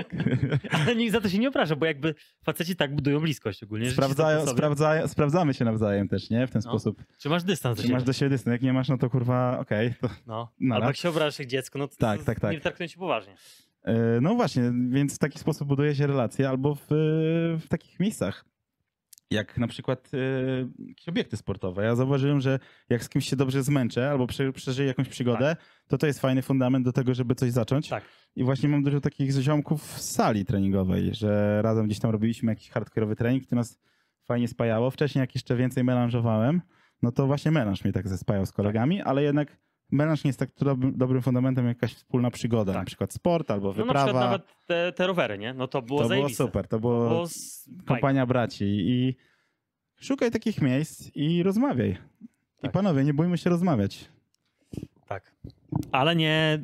Ale 0.70 0.96
nikt 0.96 1.12
za 1.12 1.20
to 1.20 1.28
się 1.28 1.38
nie 1.38 1.48
obraża, 1.48 1.76
bo 1.76 1.86
jakby 1.86 2.14
faceci 2.44 2.76
tak 2.76 2.94
budują 2.94 3.20
bliskość 3.20 3.62
ogólnie. 3.62 3.86
ci 3.86 3.92
Sprawdzają, 3.92 4.46
sprawdzają, 4.46 5.08
sprawdzamy 5.08 5.54
się 5.54 5.64
nawzajem 5.64 6.08
też, 6.08 6.30
nie? 6.30 6.46
W 6.46 6.50
ten 6.50 6.62
No. 6.64 6.70
sposób. 6.70 7.02
Czy 7.18 7.28
masz 7.28 7.42
dystans 7.44 7.76
do 7.76 7.82
Czy 7.86 7.92
masz 7.92 8.02
do 8.04 8.12
siebie 8.12 8.28
dystans? 8.30 8.52
Jak 8.52 8.62
nie 8.62 8.72
masz, 8.72 8.88
no 8.88 8.98
to 8.98 9.10
kurwa, 9.10 9.58
okej. 9.58 9.94
to 10.00 10.08
No. 10.26 10.52
Albo 10.70 10.86
jak 10.86 10.96
się 10.96 11.08
obrażasz 11.08 11.38
jak 11.38 11.48
dziecko, 11.48 11.78
no 11.78 11.88
to 11.88 11.96
Tak, 11.96 12.18
to 12.20 12.24
tak, 12.26 12.40
tak. 12.40 12.52
nie 12.52 12.60
traktują 12.60 12.88
cię 12.88 12.98
poważnie. 12.98 13.34
E, 13.84 14.20
No 14.20 14.34
właśnie, 14.34 14.72
więc 14.90 15.14
w 15.14 15.18
taki 15.18 15.38
sposób 15.38 15.68
buduje 15.68 15.94
się 15.94 16.06
relacje 16.06 16.48
albo 16.48 16.74
w, 16.74 16.86
w 17.60 17.68
takich 17.68 18.00
miejscach. 18.00 18.44
Jak 19.30 19.58
na 19.58 19.68
przykład 19.68 20.10
e, 20.14 20.88
jakieś 20.88 21.08
obiekty 21.08 21.36
sportowe. 21.36 21.84
Ja 21.84 21.96
zauważyłem, 21.96 22.40
że 22.40 22.58
jak 22.88 23.04
z 23.04 23.08
kimś 23.08 23.28
się 23.28 23.36
dobrze 23.36 23.62
zmęczę 23.62 24.10
albo 24.10 24.26
prze, 24.26 24.52
przeżyję 24.52 24.88
jakąś 24.88 25.08
przygodę, 25.08 25.56
to 25.88 25.98
to 25.98 26.06
jest 26.06 26.20
fajny 26.20 26.42
fundament 26.42 26.84
do 26.84 26.92
tego, 26.92 27.14
żeby 27.14 27.34
coś 27.34 27.52
zacząć. 27.52 27.88
Tak. 27.88 28.04
I 28.36 28.44
właśnie 28.44 28.68
mam 28.68 28.82
dużo 28.82 29.00
takich 29.00 29.30
ziomków 29.30 29.82
z 29.82 30.10
sali 30.10 30.44
treningowej, 30.44 31.14
że 31.14 31.62
razem 31.62 31.86
gdzieś 31.86 31.98
tam 31.98 32.10
robiliśmy 32.10 32.52
jakiś 32.52 32.70
hardkorowy 32.70 33.16
trening, 33.16 33.46
to 33.46 33.56
nas 33.56 33.78
fajnie 34.24 34.48
spajało. 34.48 34.90
Wcześniej 34.90 35.20
jak 35.20 35.34
jeszcze 35.34 35.56
więcej 35.56 35.84
melanżowałem, 35.84 36.62
no 37.02 37.12
to 37.12 37.26
właśnie 37.26 37.50
melanż 37.50 37.84
mnie 37.84 37.92
tak 37.92 38.08
zespajał 38.08 38.46
z 38.46 38.52
kolegami, 38.52 39.02
ale 39.02 39.22
jednak 39.22 39.56
melanż 39.90 40.24
nie 40.24 40.28
jest 40.28 40.38
tak 40.38 40.50
dob- 40.50 40.96
dobrym 40.96 41.22
fundamentem 41.22 41.66
jak 41.66 41.76
jakaś 41.76 41.94
wspólna 41.94 42.30
przygoda, 42.30 42.72
Tak. 42.72 42.82
na 42.82 42.86
przykład 42.86 43.12
sport 43.12 43.50
albo 43.50 43.68
No 43.68 43.72
na 43.74 43.76
wyprawa. 43.84 44.04
przykład 44.04 44.24
nawet 44.24 44.42
te, 44.66 44.92
te 44.92 45.06
rowery, 45.06 45.38
nie? 45.38 45.54
No 45.54 45.68
to 45.68 45.82
było 45.82 45.98
to 45.98 46.02
było 46.04 46.08
zajebiste. 46.08 46.44
super, 46.44 46.68
to 46.68 46.80
było, 46.80 47.08
Było 47.08 47.26
z... 47.26 47.68
kompania 47.86 48.26
braci 48.26 48.64
i 48.64 49.16
szukaj 50.00 50.30
takich 50.30 50.62
miejsc 50.62 51.10
i 51.14 51.42
rozmawiaj. 51.42 51.90
I 52.58 52.62
Tak. 52.62 52.72
panowie, 52.72 53.04
nie 53.04 53.14
bójmy 53.14 53.38
się 53.38 53.50
rozmawiać. 53.50 54.08
Tak. 55.06 55.34
Ale 55.92 56.16
nie... 56.16 56.62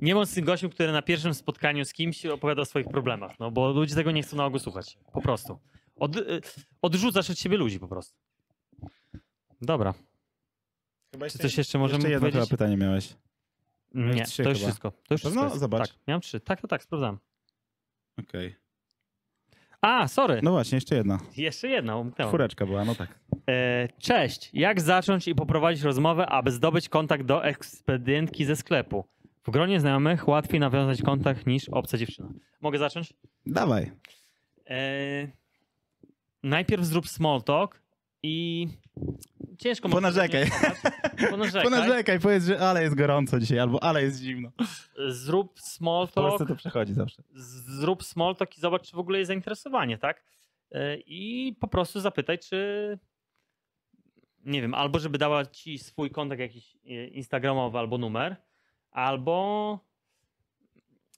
Nie 0.00 0.14
bądź 0.14 0.30
tym 0.34 0.44
gościem, 0.44 0.70
który 0.70 0.92
na 0.92 1.02
pierwszym 1.02 1.34
spotkaniu 1.34 1.84
z 1.84 1.92
kimś 1.92 2.26
opowiada 2.26 2.62
o 2.62 2.64
swoich 2.64 2.88
problemach, 2.88 3.38
no 3.40 3.50
bo 3.50 3.72
ludzie 3.72 3.94
tego 3.94 4.10
nie 4.10 4.22
chcą 4.22 4.36
na 4.36 4.44
ogół 4.46 4.58
słuchać. 4.58 4.98
Po 5.12 5.20
prostu. 5.20 5.58
Od, 5.96 6.16
y, 6.16 6.40
odrzucasz 6.82 7.30
od 7.30 7.38
siebie 7.38 7.56
ludzi 7.56 7.78
po 7.80 7.88
prostu. 7.88 8.14
Dobra. 9.60 9.94
Chyba 11.12 11.28
Czy 11.30 11.38
coś 11.38 11.58
jeszcze 11.58 11.78
możemy 11.78 11.98
jeszcze 11.98 12.10
jedno 12.10 12.26
chyba 12.26 12.32
powiedzieć? 12.32 12.50
pytanie 12.50 12.76
miałeś. 12.76 13.14
Nie, 13.94 14.04
Miałeś 14.04 14.36
to 14.36 14.42
już 14.42 14.58
chyba. 14.58 14.68
wszystko. 14.68 14.90
To 14.90 15.14
już 15.14 15.20
wszystko. 15.20 15.58
Zobacz. 15.58 15.88
Tak, 15.88 15.98
miałem 16.08 16.20
trzy. 16.20 16.40
Tak, 16.40 16.60
to 16.60 16.68
tak, 16.68 16.82
sprawdzam. 16.82 17.18
Okej. 18.18 18.56
A, 19.80 20.08
sorry. 20.08 20.40
No 20.42 20.50
właśnie, 20.50 20.76
jeszcze 20.76 20.94
jedna. 20.96 21.18
Jeszcze 21.36 21.68
jedna, 21.68 21.96
umknęłam. 21.96 22.30
Czwóreczka 22.30 22.66
była, 22.66 22.84
no 22.84 22.94
tak. 22.94 23.18
E, 23.48 23.88
cześć. 23.98 24.50
Jak 24.52 24.80
zacząć 24.80 25.28
i 25.28 25.34
poprowadzić 25.34 25.82
rozmowę, 25.82 26.26
aby 26.26 26.50
zdobyć 26.50 26.88
kontakt 26.88 27.24
do 27.24 27.44
ekspedientki 27.44 28.44
ze 28.44 28.56
sklepu? 28.56 29.04
W 29.44 29.50
gronie 29.50 29.80
znajomych 29.80 30.28
łatwiej 30.28 30.60
nawiązać 30.60 31.02
kontakt 31.02 31.46
niż 31.46 31.68
obca 31.68 31.98
dziewczyna. 31.98 32.28
Mogę 32.60 32.78
zacząć? 32.78 33.12
Dawaj. 33.46 33.92
E, 34.70 35.28
najpierw 36.42 36.84
zrób 36.84 37.08
small 37.08 37.42
talk 37.42 37.82
i 38.22 38.68
ciężko 39.62 39.88
Ponarzekaj. 39.88 40.46
Ponarzekaj. 41.30 41.62
Ponarzekaj, 41.62 42.20
powiedz, 42.20 42.44
że 42.44 42.60
ale 42.60 42.82
jest 42.82 42.94
gorąco 42.94 43.40
dzisiaj, 43.40 43.58
albo 43.58 43.82
ale 43.82 44.02
jest 44.02 44.20
zimno. 44.20 44.50
Zrób 45.08 45.60
small 45.60 46.06
W 46.06 46.12
Polsce 46.12 46.38
talk. 46.38 46.48
to 46.48 46.56
przechodzi 46.56 46.94
zawsze. 46.94 47.22
zrób 47.34 48.04
small 48.04 48.36
talk 48.36 48.58
i 48.58 48.60
zobacz, 48.60 48.90
czy 48.90 48.96
w 48.96 48.98
ogóle 48.98 49.18
jest 49.18 49.26
zainteresowanie, 49.26 49.98
tak? 49.98 50.24
E, 50.72 50.96
I 50.96 51.56
po 51.60 51.68
prostu 51.68 52.00
zapytaj, 52.00 52.38
czy 52.38 52.98
nie 54.44 54.62
wiem, 54.62 54.74
albo 54.74 54.98
żeby 54.98 55.18
dała 55.18 55.46
ci 55.46 55.78
swój 55.78 56.10
kontakt 56.10 56.40
jakiś 56.40 56.76
e, 56.76 57.06
instagramowy 57.06 57.78
albo 57.78 57.98
numer, 57.98 58.36
albo 58.90 59.78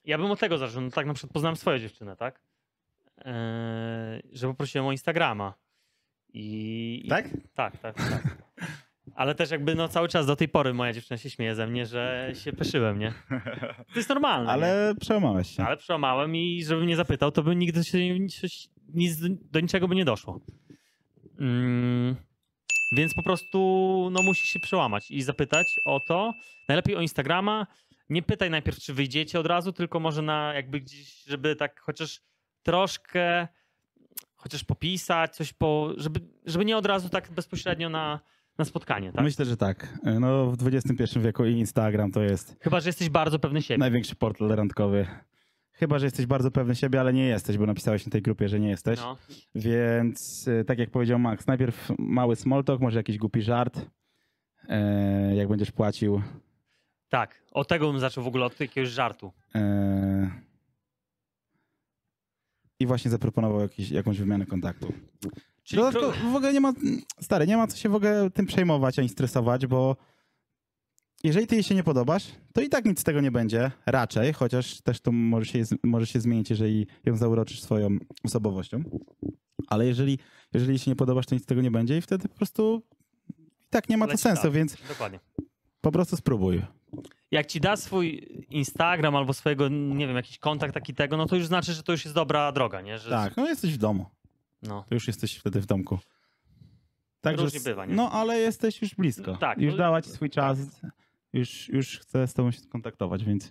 Ja 0.04 0.18
bym 0.18 0.30
od 0.30 0.40
tego 0.40 0.58
zaczął. 0.58 0.80
No, 0.82 0.90
tak 0.90 1.06
na 1.06 1.14
przykład 1.14 1.32
poznałem 1.32 1.56
swoją 1.56 1.78
dziewczynę, 1.78 2.16
tak? 2.16 2.40
Eee, 3.18 4.22
że 4.32 4.46
poprosiłem 4.46 4.86
o 4.86 4.92
Instagrama. 4.92 5.54
I, 6.34 7.02
i- 7.04 7.08
Tak? 7.08 7.28
Tak, 7.54 7.78
tak, 7.78 7.96
tak. 7.96 8.38
Ale 9.14 9.34
też 9.34 9.50
jakby 9.50 9.74
no 9.74 9.88
cały 9.88 10.08
czas 10.08 10.26
do 10.26 10.36
tej 10.36 10.48
pory 10.48 10.74
moja 10.74 10.92
dziewczyna 10.92 11.18
się 11.18 11.30
śmieje 11.30 11.54
ze 11.54 11.66
mnie, 11.66 11.86
że 11.86 12.32
się 12.34 12.52
peszyłem, 12.52 12.98
nie? 12.98 13.12
To 13.92 13.96
jest 13.96 14.08
normalne. 14.08 14.44
nie? 14.46 14.50
Ale 14.52 14.94
przełamałeś 15.00 15.56
się. 15.56 15.64
Ale 15.64 15.76
przełamałem 15.76 16.36
i 16.36 16.64
żebym 16.64 16.86
nie 16.86 16.96
zapytał, 16.96 17.32
to 17.32 17.42
by 17.42 17.56
nigdy 17.56 17.84
się 17.84 18.18
nic, 18.18 18.40
nic, 18.94 19.16
do 19.50 19.60
niczego 19.60 19.88
by 19.88 19.94
nie 19.94 20.04
doszło. 20.04 20.40
Mm, 21.40 22.16
więc 22.96 23.14
po 23.14 23.22
prostu 23.22 23.58
no, 24.12 24.22
musisz 24.22 24.48
się 24.48 24.60
przełamać 24.60 25.10
i 25.10 25.22
zapytać 25.22 25.66
o 25.86 26.00
to. 26.08 26.32
Najlepiej 26.68 26.96
o 26.96 27.00
Instagrama. 27.00 27.66
Nie 28.08 28.22
pytaj 28.22 28.50
najpierw, 28.50 28.78
czy 28.78 28.94
wyjdziecie 28.94 29.40
od 29.40 29.46
razu, 29.46 29.72
tylko 29.72 30.00
może 30.00 30.22
na 30.22 30.54
jakby 30.54 30.80
gdzieś, 30.80 31.24
żeby 31.24 31.56
tak 31.56 31.80
chociaż 31.80 32.20
troszkę, 32.62 33.48
chociaż 34.44 34.64
popisać, 34.64 35.36
coś 35.36 35.52
po, 35.52 35.90
żeby, 35.96 36.20
żeby 36.46 36.64
nie 36.64 36.76
od 36.76 36.86
razu 36.86 37.08
tak 37.08 37.30
bezpośrednio 37.30 37.88
na, 37.88 38.20
na 38.58 38.64
spotkanie, 38.64 39.12
tak? 39.12 39.24
Myślę, 39.24 39.44
że 39.44 39.56
tak. 39.56 39.98
No 40.20 40.50
w 40.50 40.66
XXI 40.66 41.20
wieku 41.20 41.44
i 41.44 41.52
Instagram 41.52 42.10
to 42.12 42.22
jest 42.22 42.56
Chyba, 42.60 42.80
że 42.80 42.88
jesteś 42.88 43.08
bardzo 43.08 43.38
pewny 43.38 43.62
siebie. 43.62 43.78
największy 43.78 44.16
portal 44.16 44.48
randkowy. 44.48 45.06
Chyba, 45.72 45.98
że 45.98 46.06
jesteś 46.06 46.26
bardzo 46.26 46.50
pewny 46.50 46.74
siebie, 46.74 47.00
ale 47.00 47.12
nie 47.12 47.26
jesteś, 47.26 47.58
bo 47.58 47.66
napisałeś 47.66 48.06
na 48.06 48.10
tej 48.12 48.22
grupie, 48.22 48.48
że 48.48 48.60
nie 48.60 48.68
jesteś. 48.68 49.00
No. 49.00 49.16
Więc 49.54 50.48
y, 50.48 50.64
tak 50.64 50.78
jak 50.78 50.90
powiedział 50.90 51.18
Max, 51.18 51.46
najpierw 51.46 51.88
mały 51.98 52.36
small 52.36 52.64
talk, 52.64 52.80
może 52.80 52.98
jakiś 52.98 53.18
głupi 53.18 53.42
żart. 53.42 53.80
E, 54.68 55.34
jak 55.36 55.48
będziesz 55.48 55.72
płacił. 55.72 56.22
Tak, 57.08 57.42
od 57.52 57.68
tego 57.68 57.90
bym 57.92 58.00
zaczął 58.00 58.24
w 58.24 58.26
ogóle, 58.26 58.44
od 58.44 58.60
jakiegoś 58.60 58.88
żartu. 58.90 59.32
E, 59.54 60.30
I 62.80 62.86
właśnie 62.86 63.10
zaproponował 63.10 63.60
jakiś, 63.60 63.90
jakąś 63.90 64.18
wymianę 64.18 64.46
kontaktu. 64.46 64.92
Czyli 65.62 65.82
Dodatkowo 65.82 66.12
pro- 66.12 66.30
w 66.30 66.36
ogóle 66.36 66.52
nie 66.52 66.60
ma, 66.60 66.72
stary, 67.20 67.46
nie 67.46 67.56
ma 67.56 67.66
co 67.66 67.76
się 67.76 67.88
w 67.88 67.94
ogóle 67.94 68.30
tym 68.30 68.46
przejmować 68.46 68.98
ani 68.98 69.08
stresować, 69.08 69.66
bo 69.66 69.96
jeżeli 71.24 71.46
ty 71.46 71.54
jej 71.54 71.64
się 71.64 71.74
nie 71.74 71.82
podobasz, 71.84 72.26
to 72.52 72.60
i 72.60 72.68
tak 72.68 72.84
nic 72.84 73.00
z 73.00 73.04
tego 73.04 73.20
nie 73.20 73.30
będzie, 73.30 73.70
raczej, 73.86 74.32
chociaż 74.32 74.80
też 74.80 75.00
to 75.00 75.12
może 75.12 75.46
się, 75.46 75.62
może 75.84 76.06
się 76.06 76.20
zmienić, 76.20 76.50
jeżeli 76.50 76.86
ją 77.04 77.16
zauroczysz 77.16 77.62
swoją 77.62 77.88
osobowością. 78.24 78.82
Ale 79.68 79.86
jeżeli, 79.86 80.18
jeżeli 80.54 80.70
jej 80.72 80.78
się 80.78 80.90
nie 80.90 80.96
podobasz, 80.96 81.26
to 81.26 81.34
nic 81.34 81.44
z 81.44 81.46
tego 81.46 81.62
nie 81.62 81.70
będzie 81.70 81.98
i 81.98 82.00
wtedy 82.00 82.28
po 82.28 82.34
prostu 82.36 82.82
i 83.38 83.50
tak 83.70 83.88
nie 83.88 83.96
ma 83.96 84.06
to 84.06 84.12
Leci 84.12 84.22
sensu, 84.22 84.42
dalej. 84.42 84.56
więc 84.58 84.76
Dokładnie. 84.88 85.20
po 85.80 85.92
prostu 85.92 86.16
spróbuj. 86.16 86.62
Jak 87.30 87.46
ci 87.46 87.60
da 87.60 87.76
swój 87.76 88.28
Instagram 88.50 89.16
albo 89.16 89.32
swojego, 89.32 89.68
nie 89.68 90.06
wiem, 90.06 90.16
jakiś 90.16 90.38
kontakt 90.38 90.74
taki 90.74 90.94
tego, 90.94 91.16
no 91.16 91.26
to 91.26 91.36
już 91.36 91.46
znaczy, 91.46 91.72
że 91.72 91.82
to 91.82 91.92
już 91.92 92.04
jest 92.04 92.14
dobra 92.14 92.52
droga, 92.52 92.80
nie? 92.80 92.98
Że, 92.98 93.10
Tak, 93.10 93.36
no 93.36 93.48
jesteś 93.48 93.72
w 93.74 93.78
domu, 93.78 94.06
No. 94.62 94.84
to 94.88 94.94
już 94.94 95.06
jesteś 95.06 95.36
wtedy 95.36 95.60
w 95.60 95.66
domku. 95.66 95.98
Także, 97.20 97.44
Różnie 97.44 97.60
bywa, 97.60 97.86
nie? 97.86 97.94
No, 97.94 98.10
ale 98.12 98.38
jesteś 98.38 98.82
już 98.82 98.94
blisko. 98.94 99.32
No 99.32 99.36
tak, 99.38 99.58
Już 99.58 99.72
no- 99.72 99.78
dała 99.78 100.02
ci 100.02 100.10
swój 100.10 100.30
czas, 100.30 100.58
już, 101.32 101.68
już 101.68 101.98
chce 101.98 102.26
z 102.26 102.34
tobą 102.34 102.50
się 102.50 102.60
skontaktować, 102.60 103.24
więc, 103.24 103.44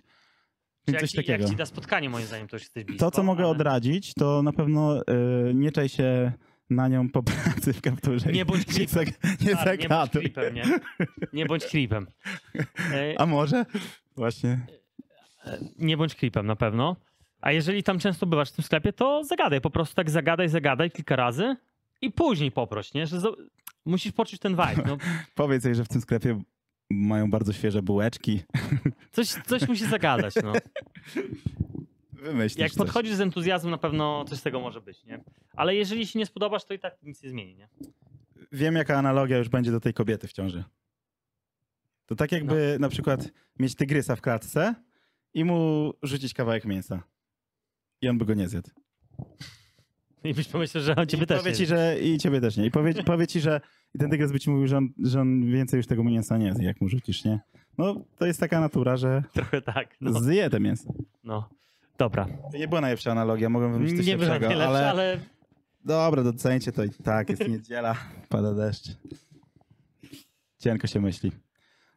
więc 0.86 0.94
jak, 0.94 1.00
coś 1.00 1.10
ci, 1.10 1.16
takiego. 1.16 1.42
jak 1.42 1.50
ci 1.50 1.56
da 1.56 1.66
spotkanie, 1.66 2.10
moim 2.10 2.26
zdaniem, 2.26 2.48
to 2.48 2.56
już 2.56 2.62
jesteś 2.62 2.84
blisko. 2.84 3.04
To, 3.06 3.10
co 3.16 3.22
mogę 3.22 3.42
ale 3.42 3.52
odradzić, 3.52 4.14
to 4.14 4.42
na 4.42 4.52
pewno 4.52 5.00
y, 5.02 5.04
nie 5.54 5.72
czaj 5.72 5.88
się 5.88 6.32
na 6.70 6.88
nią 6.88 7.08
po 7.08 7.22
pracy 7.22 7.72
w 7.72 7.80
kapturze. 7.80 8.32
Nie 8.32 8.44
bądź 8.44 8.78
nie, 8.78 8.86
zag- 8.86 9.40
nie 9.46 9.56
Stary, 9.56 9.78
nie 9.78 9.88
bądź 9.88 10.10
creepem, 10.10 10.54
nie? 10.54 10.64
Nie 11.32 11.46
bądź. 11.46 11.64
E, 12.92 13.14
A 13.20 13.26
może? 13.26 13.66
Właśnie. 14.16 14.66
Nie 15.78 15.96
bądź 15.96 16.14
creepem 16.14 16.46
na 16.46 16.56
pewno. 16.56 16.96
A 17.40 17.52
jeżeli 17.52 17.82
tam 17.82 17.98
często 17.98 18.26
bywasz 18.26 18.50
w 18.50 18.52
tym 18.52 18.64
sklepie, 18.64 18.92
to 18.92 19.24
zagadaj. 19.24 19.60
Po 19.60 19.70
prostu 19.70 19.94
tak 19.94 20.10
zagadaj, 20.10 20.48
zagadaj 20.48 20.90
kilka 20.90 21.16
razy 21.16 21.56
i 22.00 22.10
później 22.10 22.52
poproś, 22.52 22.94
nie? 22.94 23.06
Że 23.06 23.20
musisz 23.84 24.12
poczuć 24.12 24.40
ten 24.40 24.52
vibe. 24.52 24.82
No, 24.86 24.96
Powiedz 25.34 25.64
jej, 25.64 25.74
że 25.74 25.84
w 25.84 25.88
tym 25.88 26.00
sklepie 26.00 26.42
mają 26.90 27.30
bardzo 27.30 27.52
świeże 27.52 27.82
bułeczki. 27.82 28.42
coś, 29.12 29.28
coś 29.28 29.68
musi 29.68 29.86
zagadać, 29.86 30.34
no. 30.44 30.52
Wymyślisz 32.24 32.60
Jak 32.62 32.70
coś. 32.72 32.78
podchodzisz 32.78 33.14
z 33.14 33.20
entuzjazmem, 33.20 33.70
na 33.70 33.78
pewno 33.78 34.24
coś 34.24 34.38
z 34.38 34.42
tego 34.42 34.60
może 34.60 34.80
być, 34.80 35.04
nie? 35.04 35.24
Ale 35.56 35.74
jeżeli 35.74 36.06
się 36.06 36.18
nie 36.18 36.26
spodobasz, 36.26 36.64
to 36.64 36.74
i 36.74 36.78
tak 36.78 37.02
nic 37.02 37.22
nie 37.22 37.30
zmieni, 37.30 37.56
nie? 37.56 37.68
Wiem, 38.52 38.74
jaka 38.74 38.98
analogia 38.98 39.38
już 39.38 39.48
będzie 39.48 39.70
do 39.70 39.80
tej 39.80 39.94
kobiety 39.94 40.28
w 40.28 40.32
ciąży. 40.32 40.64
To 42.06 42.14
tak 42.14 42.32
jakby 42.32 42.72
No. 42.72 42.82
na 42.82 42.88
przykład 42.88 43.28
mieć 43.58 43.74
tygrysa 43.74 44.16
w 44.16 44.20
klatce 44.20 44.74
i 45.34 45.44
mu 45.44 45.92
rzucić 46.02 46.34
kawałek 46.34 46.64
mięsa. 46.64 47.02
I 48.02 48.08
on 48.08 48.18
by 48.18 48.24
go 48.24 48.34
nie 48.34 48.48
zjadł. 48.48 48.70
I 50.24 50.34
byś 50.34 50.48
pomyślał, 50.48 50.84
że 50.84 50.96
on 50.96 51.06
ciebie 51.06 51.22
I 51.24 51.26
też 51.26 51.38
powie 51.38 51.50
nie 51.50 51.56
ci, 51.56 51.66
że 51.66 51.96
i 52.00 52.18
ciebie 52.18 52.40
też 52.40 52.56
nie. 52.56 52.66
I 52.66 52.70
powie, 52.70 52.94
powie 53.12 53.26
ci, 53.26 53.40
że 53.40 53.60
i 53.94 53.98
ten 53.98 54.10
tygrys 54.10 54.32
by 54.32 54.40
ci 54.40 54.50
mówił, 54.50 54.66
że 54.66 54.76
on, 54.76 54.88
że 55.04 55.20
on 55.20 55.46
więcej 55.50 55.76
już 55.78 55.86
tego 55.86 56.04
mięsa 56.04 56.38
nie 56.38 56.54
zje, 56.54 56.64
jak 56.64 56.80
mu 56.80 56.88
rzucisz, 56.88 57.24
nie? 57.24 57.40
No, 57.78 57.94
to 58.16 58.26
jest 58.26 58.40
taka 58.40 58.60
natura, 58.60 58.96
że 58.96 59.22
Trochę 59.32 59.62
tak, 59.62 59.96
no. 60.00 60.20
zje 60.20 60.50
te 60.50 60.60
mięso. 60.60 60.94
no. 61.24 61.48
Dobra. 61.98 62.26
To 62.52 62.58
nie 62.58 62.68
była 62.68 62.80
najlepsza 62.80 63.12
analogia, 63.12 63.48
mogłem 63.48 63.72
wymyślić 63.72 63.98
coś 63.98 64.06
Nie 64.06 64.16
lepszego, 64.16 64.46
najlepsza, 64.46 64.70
ale... 64.70 64.90
ale... 64.90 65.20
Dobra, 65.84 66.22
docencie 66.22 66.72
to 66.72 66.84
i 66.84 66.90
tak, 66.90 67.30
jest 67.30 67.48
niedziela, 67.48 67.94
pada 68.28 68.54
deszcz. 68.54 68.88
Cienko 70.58 70.86
się 70.86 71.00
myśli. 71.00 71.32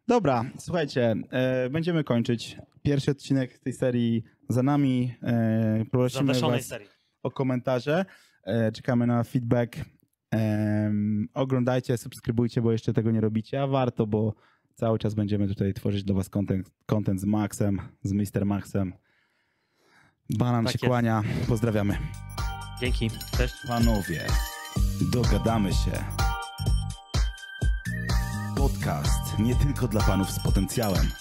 Dobra, 0.08 0.46
słuchajcie, 0.58 1.16
e, 1.32 1.70
będziemy 1.70 2.04
kończyć. 2.04 2.58
Pierwszy 2.82 3.12
odcinek 3.12 3.60
tej 3.60 3.74
serii 3.74 4.24
za 4.50 4.64
nami. 4.64 5.14
E, 5.24 5.86
prosimy 5.92 6.28
Zadaszonej 6.34 6.60
was 6.60 6.68
serii. 6.68 6.88
o 7.24 7.32
komentarze. 7.32 8.06
E, 8.44 8.72
czekamy 8.72 9.08
na 9.08 9.24
feedback. 9.24 9.76
Em, 10.32 11.28
oglądajcie, 11.34 11.98
subskrybujcie, 11.98 12.62
bo 12.62 12.72
jeszcze 12.72 12.94
tego 12.94 13.12
nie 13.12 13.22
robicie, 13.22 13.62
a 13.62 13.68
warto, 13.68 14.08
bo 14.08 14.34
cały 14.76 15.00
czas 15.00 15.14
będziemy 15.14 15.48
tutaj 15.48 15.74
tworzyć 15.74 16.04
dla 16.04 16.16
was 16.16 16.30
content, 16.30 16.72
content 16.86 17.22
z 17.22 17.26
Maxem, 17.26 17.82
z 18.04 18.14
Mr. 18.14 18.46
Maxem. 18.46 18.94
Banan 20.30 20.66
Tak 20.66 20.74
się 20.74 20.78
jest. 20.82 20.88
kłania. 20.88 21.24
Pozdrawiamy. 21.48 21.98
Dzięki. 22.80 23.12
Cześć. 23.38 23.56
Panowie, 23.68 24.28
dogadamy 25.02 25.74
się. 25.74 26.04
Podcast 28.58 29.40
nie 29.40 29.56
tylko 29.56 29.88
dla 29.88 30.02
panów 30.02 30.32
z 30.32 30.40
potencjałem. 30.44 31.12